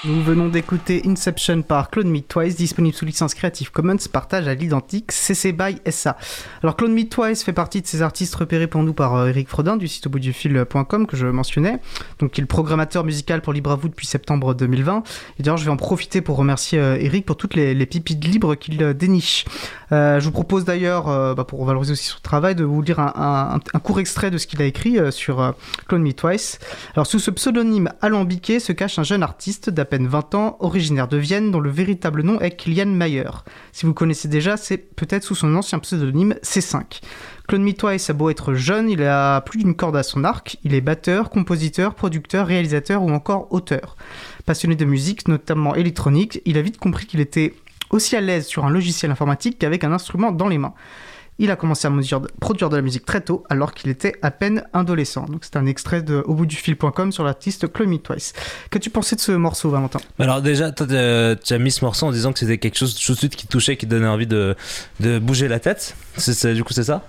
Nous 0.09 0.23
venons 0.23 0.49
d'écouter 0.49 1.03
Inception 1.05 1.61
par 1.61 1.91
Clone 1.91 2.09
Me 2.09 2.21
Twice, 2.23 2.57
disponible 2.57 2.97
sous 2.97 3.05
licence 3.05 3.35
Creative 3.35 3.71
Commons, 3.71 3.99
partage 4.11 4.49
à 4.49 4.55
l'identique 4.55 5.13
CC 5.13 5.53
BY 5.53 5.83
SA. 5.91 6.17
Alors 6.63 6.77
Clone 6.77 6.95
Me 6.95 7.07
Twice 7.07 7.45
fait 7.45 7.53
partie 7.53 7.83
de 7.83 7.87
ces 7.87 8.01
artistes 8.01 8.35
repérés 8.35 8.69
pour 8.69 8.83
nous 8.83 8.95
par 8.95 9.17
euh, 9.17 9.29
Eric 9.29 9.51
Frodin 9.51 9.77
du 9.77 9.87
site 9.87 10.07
au 10.07 10.11
bout 10.11 10.19
du 10.19 10.33
fil.com 10.33 11.07
que 11.07 11.15
je 11.15 11.27
mentionnais, 11.27 11.79
donc 12.21 12.31
qui 12.31 12.41
est 12.41 12.43
le 12.43 12.47
programmateur 12.49 13.05
musical 13.05 13.43
pour 13.43 13.53
Libre 13.53 13.71
à 13.71 13.77
vous 13.77 13.91
depuis 13.91 14.07
septembre 14.07 14.55
2020. 14.55 15.03
Et 15.39 15.43
d'ailleurs 15.43 15.59
je 15.59 15.67
vais 15.67 15.71
en 15.71 15.77
profiter 15.77 16.23
pour 16.23 16.39
remercier 16.39 16.79
euh, 16.79 16.97
Eric 16.99 17.27
pour 17.27 17.37
toutes 17.37 17.55
les, 17.55 17.75
les 17.75 17.85
pépites 17.85 18.25
libres 18.25 18.55
qu'il 18.55 18.83
euh, 18.83 18.95
déniche. 18.95 19.45
Je 19.91 20.25
vous 20.25 20.33
propose 20.33 20.65
d'ailleurs, 20.67 21.35
bah, 21.35 21.45
pour 21.45 21.65
valoriser 21.65 21.93
aussi 21.93 22.09
son 22.09 22.19
travail, 22.23 22.55
de 22.55 22.63
vous 22.63 22.83
lire 22.83 23.01
un, 23.01 23.59
court 23.83 24.01
extrait 24.01 24.31
de 24.31 24.37
ce 24.37 24.47
qu'il 24.47 24.61
a 24.61 24.67
écrit 24.67 24.99
sur 25.11 25.55
Clone 25.87 26.03
Me 26.03 26.13
Twice. 26.13 26.59
Alors 26.95 27.07
sous 27.07 27.19
ce 27.19 27.31
pseudonyme 27.31 27.91
alambiqué 28.03 28.61
se 28.61 28.73
cache 28.73 28.99
un 28.99 29.03
jeune 29.03 29.23
artiste 29.23 29.71
d'à 29.71 29.87
peine 29.99 30.07
20 30.07 30.35
ans, 30.37 30.57
originaire 30.61 31.09
de 31.09 31.17
Vienne, 31.17 31.51
dont 31.51 31.59
le 31.59 31.71
véritable 31.71 32.23
nom 32.23 32.41
est 32.41 32.53
Kilian 32.53 32.87
Mayer. 32.87 33.31
Si 33.73 33.85
vous 33.85 33.95
connaissez 33.95 34.29
déjà, 34.29 34.57
c'est 34.57 34.79
peut-être 34.79 35.25
sous 35.25 35.35
son 35.35 35.57
ancien 35.57 35.81
pseudonyme 35.81 36.37
C5. 36.45 37.01
Clone 37.49 37.65
Me 37.65 37.73
Twice 37.73 38.09
a 38.09 38.13
beau 38.13 38.31
être 38.31 38.55
jeune, 38.55 38.89
il 38.89 39.03
a 39.03 39.41
plus 39.41 39.59
d'une 39.59 39.75
corde 39.75 39.97
à 39.97 40.05
son 40.05 40.23
arc. 40.23 40.59
Il 40.63 40.73
est 40.75 40.81
batteur, 40.81 41.31
compositeur, 41.31 41.97
producteur, 41.97 42.47
réalisateur 42.47 43.03
ou 43.03 43.11
encore 43.11 43.49
auteur. 43.53 43.97
Passionné 44.47 44.77
de 44.77 44.85
musique, 44.85 45.27
notamment 45.27 45.75
électronique, 45.75 46.43
il 46.45 46.59
a 46.59 46.63
vite 46.63 46.79
compris 46.79 47.07
qu'il 47.07 47.19
était 47.19 47.55
aussi 47.91 48.15
à 48.15 48.21
l'aise 48.21 48.47
sur 48.47 48.67
un 48.67 48.71
logiciel 48.71 49.11
informatique 49.11 49.59
qu'avec 49.59 49.83
un 49.83 49.91
instrument 49.91 50.31
dans 50.31 50.47
les 50.47 50.59
mains. 50.59 50.75
Il 51.41 51.51
a 51.53 51.57
commencé 51.57 51.87
à 51.87 51.93
produire 52.41 52.69
de 52.69 52.77
la 52.77 52.83
musique 52.83 53.05
très 53.07 53.21
tôt, 53.21 53.45
alors 53.49 53.73
qu'il 53.73 53.91
était 53.91 54.17
à 54.23 54.31
peine 54.31 54.65
adolescent. 54.73 55.25
Donc 55.27 55.45
c'est 55.45 55.57
un 55.57 55.67
extrait 55.67 56.03
de 56.03 56.23
au 56.27 56.35
bout 56.35 56.47
du 56.47 56.57
fil.com 56.57 57.13
sur 57.13 57.23
l'artiste 57.23 57.65
Me 57.79 57.97
Twice. 57.97 58.33
Qu'as-tu 58.71 58.91
pensé 58.91 59.15
de 59.15 59.21
ce 59.21 59.33
morceau, 59.33 59.71
Valentin? 59.71 60.01
Alors 60.19 60.43
déjà, 60.43 60.73
toi, 60.73 60.87
tu 60.89 60.95
as 61.55 61.59
mis 61.59 61.71
ce 61.71 61.85
morceau 61.85 62.07
en 62.07 62.11
disant 62.11 62.33
que 62.33 62.41
c'était 62.41 62.59
quelque 62.59 62.77
chose 62.77 62.95
tout 62.95 63.13
de 63.13 63.19
suite 63.19 63.37
qui 63.37 63.47
touchait, 63.47 63.77
qui 63.77 63.87
donnait 63.87 64.09
envie 64.09 64.27
de, 64.27 64.57
de 64.99 65.19
bouger 65.21 65.47
la 65.47 65.61
tête. 65.61 65.95
Du 66.55 66.65
coup, 66.65 66.73
c'est 66.73 66.85
ça? 66.85 67.05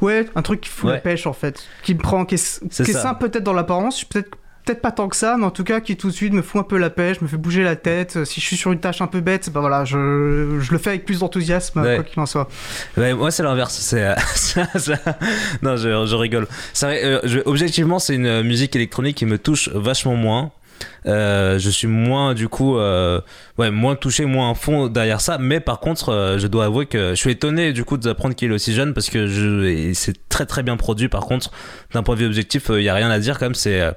Ouais, 0.00 0.26
un 0.34 0.42
truc 0.42 0.60
qui 0.62 0.68
fout 0.68 0.90
la 0.90 0.98
pêche 0.98 1.26
en 1.26 1.32
fait, 1.32 1.62
qui 1.84 1.94
me 1.94 2.00
prend, 2.00 2.24
qui 2.24 2.34
est, 2.34 2.68
qui 2.68 2.92
simple 2.92 3.28
peut-être 3.28 3.44
dans 3.44 3.52
l'apparence, 3.52 4.04
peut-être 4.04 4.36
peut-être 4.64 4.80
pas 4.80 4.92
tant 4.92 5.08
que 5.08 5.16
ça, 5.16 5.36
mais 5.38 5.44
en 5.44 5.50
tout 5.50 5.64
cas 5.64 5.80
qui 5.80 5.96
tout 5.96 6.08
de 6.08 6.12
suite 6.14 6.32
me 6.32 6.42
fout 6.42 6.60
un 6.60 6.64
peu 6.64 6.78
la 6.78 6.90
pêche, 6.90 7.20
me 7.20 7.28
fait 7.28 7.36
bouger 7.36 7.62
la 7.62 7.76
tête. 7.76 8.24
Si 8.24 8.40
je 8.40 8.46
suis 8.46 8.56
sur 8.56 8.72
une 8.72 8.80
tâche 8.80 9.00
un 9.02 9.06
peu 9.06 9.20
bête, 9.20 9.50
bah 9.52 9.60
voilà, 9.60 9.84
je, 9.84 10.58
je 10.60 10.72
le 10.72 10.78
fais 10.78 10.90
avec 10.90 11.04
plus 11.04 11.18
d'enthousiasme, 11.20 11.80
Ouais. 11.82 11.96
quoi 11.96 12.04
qu'il 12.04 12.20
en 12.20 12.26
soit. 12.26 12.48
Ouais, 12.96 13.12
moi 13.14 13.30
c'est 13.30 13.42
l'inverse. 13.42 13.74
C'est 13.74 14.02
euh, 14.04 14.14
non, 15.62 15.76
je, 15.76 16.06
je 16.06 16.14
rigole. 16.16 16.46
Vrai, 16.80 17.04
euh, 17.04 17.20
je- 17.24 17.40
objectivement, 17.44 17.98
c'est 17.98 18.14
une 18.14 18.42
musique 18.42 18.74
électronique 18.76 19.16
qui 19.16 19.26
me 19.26 19.38
touche 19.38 19.68
vachement 19.68 20.16
moins. 20.16 20.50
Euh, 21.06 21.58
je 21.58 21.70
suis 21.70 21.86
moins 21.86 22.34
du 22.34 22.48
coup, 22.48 22.78
euh, 22.78 23.20
ouais, 23.58 23.70
moins 23.70 23.94
touché, 23.94 24.24
moins 24.24 24.50
à 24.50 24.54
fond 24.54 24.88
derrière 24.88 25.20
ça. 25.20 25.38
Mais 25.38 25.60
par 25.60 25.78
contre, 25.80 26.08
euh, 26.10 26.38
je 26.38 26.46
dois 26.46 26.64
avouer 26.64 26.86
que 26.86 27.10
je 27.10 27.14
suis 27.14 27.30
étonné 27.30 27.72
du 27.72 27.84
coup 27.84 27.96
d'apprendre 27.96 28.34
qu'il 28.34 28.50
est 28.50 28.54
aussi 28.54 28.74
jeune 28.74 28.92
parce 28.92 29.08
que 29.08 29.92
c'est 29.94 30.28
très 30.28 30.46
très 30.46 30.62
bien 30.62 30.76
produit. 30.76 31.08
Par 31.08 31.22
contre, 31.26 31.50
d'un 31.92 32.02
point 32.02 32.14
de 32.16 32.20
vue 32.20 32.26
objectif, 32.26 32.70
il 32.70 32.82
y 32.82 32.88
a 32.88 32.94
rien 32.94 33.10
à 33.10 33.18
dire 33.18 33.38
quand 33.38 33.46
même. 33.46 33.54
C'est 33.54 33.80
euh, 33.80 33.92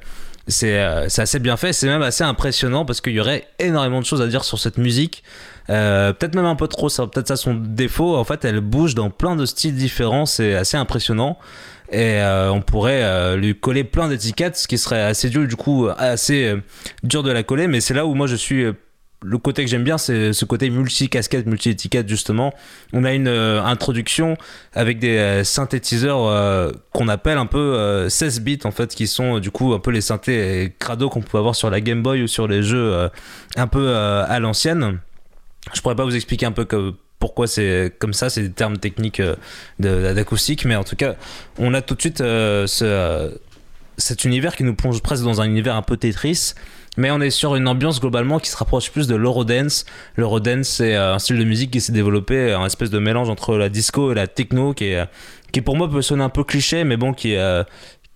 c'est 0.47 0.79
euh, 0.79 1.09
c'est 1.09 1.21
assez 1.21 1.39
bien 1.39 1.57
fait. 1.57 1.73
C'est 1.73 1.87
même 1.87 2.01
assez 2.01 2.23
impressionnant 2.23 2.85
parce 2.85 3.01
qu'il 3.01 3.13
y 3.13 3.19
aurait 3.19 3.47
énormément 3.59 3.99
de 3.99 4.05
choses 4.05 4.21
à 4.21 4.27
dire 4.27 4.43
sur 4.43 4.59
cette 4.59 4.77
musique. 4.77 5.23
Euh, 5.69 6.13
peut-être 6.13 6.35
même 6.35 6.45
un 6.45 6.55
peu 6.55 6.67
trop, 6.67 6.89
ça 6.89 7.05
peut-être 7.07 7.27
ça 7.27 7.35
son 7.35 7.53
défaut. 7.53 8.15
En 8.15 8.23
fait, 8.23 8.45
elle 8.45 8.61
bouge 8.61 8.95
dans 8.95 9.09
plein 9.09 9.35
de 9.35 9.45
styles 9.45 9.75
différents, 9.75 10.25
c'est 10.25 10.55
assez 10.55 10.77
impressionnant. 10.77 11.37
Et 11.89 12.19
euh, 12.21 12.51
on 12.51 12.61
pourrait 12.61 13.03
euh, 13.03 13.37
lui 13.37 13.55
coller 13.55 13.83
plein 13.83 14.09
d'étiquettes, 14.09 14.57
ce 14.57 14.67
qui 14.67 14.77
serait 14.77 15.01
assez 15.01 15.29
dur, 15.29 15.47
du 15.47 15.55
coup, 15.55 15.87
assez 15.97 16.45
euh, 16.45 16.61
dur 17.03 17.23
de 17.23 17.31
la 17.31 17.43
coller. 17.43 17.67
Mais 17.67 17.79
c'est 17.79 17.93
là 17.93 18.05
où 18.05 18.13
moi 18.13 18.27
je 18.27 18.35
suis. 18.35 18.65
Le 19.23 19.37
côté 19.39 19.63
que 19.63 19.69
j'aime 19.69 19.83
bien, 19.83 19.97
c'est 19.97 20.31
ce 20.31 20.45
côté 20.45 20.69
multi-casquette, 20.69 21.47
multi-étiquette, 21.47 22.07
justement. 22.07 22.53
On 22.93 23.03
a 23.03 23.13
une 23.13 23.27
euh, 23.27 23.63
introduction 23.63 24.37
avec 24.73 24.99
des 24.99 25.17
euh, 25.17 25.43
synthétiseurs 25.43 26.25
euh, 26.25 26.71
qu'on 26.93 27.07
appelle 27.07 27.39
un 27.39 27.47
peu 27.47 27.57
euh, 27.57 28.09
16 28.09 28.41
bits, 28.41 28.59
en 28.63 28.71
fait, 28.71 28.93
qui 28.93 29.07
sont 29.07 29.39
du 29.39 29.49
coup 29.49 29.73
un 29.73 29.79
peu 29.79 29.89
les 29.89 30.01
synthés 30.01 30.75
crado 30.77 31.09
qu'on 31.09 31.21
peut 31.21 31.39
avoir 31.39 31.55
sur 31.55 31.71
la 31.71 31.81
Game 31.81 32.03
Boy 32.03 32.21
ou 32.21 32.27
sur 32.27 32.47
les 32.47 32.61
jeux 32.61 33.09
un 33.55 33.67
peu 33.67 33.95
à 33.95 34.39
l'ancienne. 34.39 34.99
Je 35.73 35.81
pourrais 35.81 35.95
pas 35.95 36.05
vous 36.05 36.15
expliquer 36.15 36.45
un 36.45 36.51
peu 36.51 36.65
pourquoi 37.19 37.47
c'est 37.47 37.93
comme 37.99 38.13
ça, 38.13 38.29
c'est 38.29 38.43
des 38.43 38.51
termes 38.51 38.77
techniques 38.77 39.21
d'acoustique, 39.79 40.65
mais 40.65 40.75
en 40.75 40.83
tout 40.83 40.95
cas, 40.95 41.15
on 41.57 41.73
a 41.73 41.81
tout 41.81 41.95
de 41.95 42.01
suite 42.01 42.19
ce, 42.19 43.37
cet 43.97 44.23
univers 44.25 44.55
qui 44.55 44.63
nous 44.63 44.75
plonge 44.75 45.01
presque 45.01 45.23
dans 45.23 45.41
un 45.41 45.45
univers 45.45 45.75
un 45.75 45.81
peu 45.81 45.97
Tetris. 45.97 46.53
Mais 46.97 47.11
on 47.11 47.21
est 47.21 47.29
sur 47.29 47.55
une 47.55 47.67
ambiance 47.67 48.01
globalement 48.01 48.39
qui 48.39 48.49
se 48.49 48.57
rapproche 48.57 48.91
plus 48.91 49.07
de 49.07 49.15
l'Eurodance. 49.15 49.85
L'Eurodance, 50.15 50.67
c'est 50.67 50.95
euh, 50.95 51.13
un 51.13 51.19
style 51.19 51.37
de 51.37 51.43
musique 51.43 51.71
qui 51.71 51.79
s'est 51.79 51.93
développé, 51.93 52.53
un 52.53 52.65
espèce 52.65 52.89
de 52.89 52.99
mélange 52.99 53.29
entre 53.29 53.55
la 53.55 53.69
disco 53.69 54.11
et 54.11 54.15
la 54.15 54.27
techno, 54.27 54.73
qui, 54.73 54.85
est, 54.85 55.05
qui 55.51 55.61
pour 55.61 55.77
moi 55.77 55.89
peut 55.89 56.01
sonner 56.01 56.23
un 56.23 56.29
peu 56.29 56.43
cliché, 56.43 56.83
mais 56.83 56.97
bon, 56.97 57.13
qui, 57.13 57.35
euh, 57.35 57.63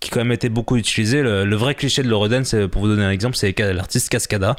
qui 0.00 0.10
quand 0.10 0.20
même 0.20 0.32
été 0.32 0.48
beaucoup 0.48 0.76
utilisé. 0.76 1.22
Le, 1.22 1.44
le 1.44 1.56
vrai 1.56 1.74
cliché 1.74 2.02
de 2.02 2.08
l'Eurodance, 2.08 2.56
pour 2.70 2.82
vous 2.82 2.88
donner 2.88 3.04
un 3.04 3.10
exemple, 3.10 3.36
c'est 3.36 3.56
l'artiste 3.58 4.08
Cascada. 4.08 4.56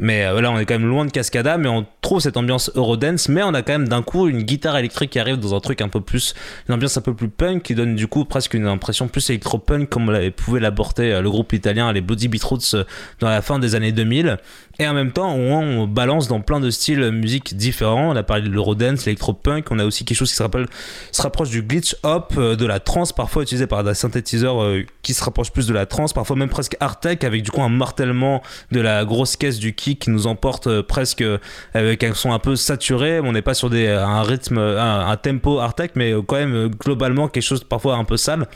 Mais 0.00 0.24
euh, 0.24 0.40
là, 0.40 0.50
on 0.50 0.58
est 0.58 0.64
quand 0.64 0.78
même 0.78 0.88
loin 0.88 1.04
de 1.04 1.10
Cascada, 1.10 1.58
mais 1.58 1.68
on 1.68 1.86
trouve 2.00 2.20
cette 2.20 2.36
ambiance 2.36 2.70
Eurodance, 2.74 3.28
mais 3.28 3.42
on 3.42 3.54
a 3.54 3.62
quand 3.62 3.72
même 3.72 3.88
d'un 3.88 4.02
coup 4.02 4.28
une 4.28 4.42
guitare 4.42 4.76
électrique 4.76 5.10
qui 5.10 5.18
arrive 5.18 5.38
dans 5.38 5.54
un 5.54 5.60
truc 5.60 5.80
un 5.80 5.88
peu 5.88 6.00
plus, 6.00 6.34
une 6.68 6.74
ambiance 6.74 6.96
un 6.96 7.00
peu 7.00 7.14
plus 7.14 7.28
punk, 7.28 7.62
qui 7.62 7.74
donne 7.74 7.96
du 7.96 8.06
coup 8.06 8.24
presque 8.24 8.54
une 8.54 8.66
impression 8.66 9.08
plus 9.08 9.28
électro-punk, 9.30 9.88
comme 9.88 10.16
pouvait 10.36 10.60
l'apporter 10.60 11.12
euh, 11.12 11.20
le 11.20 11.30
groupe 11.30 11.52
italien, 11.52 11.92
les 11.92 12.00
Bloody 12.00 12.28
Beetroots, 12.28 12.74
euh, 12.74 12.84
dans 13.20 13.28
la 13.28 13.42
fin 13.42 13.58
des 13.58 13.74
années 13.74 13.92
2000. 13.92 14.38
Et 14.78 14.86
en 14.86 14.92
même 14.92 15.12
temps, 15.12 15.34
on, 15.34 15.86
balance 15.86 16.28
dans 16.28 16.40
plein 16.40 16.60
de 16.60 16.70
styles 16.70 17.10
musique 17.10 17.56
différents. 17.56 18.10
On 18.10 18.16
a 18.16 18.22
parlé 18.22 18.42
de 18.42 18.50
l'Eurodance, 18.50 19.06
l'électro-punk, 19.06 19.66
on 19.70 19.78
a 19.78 19.84
aussi 19.84 20.04
quelque 20.04 20.18
chose 20.18 20.30
qui 20.30 20.36
se, 20.36 20.42
rappelle, 20.42 20.66
se 21.12 21.22
rapproche 21.22 21.48
du 21.48 21.62
glitch 21.62 21.96
hop, 22.02 22.34
de 22.38 22.66
la 22.66 22.78
trance, 22.78 23.12
parfois 23.12 23.42
utilisé 23.42 23.66
par 23.66 23.84
des 23.84 23.94
synthétiseurs 23.94 24.62
qui 25.02 25.14
se 25.14 25.24
rapprochent 25.24 25.52
plus 25.52 25.66
de 25.66 25.72
la 25.72 25.86
trance, 25.86 26.12
parfois 26.12 26.36
même 26.36 26.50
presque 26.50 26.76
hard 26.80 27.00
tech, 27.00 27.18
avec 27.22 27.42
du 27.42 27.50
coup 27.50 27.62
un 27.62 27.70
martèlement 27.70 28.42
de 28.70 28.80
la 28.80 29.04
grosse 29.06 29.36
caisse 29.36 29.58
du 29.58 29.74
qui 29.94 30.10
nous 30.10 30.26
emporte 30.26 30.66
euh, 30.66 30.82
presque 30.82 31.22
euh, 31.22 31.38
avec 31.74 32.02
un 32.02 32.12
son 32.14 32.32
un 32.32 32.40
peu 32.40 32.56
saturé. 32.56 33.20
On 33.20 33.30
n'est 33.30 33.42
pas 33.42 33.54
sur 33.54 33.70
des, 33.70 33.86
un 33.86 34.22
rythme, 34.22 34.58
un, 34.58 35.16
tempo 35.16 35.60
hard 35.60 35.76
tech, 35.76 35.90
mais 35.94 36.10
euh, 36.12 36.22
quand 36.22 36.34
même 36.34 36.54
euh, 36.54 36.68
globalement 36.68 37.28
quelque 37.28 37.44
chose 37.44 37.62
parfois 37.62 37.94
un 37.94 38.02
peu 38.04 38.16
sale. 38.16 38.48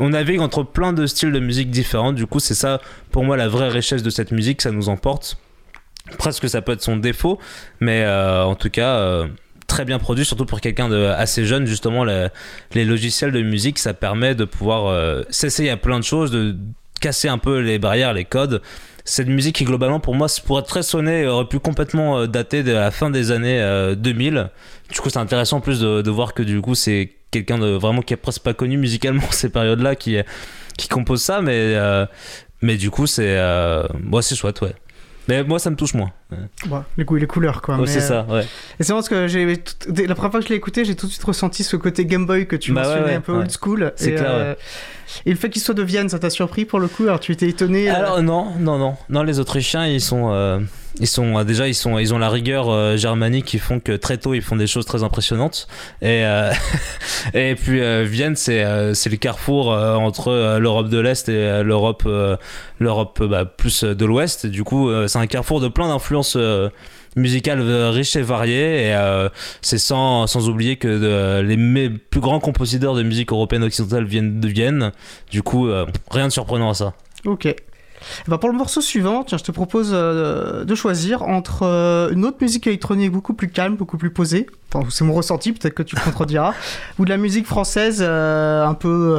On 0.00 0.08
navigue 0.08 0.40
entre 0.40 0.62
plein 0.62 0.94
de 0.94 1.04
styles 1.06 1.32
de 1.32 1.40
musique 1.40 1.70
différents. 1.70 2.14
Du 2.14 2.26
coup, 2.26 2.40
c'est 2.40 2.54
ça 2.54 2.80
pour 3.10 3.24
moi 3.24 3.36
la 3.36 3.48
vraie 3.48 3.68
richesse 3.68 4.02
de 4.02 4.08
cette 4.10 4.32
musique, 4.32 4.62
ça 4.62 4.70
nous 4.70 4.88
emporte. 4.88 5.36
Presque 6.16 6.48
ça 6.48 6.62
peut 6.62 6.72
être 6.72 6.82
son 6.82 6.96
défaut, 6.96 7.38
mais 7.80 8.02
euh, 8.04 8.44
en 8.44 8.54
tout 8.54 8.70
cas. 8.70 8.94
euh, 8.96 9.26
très 9.66 9.84
bien 9.84 9.98
produit, 9.98 10.24
surtout 10.24 10.46
pour 10.46 10.62
quelqu'un 10.62 10.88
de 10.88 10.96
assez 11.04 11.44
jeune. 11.44 11.66
Justement, 11.66 12.02
le- 12.02 12.30
les 12.72 12.86
logiciels 12.86 13.32
de 13.32 13.42
musique, 13.42 13.78
ça 13.78 13.92
permet 13.92 14.34
de 14.34 14.46
pouvoir 14.46 14.86
euh, 14.86 15.22
s'essayer 15.28 15.68
à 15.68 15.76
plein 15.76 15.98
de 15.98 16.04
choses, 16.04 16.30
de 16.30 16.56
casser 17.02 17.28
un 17.28 17.36
peu 17.36 17.58
les 17.60 17.78
barrières, 17.78 18.14
les 18.14 18.24
codes. 18.24 18.62
Cette 19.08 19.28
musique 19.28 19.56
qui, 19.56 19.64
globalement, 19.64 20.00
pour 20.00 20.14
moi, 20.14 20.26
pour 20.44 20.58
être 20.58 20.66
très 20.66 20.82
sonné, 20.82 21.26
aurait 21.26 21.46
pu 21.46 21.58
complètement 21.58 22.18
euh, 22.18 22.26
dater 22.26 22.62
de 22.62 22.72
la 22.72 22.90
fin 22.90 23.08
des 23.08 23.30
années 23.30 23.58
euh, 23.58 23.94
2000. 23.94 24.50
Du 24.92 25.00
coup, 25.00 25.08
c'est 25.08 25.18
intéressant 25.18 25.56
en 25.56 25.60
plus 25.62 25.80
de, 25.80 26.10
voir 26.10 26.34
que 26.34 26.42
du 26.42 26.60
coup, 26.60 26.74
c'est 26.74 27.14
quelqu'un 27.30 27.56
de 27.56 27.68
vraiment 27.68 28.02
qui 28.02 28.12
est 28.12 28.18
presque 28.18 28.42
pas 28.42 28.52
connu 28.52 28.76
musicalement 28.76 29.22
ces 29.30 29.48
périodes-là 29.48 29.96
qui, 29.96 30.18
qui 30.76 30.88
compose 30.88 31.22
ça, 31.22 31.40
mais, 31.40 31.54
euh, 31.54 32.04
mais 32.60 32.76
du 32.76 32.90
coup, 32.90 33.06
c'est 33.06 33.38
euh, 33.38 33.86
moi, 33.98 34.20
c'est 34.20 34.36
chouette, 34.36 34.60
ouais. 34.60 34.74
Mais 35.26 35.42
moi, 35.42 35.58
ça 35.58 35.70
me 35.70 35.76
touche 35.76 35.94
moins. 35.94 36.12
Bon, 36.66 36.84
les 36.98 37.04
couleurs, 37.04 37.62
quoi. 37.62 37.78
C'est 37.86 37.98
euh, 37.98 38.00
ça, 38.00 38.26
ouais. 38.28 38.44
Et 38.78 38.84
c'est 38.84 38.92
parce 38.92 39.08
que 39.08 39.28
j'ai 39.28 39.46
la 39.46 40.14
première 40.14 40.30
fois 40.30 40.40
que 40.40 40.46
je 40.46 40.50
l'ai 40.50 40.56
écouté, 40.56 40.84
j'ai 40.84 40.94
tout 40.94 41.06
de 41.06 41.12
suite 41.12 41.24
ressenti 41.24 41.64
ce 41.64 41.76
côté 41.76 42.04
Game 42.04 42.26
Boy 42.26 42.46
que 42.46 42.56
tu 42.56 42.72
Bah 42.72 42.82
mentionnais, 42.82 43.04
ouais, 43.04 43.14
un 43.14 43.20
peu 43.22 43.32
old 43.32 43.50
school. 43.50 43.92
C'est 43.96 44.10
et, 44.10 44.14
clair, 44.14 44.30
euh, 44.30 44.54
et 45.24 45.30
le 45.30 45.36
fait 45.36 45.48
qu'il 45.48 45.62
soit 45.62 45.74
de 45.74 45.82
Vienne, 45.82 46.10
ça 46.10 46.18
t'a 46.18 46.28
surpris 46.28 46.66
pour 46.66 46.80
le 46.80 46.88
coup? 46.88 47.04
Alors 47.04 47.20
tu 47.20 47.32
étais 47.32 47.48
étonné 47.48 47.90
euh, 47.90 47.94
Alors 47.94 48.22
non, 48.22 48.52
non, 48.58 48.76
non, 48.76 48.96
non. 49.08 49.22
Les 49.22 49.40
Autrichiens, 49.40 49.86
ils 49.86 50.02
sont, 50.02 50.60
ils 51.00 51.06
sont 51.06 51.42
déjà, 51.44 51.66
ils 51.66 51.74
sont, 51.74 51.98
ils 51.98 52.12
ont 52.12 52.18
la 52.18 52.28
rigueur 52.28 52.98
germanique 52.98 53.46
qui 53.46 53.58
font 53.58 53.80
que 53.80 53.92
très 53.92 54.18
tôt 54.18 54.34
ils 54.34 54.42
font 54.42 54.56
des 54.56 54.66
choses 54.66 54.84
très 54.84 55.02
impressionnantes. 55.02 55.66
Et 56.02 56.24
et 57.32 57.54
puis 57.54 57.80
Vienne, 58.04 58.36
c'est 58.36 58.94
c'est 58.94 59.08
le 59.08 59.16
carrefour 59.16 59.68
entre 59.68 60.58
l'Europe 60.58 60.90
de 60.90 60.98
l'Est 60.98 61.30
et 61.30 61.62
l'Europe, 61.62 62.06
l'Europe 62.78 63.22
bah, 63.22 63.46
plus 63.46 63.84
de 63.84 64.04
l'Ouest. 64.04 64.46
Du 64.46 64.62
coup, 64.62 64.90
c'est 65.06 65.18
un 65.18 65.26
carrefour 65.26 65.62
de 65.62 65.68
plein 65.68 65.88
d'influences. 65.88 66.17
Euh, 66.36 66.68
musicales 67.16 67.60
euh, 67.60 67.90
riches 67.90 68.16
et 68.16 68.22
variées 68.22 68.88
et 68.88 68.94
euh, 68.94 69.28
c'est 69.62 69.78
sans, 69.78 70.26
sans 70.26 70.48
oublier 70.48 70.76
que 70.76 70.88
de- 70.88 71.40
les 71.42 71.88
plus 71.90 72.20
grands 72.20 72.40
compositeurs 72.40 72.94
de 72.94 73.02
musique 73.02 73.32
européenne 73.32 73.64
occidentale 73.64 74.04
viennent 74.04 74.40
de 74.40 74.48
Vienne 74.48 74.92
du 75.30 75.42
coup 75.42 75.68
rien 76.10 76.28
de 76.28 76.32
surprenant 76.32 76.70
à 76.70 76.74
ça 76.74 76.92
Ok. 77.24 77.52
Ben, 78.28 78.38
pour 78.38 78.48
le 78.48 78.56
morceau 78.56 78.80
suivant, 78.80 79.24
tiens, 79.24 79.38
je 79.38 79.42
te 79.42 79.50
propose 79.50 79.90
euh, 79.92 80.64
de 80.64 80.74
choisir 80.76 81.22
entre 81.22 81.64
euh, 81.64 82.10
une 82.12 82.24
autre 82.24 82.36
musique 82.40 82.66
électronique 82.68 83.10
beaucoup 83.10 83.34
plus 83.34 83.48
calme, 83.48 83.74
beaucoup 83.74 83.98
plus 83.98 84.10
posée. 84.10 84.46
Enfin, 84.72 84.86
c'est 84.88 85.02
mon 85.02 85.14
ressenti, 85.14 85.52
peut-être 85.52 85.74
que 85.74 85.82
tu 85.82 85.96
contrediras. 85.96 86.54
ou 87.00 87.04
de 87.04 87.10
la 87.10 87.16
musique 87.16 87.46
française 87.46 87.98
euh, 88.00 88.64
un 88.64 88.74
peu. 88.74 89.16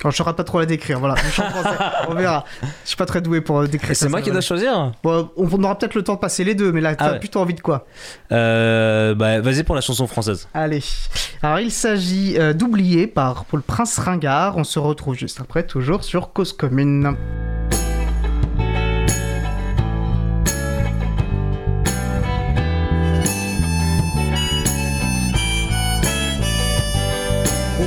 Alors, 0.00 0.12
je 0.12 0.16
saurais 0.16 0.34
pas 0.34 0.44
trop 0.44 0.60
la 0.60 0.66
décrire, 0.66 0.98
voilà. 1.00 1.14
Je 1.16 1.30
chante 1.30 1.50
français, 1.50 1.76
on 2.08 2.14
verra. 2.14 2.44
Je 2.62 2.88
suis 2.88 2.96
pas 2.96 3.06
très 3.06 3.20
doué 3.20 3.40
pour 3.40 3.66
décrire 3.66 3.96
c'est 3.96 4.08
moi 4.08 4.22
qui 4.22 4.30
dois 4.30 4.40
choisir 4.40 4.92
Bon, 5.02 5.30
on 5.36 5.62
aura 5.64 5.76
peut-être 5.76 5.94
le 5.94 6.02
temps 6.02 6.14
de 6.14 6.20
passer 6.20 6.44
les 6.44 6.54
deux, 6.54 6.70
mais 6.72 6.80
là, 6.80 6.90
Ah 6.92 6.94
t'as 6.96 7.12
ouais. 7.12 7.18
plutôt 7.18 7.40
envie 7.40 7.54
de 7.54 7.60
quoi 7.60 7.86
euh, 8.32 9.14
Bah, 9.14 9.40
vas-y 9.40 9.64
pour 9.64 9.74
la 9.74 9.80
chanson 9.80 10.06
française. 10.06 10.48
Allez. 10.54 10.82
Alors, 11.42 11.60
il 11.60 11.72
s'agit 11.72 12.38
euh, 12.38 12.52
d'Oublier 12.52 13.06
par 13.06 13.44
pour 13.44 13.58
le 13.58 13.64
Prince 13.64 13.98
Ringard. 13.98 14.56
On 14.56 14.64
se 14.64 14.78
retrouve 14.78 15.14
juste 15.16 15.40
après, 15.40 15.64
toujours 15.64 16.04
sur 16.04 16.32
Cause 16.32 16.52
Commune. 16.52 17.16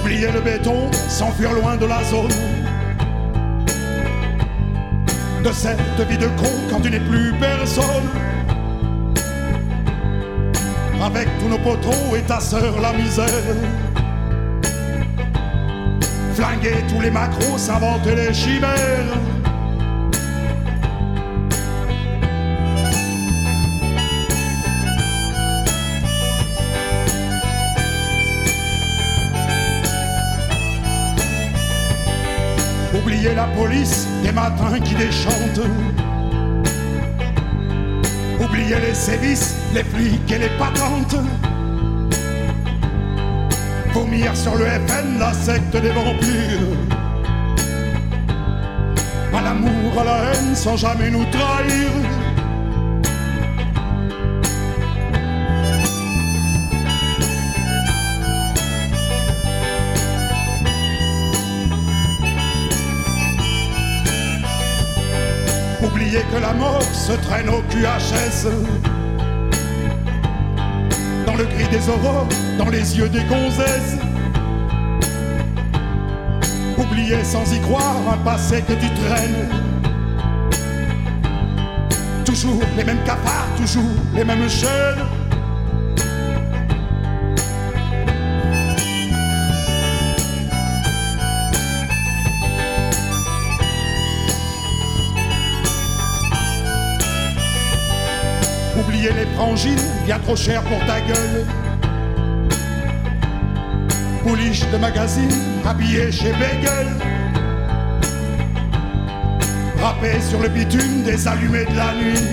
Oublier 0.01 0.31
le 0.31 0.41
béton, 0.41 0.89
s'enfuir 1.07 1.53
loin 1.53 1.77
de 1.77 1.85
la 1.85 2.03
zone. 2.03 2.31
De 5.43 5.51
cette 5.51 6.09
vie 6.09 6.17
de 6.17 6.25
con 6.25 6.51
quand 6.71 6.81
tu 6.81 6.89
n'es 6.89 6.99
plus 6.99 7.31
personne. 7.39 8.09
Avec 11.03 11.27
tous 11.39 11.49
nos 11.49 11.59
poteaux 11.59 12.15
et 12.15 12.21
ta 12.21 12.39
sœur 12.39 12.81
la 12.81 12.93
misère. 12.93 13.27
Flinguer 16.33 16.83
tous 16.89 17.01
les 17.01 17.11
macros, 17.11 17.57
s'inventer 17.57 18.15
les 18.15 18.33
chimères. 18.33 19.30
Oublier 33.21 33.35
la 33.35 33.47
police 33.55 34.07
des 34.23 34.31
matins 34.31 34.79
qui 34.83 34.95
déchantent. 34.95 35.61
Oublier 38.43 38.79
les 38.79 38.95
sévices, 38.95 39.57
les 39.75 39.83
flics 39.83 40.31
et 40.31 40.39
les 40.39 40.49
patentes. 40.57 41.17
Vomir 43.93 44.35
sur 44.35 44.55
le 44.55 44.65
FN, 44.65 45.19
la 45.19 45.33
secte 45.33 45.77
des 45.77 45.91
vampires. 45.91 46.79
À 49.37 49.41
l'amour, 49.43 50.01
à 50.01 50.03
la 50.03 50.17
haine, 50.31 50.55
sans 50.55 50.77
jamais 50.77 51.11
nous 51.11 51.25
trahir. 51.25 51.91
Oublier 66.01 66.23
que 66.33 66.41
la 66.41 66.53
mort 66.53 66.81
se 66.81 67.11
traîne 67.11 67.47
au 67.49 67.61
QHS. 67.69 68.49
Dans 71.27 71.35
le 71.35 71.43
gris 71.43 71.67
des 71.69 71.89
aurores, 71.89 72.27
dans 72.57 72.69
les 72.69 72.97
yeux 72.97 73.07
des 73.07 73.23
gonzesses. 73.25 73.97
Oublier 76.75 77.23
sans 77.23 77.53
y 77.53 77.59
croire 77.59 77.97
un 78.11 78.17
passé 78.17 78.63
que 78.63 78.73
tu 78.73 78.89
traînes. 79.05 79.47
Toujours 82.25 82.63
les 82.75 82.83
mêmes 82.83 83.03
cafards, 83.05 83.49
toujours 83.55 83.83
les 84.15 84.23
mêmes 84.23 84.49
chaînes. 84.49 85.20
Frangines, 99.51 99.83
bien 100.05 100.17
trop 100.17 100.37
cher 100.37 100.63
pour 100.63 100.79
ta 100.87 101.01
gueule. 101.01 101.45
Pouliche 104.23 104.61
de 104.71 104.77
magazine, 104.77 105.29
habillé 105.65 106.09
chez 106.09 106.31
Bagel. 106.31 106.87
Râpé 109.81 110.21
sur 110.21 110.39
le 110.39 110.47
bitume 110.47 111.03
des 111.03 111.27
allumés 111.27 111.65
de 111.65 111.75
la 111.75 111.93
nuit. 111.95 112.23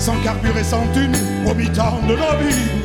Sans 0.00 0.16
carburé, 0.24 0.64
sans 0.64 0.84
thune, 0.92 1.14
au 1.46 1.54
mi-temps 1.54 2.00
de 2.08 2.14
vie. 2.14 2.83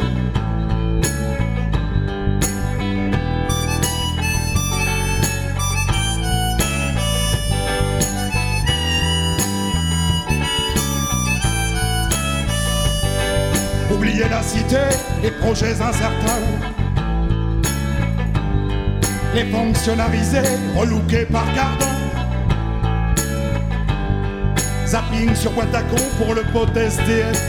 Les 15.22 15.30
projets 15.32 15.80
incertains. 15.80 16.42
Les 19.36 19.46
fonctionnalisés, 19.46 20.42
relookés 20.76 21.26
par 21.26 21.46
Gardin. 21.54 21.86
Zapping 24.88 25.36
sur 25.36 25.52
boîte 25.52 25.76
à 25.76 25.84
con 25.84 25.98
pour 26.18 26.34
le 26.34 26.42
pote 26.52 26.76
SDF. 26.76 27.40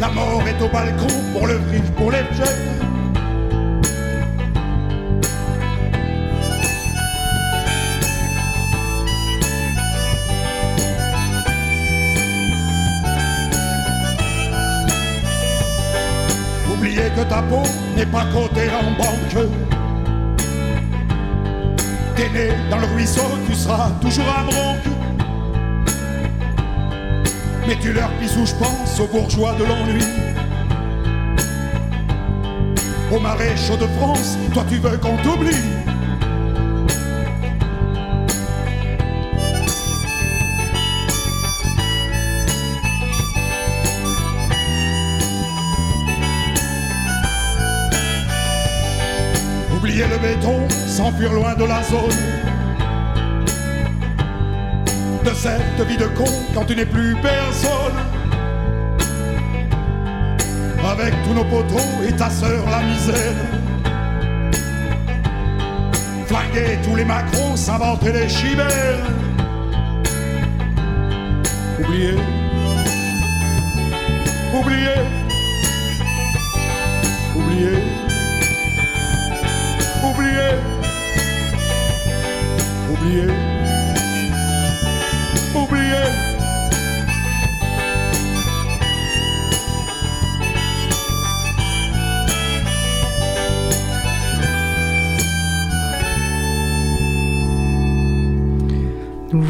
La 0.00 0.08
mort 0.08 0.42
est 0.46 0.62
au 0.62 0.68
balcon 0.68 1.06
pour 1.32 1.48
le 1.48 1.58
fric, 1.68 1.84
pour 1.96 2.12
les 2.12 2.24
jeunes. 2.36 2.75
Ta 17.36 17.42
peau 17.42 17.62
n'est 17.94 18.06
pas 18.06 18.24
cotée 18.32 18.70
en 18.70 18.90
banque. 18.96 19.46
T'es 22.16 22.30
né 22.30 22.48
dans 22.70 22.78
le 22.78 22.86
ruisseau, 22.94 23.28
tu 23.46 23.54
seras 23.54 23.90
toujours 24.00 24.24
un 24.24 24.44
bronque. 24.44 24.88
Mais 27.66 27.76
tu 27.76 27.92
leur 27.92 28.08
pises 28.18 28.38
où 28.38 28.46
je 28.46 28.54
pense 28.54 29.00
aux 29.00 29.08
bourgeois 29.08 29.54
de 29.58 29.64
l'ennui. 29.64 30.04
Au 33.12 33.20
marais 33.20 33.54
chaud 33.56 33.76
de 33.76 33.86
France, 33.98 34.38
toi 34.54 34.64
tu 34.66 34.76
veux 34.76 34.96
qu'on 34.96 35.16
t'oublie. 35.18 35.62
Oublier 49.96 50.12
le 50.12 50.18
béton, 50.18 50.68
s'enfuir 50.68 51.32
loin 51.32 51.54
de 51.54 51.64
la 51.64 51.82
zone. 51.82 52.10
De 55.24 55.30
cette 55.32 55.88
vie 55.88 55.96
de 55.96 56.04
con 56.08 56.30
quand 56.52 56.66
tu 56.66 56.76
n'es 56.76 56.84
plus 56.84 57.16
personne. 57.22 57.96
Avec 60.86 61.14
tous 61.24 61.32
nos 61.32 61.44
poteaux 61.44 62.04
et 62.06 62.12
ta 62.12 62.28
sœur 62.28 62.62
la 62.70 62.82
misère. 62.82 63.36
Flinguer 66.26 66.78
tous 66.84 66.94
les 66.94 67.06
macros, 67.06 67.56
s'inventer 67.56 68.12
les 68.12 68.28
chimères. 68.28 69.06
Oublier. 71.80 72.16
Oublier. 74.54 75.15
Oublier. 83.16 83.45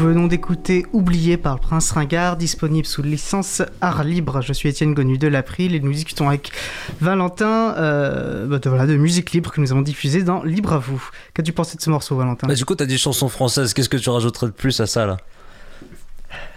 Venons 0.07 0.27
d'écouter 0.27 0.85
Oublié 0.93 1.35
par 1.35 1.55
le 1.55 1.59
Prince 1.59 1.91
Ringard, 1.91 2.37
disponible 2.37 2.87
sous 2.87 3.03
licence 3.03 3.61
art 3.81 4.05
libre. 4.05 4.41
Je 4.41 4.53
suis 4.53 4.69
Étienne 4.69 4.93
Gonu 4.93 5.17
de 5.17 5.27
l'April 5.27 5.75
et 5.75 5.81
nous 5.81 5.91
discutons 5.91 6.29
avec 6.29 6.51
Valentin 7.01 7.75
euh, 7.77 8.47
bah, 8.47 8.59
de, 8.59 8.69
voilà, 8.69 8.85
de 8.85 8.95
musique 8.95 9.31
libre 9.31 9.51
que 9.51 9.59
nous 9.59 9.71
avons 9.73 9.81
diffusée 9.81 10.23
dans 10.23 10.43
Libre 10.43 10.73
à 10.73 10.77
vous. 10.77 11.03
Qu'as-tu 11.33 11.51
pensé 11.51 11.75
de 11.75 11.81
ce 11.81 11.89
morceau, 11.89 12.15
Valentin? 12.15 12.47
Bah, 12.47 12.55
du 12.55 12.63
coup, 12.63 12.75
t'as 12.75 12.85
dit 12.85 12.97
chanson 12.97 13.27
française. 13.27 13.73
Qu'est-ce 13.73 13.89
que 13.89 13.97
tu 13.97 14.09
rajouterais 14.09 14.47
de 14.47 14.51
plus 14.53 14.79
à 14.79 14.87
ça 14.87 15.05
là? 15.05 15.17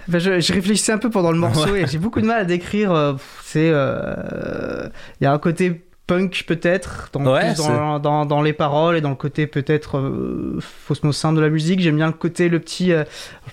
Bah, 0.06 0.20
je, 0.20 0.38
je 0.40 0.52
réfléchissais 0.52 0.92
un 0.92 0.98
peu 0.98 1.10
pendant 1.10 1.32
le 1.32 1.38
morceau 1.38 1.74
et 1.74 1.86
j'ai 1.88 1.98
beaucoup 1.98 2.20
de 2.20 2.26
mal 2.26 2.40
à 2.40 2.44
décrire. 2.44 2.92
euh, 2.92 3.14
c'est, 3.44 3.70
euh, 3.72 4.88
il 5.20 5.24
y 5.24 5.26
a 5.26 5.32
un 5.32 5.38
côté 5.38 5.84
punk 6.10 6.42
peut-être, 6.46 7.08
dans, 7.12 7.24
Ouais, 7.24 7.52
plus 7.54 7.58
dans, 7.58 8.00
dans, 8.00 8.26
dans 8.26 8.42
les 8.42 8.52
paroles 8.52 8.96
et 8.96 9.00
dans 9.00 9.10
le 9.10 9.14
côté 9.14 9.46
peut-être 9.46 9.98
euh, 9.98 10.58
faussement 10.60 11.12
simple 11.12 11.36
de 11.36 11.40
la 11.40 11.48
musique. 11.50 11.78
J'aime 11.80 11.94
bien 11.96 12.08
le 12.08 12.12
côté, 12.12 12.48
le 12.48 12.58
petit, 12.58 12.92
euh, 12.92 13.04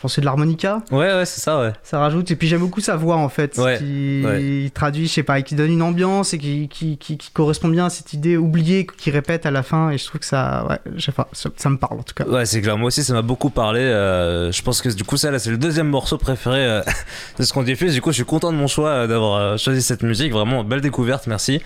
je 0.01 0.07
c'est 0.07 0.21
de 0.21 0.25
l'harmonica, 0.25 0.81
Ouais, 0.91 1.13
ouais, 1.13 1.25
c'est 1.25 1.39
ça, 1.39 1.59
ouais. 1.61 1.73
ça 1.83 1.99
rajoute. 1.99 2.31
Et 2.31 2.35
puis 2.35 2.47
j'aime 2.47 2.61
beaucoup 2.61 2.81
sa 2.81 2.95
voix 2.95 3.17
en 3.17 3.29
fait, 3.29 3.57
Ouais, 3.59 3.77
qui 3.77 4.23
ouais. 4.25 4.71
traduit, 4.73 5.07
je 5.07 5.13
sais 5.13 5.23
pas, 5.23 5.37
et 5.37 5.43
qui 5.43 5.53
donne 5.53 5.71
une 5.71 5.83
ambiance 5.83 6.33
et 6.33 6.39
qui, 6.39 6.67
qui, 6.67 6.97
qui, 6.97 7.17
qui 7.17 7.29
correspond 7.31 7.67
bien 7.67 7.85
à 7.85 7.89
cette 7.91 8.13
idée 8.13 8.37
oubliée 8.37 8.87
qui 8.97 9.11
répète 9.11 9.45
à 9.45 9.51
la 9.51 9.61
fin. 9.61 9.91
Et 9.91 9.99
je 9.99 10.05
trouve 10.07 10.19
que 10.19 10.25
ça, 10.25 10.65
ouais, 10.67 10.79
je 10.95 11.05
sais 11.05 11.11
pas, 11.11 11.27
ça, 11.33 11.49
ça 11.57 11.69
me 11.69 11.77
parle 11.77 11.99
en 11.99 12.03
tout 12.03 12.15
cas. 12.15 12.25
Ouais, 12.25 12.45
c'est 12.45 12.61
clair. 12.61 12.75
Moi 12.77 12.87
aussi, 12.87 13.03
ça 13.03 13.13
m'a 13.13 13.21
beaucoup 13.21 13.51
parlé. 13.51 13.81
euh, 13.81 14.51
je 14.51 14.61
pense 14.63 14.81
que 14.81 14.89
du 14.89 15.03
coup, 15.03 15.17
ça, 15.17 15.29
là, 15.29 15.37
c'est 15.37 15.51
le 15.51 15.57
deuxième 15.59 15.89
morceau 15.89 16.17
préféré 16.17 16.65
euh, 16.65 16.81
de 17.39 17.43
ce 17.43 17.53
qu'on 17.53 17.61
diffuse. 17.63 17.93
Du 17.93 18.01
coup, 18.01 18.09
je 18.09 18.15
suis 18.15 18.25
content 18.25 18.51
de 18.51 18.57
mon 18.57 18.67
choix 18.67 19.05
d'avoir 19.05 19.59
choisi 19.59 19.83
cette 19.83 20.01
musique. 20.01 20.31
Vraiment, 20.31 20.63
belle 20.63 20.81
découverte. 20.81 21.27
Merci. 21.27 21.61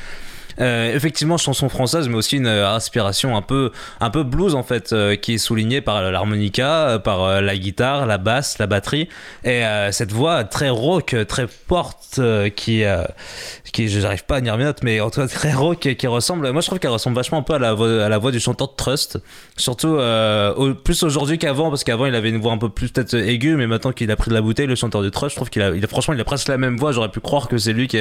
Euh, 0.60 0.94
effectivement, 0.96 1.38
chanson 1.38 1.70
française, 1.70 2.08
mais 2.10 2.16
aussi 2.16 2.38
une 2.38 2.48
euh, 2.48 2.70
inspiration 2.70 3.38
un 3.38 3.42
peu, 3.42 3.72
un 4.00 4.10
peu 4.10 4.24
blues 4.24 4.56
en 4.56 4.64
fait, 4.64 4.92
euh, 4.92 5.16
qui 5.16 5.36
est 5.36 5.38
soulignée 5.38 5.82
par 5.82 6.02
l'harmonica, 6.12 7.00
par 7.04 7.42
la 7.42 7.58
guitare, 7.58 8.06
la 8.06 8.18
basse, 8.18 8.58
la 8.60 8.68
batterie, 8.68 9.08
et 9.44 9.64
cette 9.92 10.12
voix 10.12 10.44
très 10.44 10.70
rock, 10.70 11.16
très 11.28 11.48
forte, 11.48 12.16
euh, 12.20 12.50
qui, 12.50 12.84
qui, 13.72 13.88
je 13.90 14.00
n'arrive 14.00 14.26
pas 14.26 14.38
à 14.38 14.42
dire 14.42 14.58
mais 14.84 15.00
en 15.00 15.10
tout 15.10 15.22
cas 15.22 15.28
très 15.28 15.54
rock, 15.54 15.80
qui 15.98 16.08
ressemble. 16.08 16.52
Moi, 16.52 16.62
je 16.62 16.68
trouve 16.68 16.80
qu'elle 16.80 16.92
ressemble 16.92 17.16
vachement 17.16 17.40
un 17.40 17.44
peu 17.44 17.54
à 17.54 17.60
la 17.60 17.74
voix, 17.74 18.04
à 18.04 18.10
la 18.10 18.18
voix 18.18 18.32
du 18.32 18.40
chanteur 18.40 18.68
de 18.70 18.76
Trust, 18.76 19.20
surtout 19.58 19.88
au- 19.90 20.74
plus 20.74 21.04
aujourd'hui 21.04 21.38
qu'avant, 21.38 21.70
parce 21.70 21.84
qu'avant 21.84 22.06
il 22.06 22.16
avait 22.16 22.30
une 22.30 22.42
voix 22.42 22.52
un 22.52 22.58
peu 22.58 22.70
plus 22.70 22.90
peut-être 22.90 23.14
aiguë, 23.16 23.56
mais 23.56 23.68
maintenant 23.68 23.92
qu'il 23.92 24.10
a 24.12 24.16
pris 24.16 24.30
de 24.30 24.36
la 24.36 24.42
bouteille, 24.42 24.68
le 24.68 24.76
chanteur 24.76 25.02
de 25.02 25.10
Trust, 25.10 25.32
je 25.32 25.36
trouve 25.38 25.50
qu'il 25.50 25.62
a, 25.62 25.70
il 25.70 25.84
a 25.84 25.88
franchement, 25.88 26.14
il 26.14 26.20
a 26.20 26.26
presque 26.26 26.48
la 26.48 26.58
même 26.58 26.78
voix. 26.78 26.92
J'aurais 26.92 27.10
pu 27.12 27.20
croire 27.20 27.48
que 27.48 27.58
c'est 27.58 27.74
lui 27.74 27.88
qui, 27.88 27.98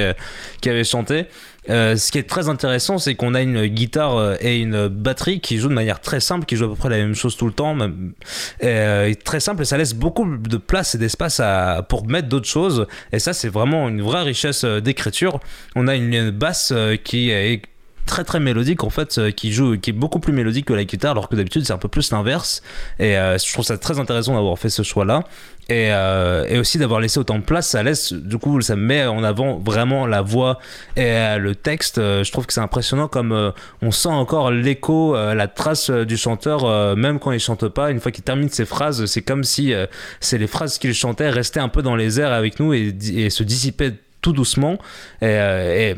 qui 0.61 0.69
avait 0.71 0.85
chanté. 0.85 1.27
Euh, 1.69 1.97
ce 1.97 2.11
qui 2.11 2.19
est 2.19 2.29
très 2.29 2.49
intéressant, 2.49 2.99
c'est 2.99 3.15
qu'on 3.15 3.35
a 3.35 3.43
une 3.43 3.67
guitare 3.67 4.17
euh, 4.17 4.37
et 4.41 4.59
une 4.59 4.89
batterie 4.89 5.41
qui 5.41 5.59
jouent 5.59 5.69
de 5.69 5.75
manière 5.75 6.01
très 6.01 6.21
simple, 6.21 6.47
qui 6.47 6.57
jouent 6.57 6.65
à 6.65 6.69
peu 6.69 6.75
près 6.75 6.89
la 6.89 6.97
même 6.97 7.15
chose 7.15 7.37
tout 7.37 7.47
le 7.47 7.53
temps, 7.53 7.75
même, 7.75 8.13
et, 8.61 8.67
euh, 8.67 9.15
très 9.25 9.41
simple, 9.41 9.63
et 9.63 9.65
ça 9.65 9.77
laisse 9.77 9.95
beaucoup 9.95 10.27
de 10.37 10.57
place 10.57 10.95
et 10.95 10.99
d'espace 10.99 11.41
pour 11.89 12.07
mettre 12.07 12.29
d'autres 12.29 12.49
choses. 12.49 12.87
Et 13.13 13.19
ça, 13.19 13.33
c'est 13.33 13.49
vraiment 13.49 13.89
une 13.89 14.03
vraie 14.03 14.23
richesse 14.23 14.65
euh, 14.65 14.81
d'écriture. 14.81 15.41
On 15.77 15.89
a 15.89 15.95
une, 15.95 16.15
une 16.15 16.31
basse 16.31 16.73
euh, 16.75 16.97
qui 16.97 17.31
est 17.31 17.63
très 18.07 18.25
très 18.25 18.41
mélodique 18.41 18.85
en 18.85 18.91
fait 18.91 19.19
euh, 19.19 19.31
qui 19.31 19.53
joue 19.53 19.79
qui 19.79 19.91
est 19.91 19.95
beaucoup 19.95 20.21
plus 20.21 20.33
mélodique 20.33 20.67
que 20.67 20.73
la 20.73 20.85
guitare 20.85 21.13
alors 21.13 21.29
que 21.29 21.37
d'habitude 21.37 21.65
c'est 21.65 21.73
un 21.73 21.79
peu 21.79 21.89
plus 21.89 22.11
l'inverse. 22.11 22.63
Et 22.99 23.17
euh, 23.17 23.39
je 23.39 23.53
trouve 23.53 23.65
ça 23.65 23.79
très 23.79 23.99
intéressant 23.99 24.35
d'avoir 24.35 24.59
fait 24.59 24.71
ce 24.71 24.83
choix 24.83 25.05
là 25.05 25.25
et, 25.69 25.93
euh, 25.93 26.45
et 26.49 26.59
aussi 26.59 26.79
d'avoir 26.79 27.01
laissé 27.01 27.21
autant 27.21 27.39
de 27.39 27.45
place 27.45 27.69
ça 27.69 27.83
laisse 27.83 28.13
du 28.13 28.39
coup 28.39 28.61
ça 28.61 28.75
met 28.75 29.07
en 29.07 29.23
avant 29.23 29.59
vraiment 29.59 30.07
la 30.07 30.23
voix 30.23 30.59
et 30.97 31.37
le 31.39 31.55
texte. 31.55 31.97
Je 31.97 32.31
trouve 32.33 32.47
que 32.47 32.53
c'est 32.53 32.61
impressionnant 32.61 33.09
comme 33.09 33.53
on 33.83 33.91
sent 33.91 34.09
encore 34.09 34.51
l'écho 34.51 35.15
la 35.15 35.49
trace 35.49 35.91
du 35.91 36.17
chanteur 36.17 36.97
même 36.97 37.19
quand 37.21 37.33
il 37.33 37.41
chante 37.41 37.69
pas. 37.69 37.91
Une 37.91 38.01
fois 38.01 38.11
qu'il 38.11 38.25
termine 38.25 38.49
ses 38.49 38.65
phrases 38.65 39.07
c'est 39.07 39.23
comme 39.23 39.45
si 39.45 39.73
c'est 40.21 40.39
les 40.39 40.47
phrases 40.47 40.79
qu'il 40.79 40.95
chantait 40.95 41.31
restaient 41.31 41.61
un 41.61 41.69
peu 41.69 41.83
dans 41.83 41.97
les 41.97 42.21
airs 42.21 42.33
avec 42.33 42.59
nous 42.59 42.73
et, 42.73 43.31
se 43.31 43.43
dissipaient 43.43 43.95
tout 44.21 44.33
doucement. 44.33 44.79
Et 45.23 45.95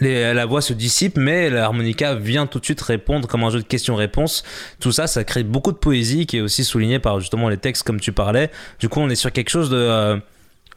la 0.00 0.46
voix 0.46 0.60
se 0.60 0.72
dissipe, 0.72 1.16
mais 1.16 1.48
l'harmonica 1.48 2.14
vient 2.14 2.46
tout 2.46 2.58
de 2.58 2.64
suite 2.64 2.80
répondre 2.80 3.28
comme 3.28 3.44
un 3.44 3.50
jeu 3.50 3.60
de 3.60 3.66
questions-réponses. 3.66 4.42
Tout 4.80 4.92
ça, 4.92 5.06
ça 5.06 5.24
crée 5.24 5.44
beaucoup 5.44 5.72
de 5.72 5.76
poésie 5.76 6.26
qui 6.26 6.38
est 6.38 6.40
aussi 6.40 6.64
souligné 6.64 6.98
par 6.98 7.20
justement 7.20 7.48
les 7.48 7.56
textes 7.56 7.84
comme 7.84 8.00
tu 8.00 8.12
parlais. 8.12 8.50
Du 8.80 8.88
coup, 8.88 9.00
on 9.00 9.08
est 9.08 9.16
sur 9.16 9.30
quelque 9.30 9.48
chose 9.48 9.70
de 9.70 9.76
euh, 9.76 10.16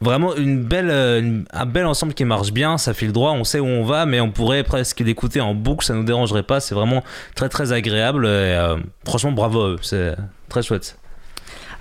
vraiment 0.00 0.36
une 0.36 0.62
belle, 0.62 0.90
euh, 0.90 1.42
un 1.52 1.66
bel 1.66 1.86
ensemble 1.86 2.14
qui 2.14 2.24
marche 2.24 2.52
bien. 2.52 2.78
Ça 2.78 2.94
file 2.94 3.12
droit, 3.12 3.32
on 3.32 3.42
sait 3.42 3.58
où 3.58 3.66
on 3.66 3.84
va, 3.84 4.06
mais 4.06 4.20
on 4.20 4.30
pourrait 4.30 4.62
presque 4.62 5.00
l'écouter 5.00 5.40
en 5.40 5.54
boucle, 5.54 5.84
ça 5.84 5.94
nous 5.94 6.04
dérangerait 6.04 6.44
pas. 6.44 6.60
C'est 6.60 6.76
vraiment 6.76 7.02
très 7.34 7.48
très 7.48 7.72
agréable. 7.72 8.26
Et, 8.26 8.28
euh, 8.28 8.76
franchement, 9.04 9.32
bravo 9.32 9.76
c'est 9.82 10.14
très 10.48 10.62
chouette. 10.62 10.99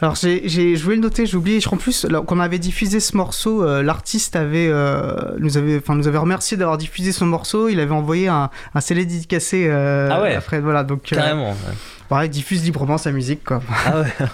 Alors 0.01 0.15
j'ai, 0.15 0.47
je 0.47 0.81
voulais 0.83 0.95
le 0.95 1.01
noter, 1.01 1.25
j'ai 1.25 1.35
oublié. 1.35 1.59
Je 1.59 1.65
crois 1.65 1.77
en 1.77 1.81
plus 1.81 2.05
là, 2.05 2.21
quand 2.25 2.37
on 2.37 2.39
avait 2.39 2.57
diffusé 2.59 2.99
ce 3.01 3.17
morceau, 3.17 3.63
euh, 3.63 3.83
l'artiste 3.83 4.35
avait 4.35 4.67
euh, 4.69 5.13
nous 5.39 5.57
avait, 5.57 5.77
enfin 5.77 5.95
nous 5.95 6.07
avait 6.07 6.17
remercié 6.17 6.55
d'avoir 6.55 6.77
diffusé 6.77 7.11
son 7.11 7.25
morceau. 7.25 7.67
Il 7.67 7.79
avait 7.81 7.91
envoyé 7.93 8.27
un, 8.29 8.49
un 8.73 8.81
CD 8.81 9.05
dédicacé. 9.05 9.67
euh, 9.69 10.07
Ah 10.11 10.21
ouais. 10.21 10.35
Après 10.35 10.61
voilà 10.61 10.83
donc. 10.83 11.11
euh, 11.11 11.15
Carrément. 11.17 11.49
ouais. 11.51 11.73
voilà, 12.09 12.25
il 12.25 12.29
diffuse 12.29 12.63
librement 12.63 12.97
sa 12.97 13.11
musique 13.11 13.43
quoi. 13.43 13.61
Ah 13.85 14.01
ouais. 14.01 14.13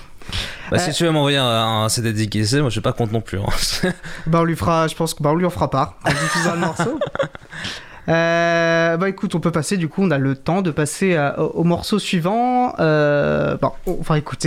Bah, 0.72 0.80
si 0.80 0.92
tu 0.92 1.04
veux 1.04 1.12
m'envoyer 1.12 1.38
un, 1.38 1.46
un 1.84 1.90
CD 1.90 2.12
dédicacé, 2.12 2.60
moi 2.60 2.70
je 2.70 2.74
suis 2.74 2.82
pas 2.82 2.94
contre 2.94 3.14
non 3.14 3.22
plus. 3.22 3.38
hein. 3.38 3.92
Bah 4.26 4.40
on 4.42 4.44
lui 4.44 4.56
fera, 4.56 4.88
je 4.88 4.96
pense 4.96 5.14
que 5.14 5.22
bah 5.22 5.30
on 5.32 5.36
lui 5.36 5.46
en 5.46 5.52
fera 5.52 5.70
part 5.70 5.98
en 6.04 6.10
diffusant 6.10 6.54
le 6.56 6.60
morceau. 6.62 7.00
Euh, 8.08 8.98
bah 8.98 9.10
écoute, 9.10 9.36
on 9.36 9.40
peut 9.40 9.52
passer 9.52 9.78
du 9.78 9.88
coup, 9.88 10.04
on 10.04 10.12
a 10.12 10.18
le 10.18 10.36
temps 10.36 10.62
de 10.62 10.72
passer 10.72 11.18
au, 11.38 11.44
au 11.44 11.64
morceau 11.64 12.00
suivant. 12.00 12.76
Euh, 12.80 13.58
bon, 13.58 13.72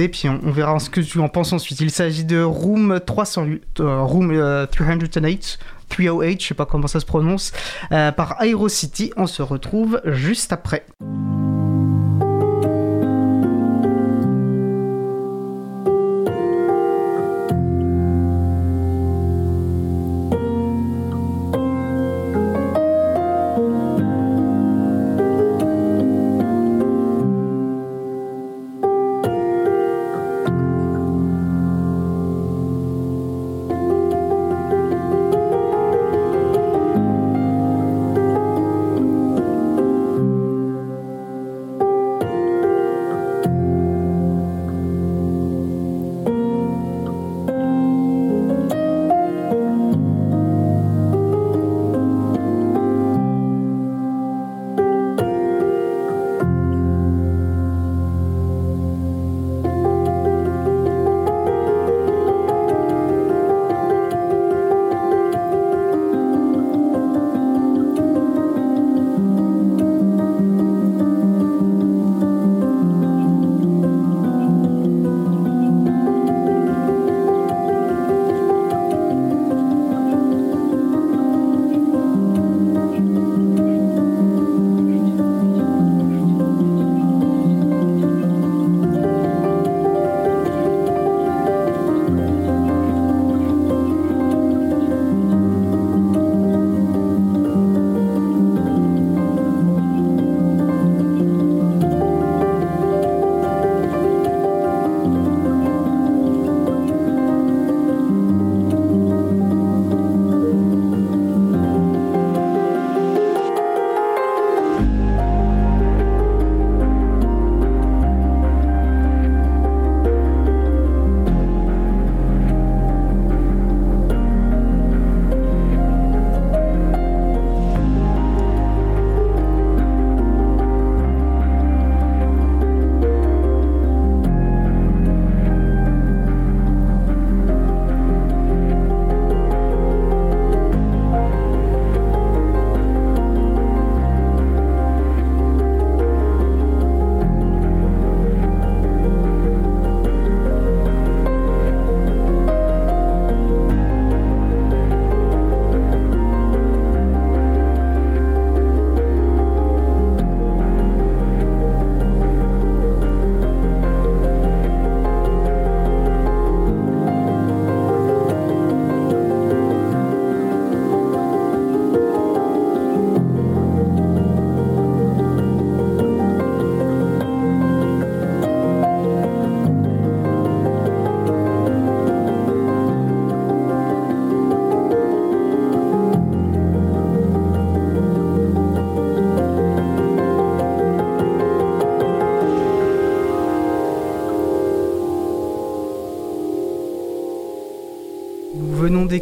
puis 0.09 0.28
on, 0.28 0.40
on 0.44 0.50
verra 0.50 0.78
ce 0.78 0.90
que 0.90 1.00
tu 1.00 1.18
en 1.20 1.28
penses 1.28 1.52
ensuite. 1.52 1.80
Il 1.80 1.90
s'agit 1.90 2.24
de 2.24 2.42
Room 2.42 3.00
308, 3.04 3.80
euh, 3.80 4.02
Room 4.02 4.30
euh, 4.32 4.66
308, 4.66 5.59
308, 5.88 6.42
je 6.42 6.46
sais 6.46 6.54
pas 6.54 6.66
comment 6.66 6.86
ça 6.86 7.00
se 7.00 7.06
prononce, 7.06 7.52
par 7.90 8.36
Aerocity. 8.42 9.12
On 9.16 9.26
se 9.26 9.42
retrouve 9.42 10.00
juste 10.04 10.52
après. 10.52 10.84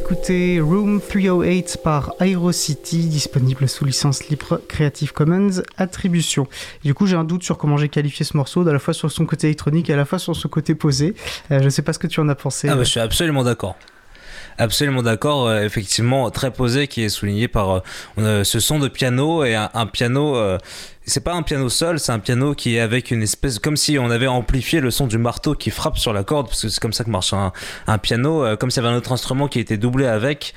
D'écouter 0.09 0.61
Room 0.61 1.01
308 1.01 1.79
par 1.83 2.15
Aerocity, 2.21 3.09
disponible 3.09 3.69
sous 3.69 3.85
licence 3.85 4.29
libre 4.29 4.61
Creative 4.69 5.13
Commons 5.13 5.63
Attribution. 5.79 6.47
Du 6.85 6.95
coup, 6.95 7.07
j'ai 7.07 7.17
un 7.17 7.25
doute 7.25 7.43
sur 7.43 7.59
comment 7.59 7.77
j'ai 7.77 7.89
qualifié 7.89 8.25
ce 8.25 8.37
morceau, 8.37 8.67
à 8.69 8.73
la 8.73 8.79
fois 8.79 8.95
sur 8.95 9.11
son 9.11 9.27
côté 9.27 9.49
électronique 9.49 9.91
et 9.91 9.95
à 9.95 9.97
la 9.97 10.05
fois 10.05 10.21
sur 10.21 10.37
son 10.37 10.49
côté 10.49 10.77
posé. 10.77 11.17
Euh, 11.51 11.61
je 11.61 11.69
sais 11.69 11.83
pas 11.83 11.93
ce 11.93 11.99
que 11.99 12.07
tu 12.07 12.21
en 12.21 12.29
as 12.29 12.37
pensé. 12.37 12.69
Ah 12.69 12.77
bah, 12.77 12.85
je 12.85 12.91
suis 12.91 13.01
absolument 13.01 13.43
d'accord. 13.43 13.77
Absolument 14.59 15.03
d'accord, 15.03 15.49
euh, 15.49 15.65
effectivement 15.65 16.31
très 16.31 16.53
posé 16.53 16.87
qui 16.87 17.03
est 17.03 17.09
souligné 17.09 17.49
par 17.49 17.83
euh, 18.19 18.45
ce 18.45 18.61
son 18.61 18.79
de 18.79 18.87
piano 18.87 19.45
et 19.45 19.57
un, 19.57 19.87
piano 19.87 20.37
c'est 21.07 21.23
pas 21.23 21.35
un 21.35 21.43
piano 21.43 21.69
seul, 21.69 22.01
c'est 22.01 22.13
un 22.13 22.19
piano 22.19 22.55
qui 22.55 22.77
est 22.77 22.81
avec 22.81 23.13
une 23.13 23.23
espèce 23.23 23.61
comme 23.61 23.77
si 23.77 23.99
on 23.99 24.11
avait 24.11 24.27
amplifié 24.27 24.81
le 24.81 24.91
son 24.91 25.07
du 25.07 25.19
marteau 25.19 25.55
qui 25.55 25.71
frappe 25.71 25.99
sur 25.99 26.13
la 26.13 26.25
corde 26.25 26.49
parce 26.49 26.63
que 26.63 26.69
c'est 26.69 26.81
comme 26.81 26.93
ça 26.93 27.05
que 27.05 27.11
marche 27.11 27.33
un, 27.33 27.99
piano 27.99 28.45
euh, 28.45 28.57
comme 28.57 28.71
s'il 28.71 28.83
y 28.83 28.87
avait 28.87 28.95
un 28.95 28.99
autre 28.99 29.13
instrument 29.13 29.47
qui 29.47 29.61
était 29.61 29.77
doublé 29.77 30.07
avec 30.07 30.55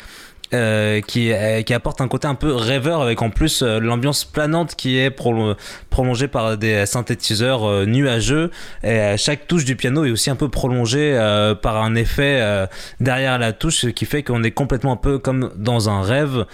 euh, 0.52 1.02
qui, 1.02 1.32
euh, 1.32 1.62
qui 1.62 1.76
apporte 1.76 2.02
un 2.02 2.08
côté 2.08 2.28
un 2.28 2.34
peu 2.34 2.52
rêveur 2.56 3.04
avec 3.04 3.22
en 3.22 3.30
plus 3.30 3.62
l'ambiance 3.62 4.26
planante 4.26 4.74
qui 4.74 4.98
est 4.98 5.16
prolo- 5.16 5.56
prolongée 5.92 6.28
par 6.28 6.58
des 6.58 6.88
synthétiseurs 6.88 7.86
nuageux. 7.86 8.50
Et 8.84 9.14
chaque 9.18 9.46
touche 9.46 9.64
du 9.64 9.76
piano 9.76 10.06
est 10.06 10.10
aussi 10.10 10.32
un 10.32 10.36
peu 10.36 10.50
prolongée 10.50 11.14
par 11.62 11.78
un 11.78 11.94
effet 11.94 12.68
derrière 13.00 13.38
la 13.38 13.54
touche 13.54 13.82
ce 13.82 13.88
qui 13.90 14.06
fait 14.06 14.24
qu'on 14.24 14.42
est 14.42 14.50
complètement 14.50 14.94
un 14.94 14.98
peu 14.98 15.20
comme 15.20 15.52
dans 15.56 15.88
un 15.88 16.02
rêve 16.02 16.48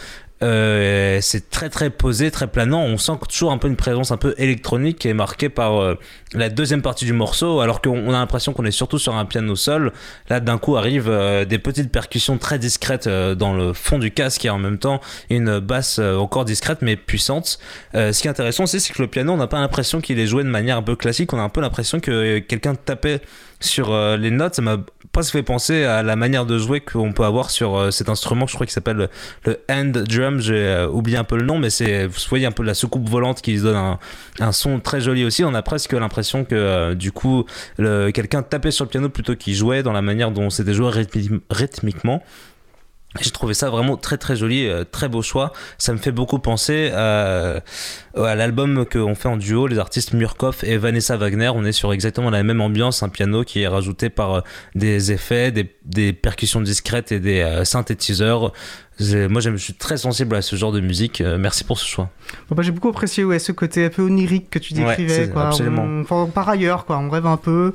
euh, 0.44 1.20
c'est 1.22 1.50
très 1.50 1.70
très 1.70 1.90
posé, 1.90 2.30
très 2.30 2.48
planant. 2.48 2.82
On 2.82 2.98
sent 2.98 3.14
toujours 3.30 3.52
un 3.52 3.58
peu 3.58 3.68
une 3.68 3.78
présence 3.78 4.12
un 4.12 4.18
peu 4.18 4.36
électronique 4.38 5.00
qui 5.00 5.08
est 5.08 5.14
marquée 5.14 5.48
par 5.48 5.82
euh, 5.82 5.96
la 6.34 6.50
deuxième 6.50 6.82
partie 6.82 7.06
du 7.06 7.14
morceau, 7.14 7.62
alors 7.62 7.82
qu'on 7.82 7.98
on 7.98 8.10
a 8.10 8.20
l'impression 8.20 8.52
qu'on 8.52 8.66
est 8.66 8.72
surtout 8.72 9.00
sur 9.00 9.16
un 9.16 9.26
piano 9.26 9.56
seul. 9.56 9.94
Là, 10.30 10.42
d'un 10.42 10.58
coup, 10.58 10.76
arrivent 10.76 11.10
euh, 11.10 11.46
des 11.46 11.58
petites 11.58 11.92
percussions 11.92 12.38
très 12.38 12.60
discrètes 12.60 13.08
dans 13.08 13.54
le 13.54 13.74
fond 13.74 13.98
du 13.98 14.12
casque 14.12 14.44
et 14.46 14.50
en 14.50 14.58
même 14.58 14.78
temps 14.78 15.00
une 15.30 15.60
basse 15.60 16.00
encore 16.00 16.46
discrète 16.46 16.80
mais 16.82 16.96
puissante. 16.96 17.60
Ce 17.94 18.20
qui 18.20 18.28
est 18.28 18.32
intéressant 18.32 18.64
aussi, 18.64 18.80
c'est 18.80 18.94
que 18.94 19.02
le 19.02 19.08
piano, 19.08 19.34
on 19.34 19.38
n'a 19.38 19.48
pas 19.48 19.60
l'impression 19.60 20.02
qu'il 20.02 20.20
est 20.20 20.28
joué 20.28 20.44
de 20.44 20.50
manière 20.50 20.78
un 20.78 20.84
peu 20.84 20.96
classique. 20.96 21.34
On 21.34 21.40
a 21.40 21.44
un 21.44 21.50
peu 21.50 21.62
l'impression 21.62 22.00
que 22.00 22.40
quelqu'un 22.40 22.76
tapait 22.76 23.22
sur 23.66 23.92
euh, 23.92 24.18
les 24.18 24.32
notes. 24.32 24.56
Ça 24.56 24.62
m'a 24.62 24.78
presque 25.12 25.34
fait 25.34 25.44
penser 25.44 25.84
à 25.84 26.04
la 26.04 26.16
manière 26.16 26.46
de 26.46 26.58
jouer 26.58 26.82
qu'on 26.82 27.12
peut 27.12 27.24
avoir 27.24 27.50
sur 27.50 27.76
euh, 27.76 27.92
cet 27.92 28.10
instrument, 28.10 28.48
je 28.48 28.56
crois 28.56 28.66
qu'il 28.66 28.74
s'appelle 28.74 29.10
le, 29.46 29.60
hand 29.70 29.92
drum. 29.92 30.40
J'ai 30.40 30.56
euh, 30.56 30.88
oublié 30.88 31.18
un 31.18 31.24
peu 31.24 31.38
le 31.38 31.46
nom, 31.46 31.60
mais 31.60 31.70
c'est, 31.70 32.08
vous 32.08 32.20
voyez 32.30 32.46
un 32.46 32.52
peu 32.52 32.64
la 32.64 32.74
soucoupe 32.74 33.10
volante 33.10 33.42
qui 33.42 33.58
donne 33.58 33.98
un, 34.40 34.52
son 34.52 34.80
très 34.80 35.02
joli 35.02 35.26
aussi. 35.26 35.44
On 35.44 35.54
a 35.54 35.62
presque 35.62 35.94
l'impression 35.94 36.46
que 36.46 36.94
du 36.94 37.12
coup, 37.12 37.46
quelqu'un 37.78 38.44
tapait 38.44 38.72
sur 38.72 38.86
le 38.86 38.90
piano 38.90 39.10
plutôt 39.10 39.36
qu'il 39.36 39.54
jouait 39.54 39.84
dans 39.84 39.94
la 39.94 40.02
manière 40.02 40.32
dont 40.32 40.50
c'était 40.50 40.74
joué 40.74 40.90
rythmi- 40.90 41.42
rythmiquement. 41.50 42.24
J'ai 43.22 43.32
trouvé 43.32 43.54
ça 43.54 43.70
vraiment 43.70 43.98
très 43.98 44.18
très 44.18 44.36
joli, 44.36 44.68
euh, 44.68 44.84
très 44.84 45.08
beau 45.08 45.22
choix. 45.22 45.54
Ça 45.78 45.94
me 45.94 45.98
fait 45.98 46.12
beaucoup 46.12 46.40
penser 46.40 46.92
à, 46.94 47.62
à 48.16 48.36
l'album 48.36 48.86
qu'on 48.86 49.16
fait 49.16 49.30
en 49.30 49.38
duo, 49.38 49.68
les 49.68 49.80
artistes 49.80 50.14
Murkoff 50.14 50.64
et 50.64 50.78
Vanessa 50.78 51.16
Wagner. 51.18 51.50
On 51.56 51.64
est 51.66 51.72
sur 51.72 51.94
exactement 51.94 52.30
la 52.30 52.44
même 52.44 52.62
ambiance, 52.62 53.04
un 53.04 53.10
piano 53.10 53.44
qui 53.44 53.62
est 53.62 53.68
rajouté 53.68 54.10
par 54.10 54.34
euh, 54.36 54.42
des 54.76 55.12
effets, 55.12 55.52
des, 55.52 55.74
des 55.86 56.14
percussions 56.14 56.62
discrètes 56.62 57.12
et 57.12 57.20
des 57.20 57.40
euh, 57.42 57.64
synthétiseurs. 57.64 58.52
Moi, 59.00 59.42
je 59.42 59.56
suis 59.58 59.74
très 59.74 59.98
sensible 59.98 60.36
à 60.36 60.42
ce 60.42 60.56
genre 60.56 60.72
de 60.72 60.80
musique. 60.80 61.20
Euh, 61.22 61.38
merci 61.38 61.64
pour 61.66 61.78
ce 61.80 61.86
choix. 61.86 62.10
Bon, 62.50 62.56
bah, 62.56 62.64
j'ai 62.64 62.72
beaucoup 62.72 62.88
apprécié 62.90 63.24
ouais, 63.26 63.40
ce 63.40 63.52
côté 63.52 63.86
un 63.86 63.90
peu 63.90 64.02
onirique 64.04 64.50
que 64.50 64.60
tu 64.60 64.74
Ouais, 64.74 64.86
décrivais. 64.86 65.26
c'est- 65.26 65.32
quoi. 65.32 65.48
absolument. 65.48 65.84
On- 65.84 66.02
enfin, 66.02 66.30
par 66.34 66.48
ailleurs, 66.48 66.86
quoi, 66.86 66.98
on 66.98 67.10
rêve 67.10 67.26
un 67.26 67.36
peu. 67.38 67.74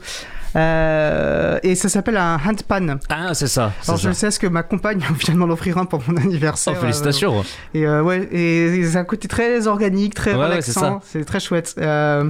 Euh, 0.56 1.58
et 1.62 1.74
ça 1.74 1.88
s'appelle 1.88 2.16
un 2.16 2.36
handpan. 2.36 2.98
Ah, 3.08 3.34
c'est 3.34 3.46
ça. 3.46 3.72
Alors 3.86 3.98
je 3.98 4.08
ça. 4.08 4.14
sais, 4.14 4.26
parce 4.26 4.38
que 4.38 4.46
ma 4.46 4.62
compagne 4.62 5.00
vient 5.18 5.34
de 5.34 5.38
m'en 5.38 5.48
offrir 5.52 5.78
un 5.78 5.84
pour 5.84 6.02
mon 6.08 6.16
anniversaire. 6.16 6.74
Oh, 6.76 6.80
félicitations. 6.80 7.40
Euh, 7.40 7.42
et 7.74 7.86
euh, 7.86 8.02
ouais, 8.02 8.28
et 8.32 8.84
c'est 8.84 8.96
un 8.96 9.04
côté 9.04 9.28
très 9.28 9.66
organique, 9.66 10.14
très 10.14 10.34
Ouais, 10.34 10.48
ouais, 10.48 10.62
c'est 10.62 10.78
relaxant. 10.78 11.00
c'est 11.04 11.24
très 11.24 11.40
chouette. 11.40 11.74
Euh, 11.78 12.28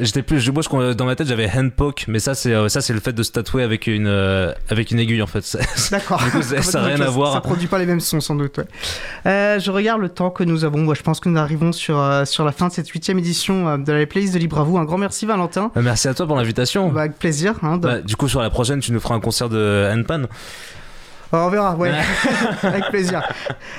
J'étais 0.00 0.22
plus, 0.22 0.50
moi, 0.50 0.62
je- 0.62 0.92
dans 0.92 1.04
ma 1.06 1.16
tête, 1.16 1.26
j'avais 1.28 1.50
hand 1.50 1.70
poke, 1.72 2.04
mais 2.08 2.18
ça, 2.18 2.34
c'est 2.34 2.54
ça, 2.68 2.80
c'est 2.80 2.92
le 2.92 3.00
fait 3.00 3.12
de 3.12 3.22
se 3.22 3.32
tatouer 3.32 3.62
avec 3.62 3.86
une 3.86 4.06
avec 4.70 4.90
une 4.90 4.98
aiguille 4.98 5.22
en 5.22 5.26
fait. 5.26 5.56
D'accord. 5.90 6.20
Ça- 6.42 6.62
ça 6.62 6.80
a 6.82 6.84
rien 6.84 7.00
à 7.00 7.10
voir. 7.10 7.32
Ça 7.32 7.40
produit 7.40 7.66
pas 7.68 7.78
les 7.78 7.86
mêmes 7.86 8.00
sons, 8.00 8.20
sans 8.20 8.34
doute. 8.34 8.58
Ouais. 8.58 8.66
Je 9.58 9.70
regarde 9.70 10.00
le 10.00 10.08
temps 10.08 10.30
que 10.30 10.44
nous 10.44 10.64
avons. 10.64 10.86
Ouais, 10.86 10.94
je 10.94 11.02
pense 11.02 11.20
que 11.20 11.28
nous 11.28 11.38
arrivons 11.38 11.72
sur, 11.72 12.02
sur 12.26 12.44
la 12.44 12.52
fin 12.52 12.68
de 12.68 12.72
cette 12.72 12.88
huitième 12.88 13.18
édition 13.18 13.78
de 13.78 13.92
la 13.92 14.06
playlist 14.06 14.34
de 14.34 14.38
Libre 14.38 14.60
à 14.60 14.62
vous. 14.64 14.78
Un 14.78 14.84
grand 14.84 14.98
merci, 14.98 15.26
Valentin. 15.26 15.70
Merci 15.76 16.08
à 16.08 16.14
toi 16.14 16.26
pour 16.26 16.36
l'invitation. 16.36 16.90
Bah, 16.90 17.00
avec 17.02 17.18
plaisir. 17.18 17.54
Bah, 17.78 18.00
du 18.00 18.16
coup, 18.16 18.28
sur 18.28 18.40
la 18.40 18.50
prochaine, 18.50 18.80
tu 18.80 18.92
nous 18.92 19.00
feras 19.00 19.14
un 19.14 19.20
concert 19.20 19.48
de 19.48 19.90
handpan. 19.92 20.26
On 21.32 21.48
verra, 21.48 21.74
ouais. 21.76 21.92
Avec 22.62 22.88
plaisir. 22.90 23.22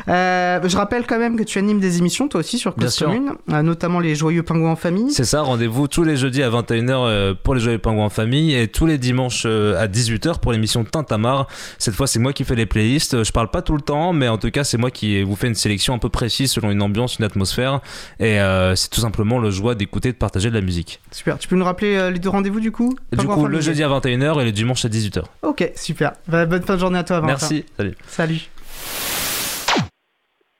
Euh, 0.08 0.60
je 0.64 0.76
rappelle 0.78 1.06
quand 1.06 1.18
même 1.18 1.38
que 1.38 1.44
tu 1.44 1.58
animes 1.60 1.80
des 1.80 1.98
émissions, 1.98 2.28
toi 2.28 2.42
aussi, 2.42 2.60
sur 2.60 2.76
Cause. 2.76 2.98
Commune, 2.98 3.34
euh, 3.52 3.62
notamment 3.62 4.00
les 4.00 4.16
Joyeux 4.16 4.44
Pingouins 4.44 4.72
en 4.72 4.76
famille. 4.76 5.12
C'est 5.12 5.26
ça, 5.26 5.42
rendez-vous 5.42 5.88
tous 5.88 6.04
les 6.04 6.18
jeudis 6.18 6.44
à 6.44 6.50
21h 6.50 6.90
euh, 6.92 7.34
pour 7.42 7.56
les 7.56 7.62
Joyeux 7.62 7.78
Pingouins 7.78 8.06
en 8.06 8.10
famille 8.10 8.54
et 8.54 8.68
tous 8.68 8.86
les 8.86 8.98
dimanches 8.98 9.46
à 9.46 9.88
18h 9.88 10.40
pour 10.40 10.52
l'émission 10.52 10.84
Tintamar. 10.84 11.48
Cette 11.78 11.94
fois, 11.96 12.08
c'est 12.08 12.20
moi 12.20 12.34
qui 12.34 12.44
fais 12.44 12.56
les 12.56 12.66
playlists. 12.66 13.24
Je 13.24 13.32
parle 13.32 13.50
pas 13.50 13.62
tout 13.62 13.76
le 13.76 13.82
temps, 13.82 14.14
mais 14.14 14.28
en 14.28 14.38
tout 14.38 14.52
cas, 14.52 14.64
c'est 14.64 14.78
moi 14.78 14.92
qui 14.92 15.24
vous 15.24 15.36
fais 15.36 15.48
une 15.48 15.56
sélection 15.56 15.94
un 15.94 16.00
peu 16.00 16.10
précise 16.10 16.52
selon 16.52 16.72
une 16.72 16.82
ambiance, 16.82 17.18
une 17.20 17.26
atmosphère. 17.26 17.80
Et 18.20 18.40
euh, 18.40 18.76
c'est 18.76 18.90
tout 18.90 19.02
simplement 19.02 19.40
le 19.40 19.52
joie 19.52 19.76
d'écouter 19.76 20.10
et 20.10 20.14
de 20.14 20.18
partager 20.18 20.50
de 20.50 20.56
la 20.56 20.62
musique. 20.62 21.00
Super. 21.12 21.38
Tu 21.38 21.48
peux 21.48 21.56
nous 21.56 21.66
rappeler 21.66 22.12
les 22.12 22.20
deux 22.20 22.30
rendez-vous 22.30 22.60
du 22.60 22.72
coup? 22.72 22.96
Du 23.12 23.26
coup, 23.26 23.48
le 23.48 23.62
jeudi 23.62 23.84
à 23.84 23.90
21h 23.90 24.42
et 24.42 24.46
le 24.46 24.52
dimanche 24.52 24.84
à 24.86 24.90
18h. 24.90 25.24
Ok, 25.44 25.72
super. 25.76 26.14
Bah, 26.28 26.46
bonne 26.46 26.64
fin 26.64 26.76
de 26.76 26.80
journée 26.80 27.00
à 27.00 27.04
toi. 27.04 27.22
Merci, 27.22 27.37
salut. 27.40 27.96
Salut. 28.08 28.50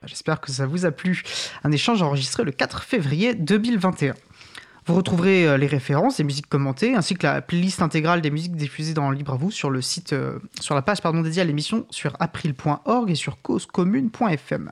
J'espère 0.06 0.40
que 0.40 0.52
ça 0.52 0.66
vous 0.66 0.86
a 0.86 0.92
plu. 0.92 1.24
Un 1.64 1.72
échange 1.72 2.02
enregistré 2.02 2.44
le 2.44 2.52
4 2.52 2.84
février 2.84 3.34
2021. 3.34 4.14
Vous 4.88 4.96
retrouverez 4.96 5.46
euh, 5.46 5.58
les 5.58 5.68
références 5.68 6.18
des 6.18 6.24
musiques 6.24 6.48
commentées 6.48 6.96
ainsi 6.96 7.16
que 7.16 7.28
la 7.28 7.42
playlist 7.42 7.82
intégrale 7.82 8.22
des 8.22 8.32
musiques 8.32 8.56
diffusées 8.56 8.94
dans 8.94 9.12
Libre 9.12 9.34
à 9.34 9.36
vous 9.36 9.52
sur 9.52 9.70
le 9.70 9.82
site, 9.82 10.14
euh, 10.14 10.40
sur 10.62 10.76
la 10.76 10.82
page 10.82 11.02
pardon, 11.02 11.22
dédiée 11.22 11.42
à 11.42 11.46
l'émission 11.46 11.86
sur 11.90 12.16
april.org 12.22 13.12
et 13.12 13.16
sur 13.16 13.42
causecommune.fm. 13.42 14.72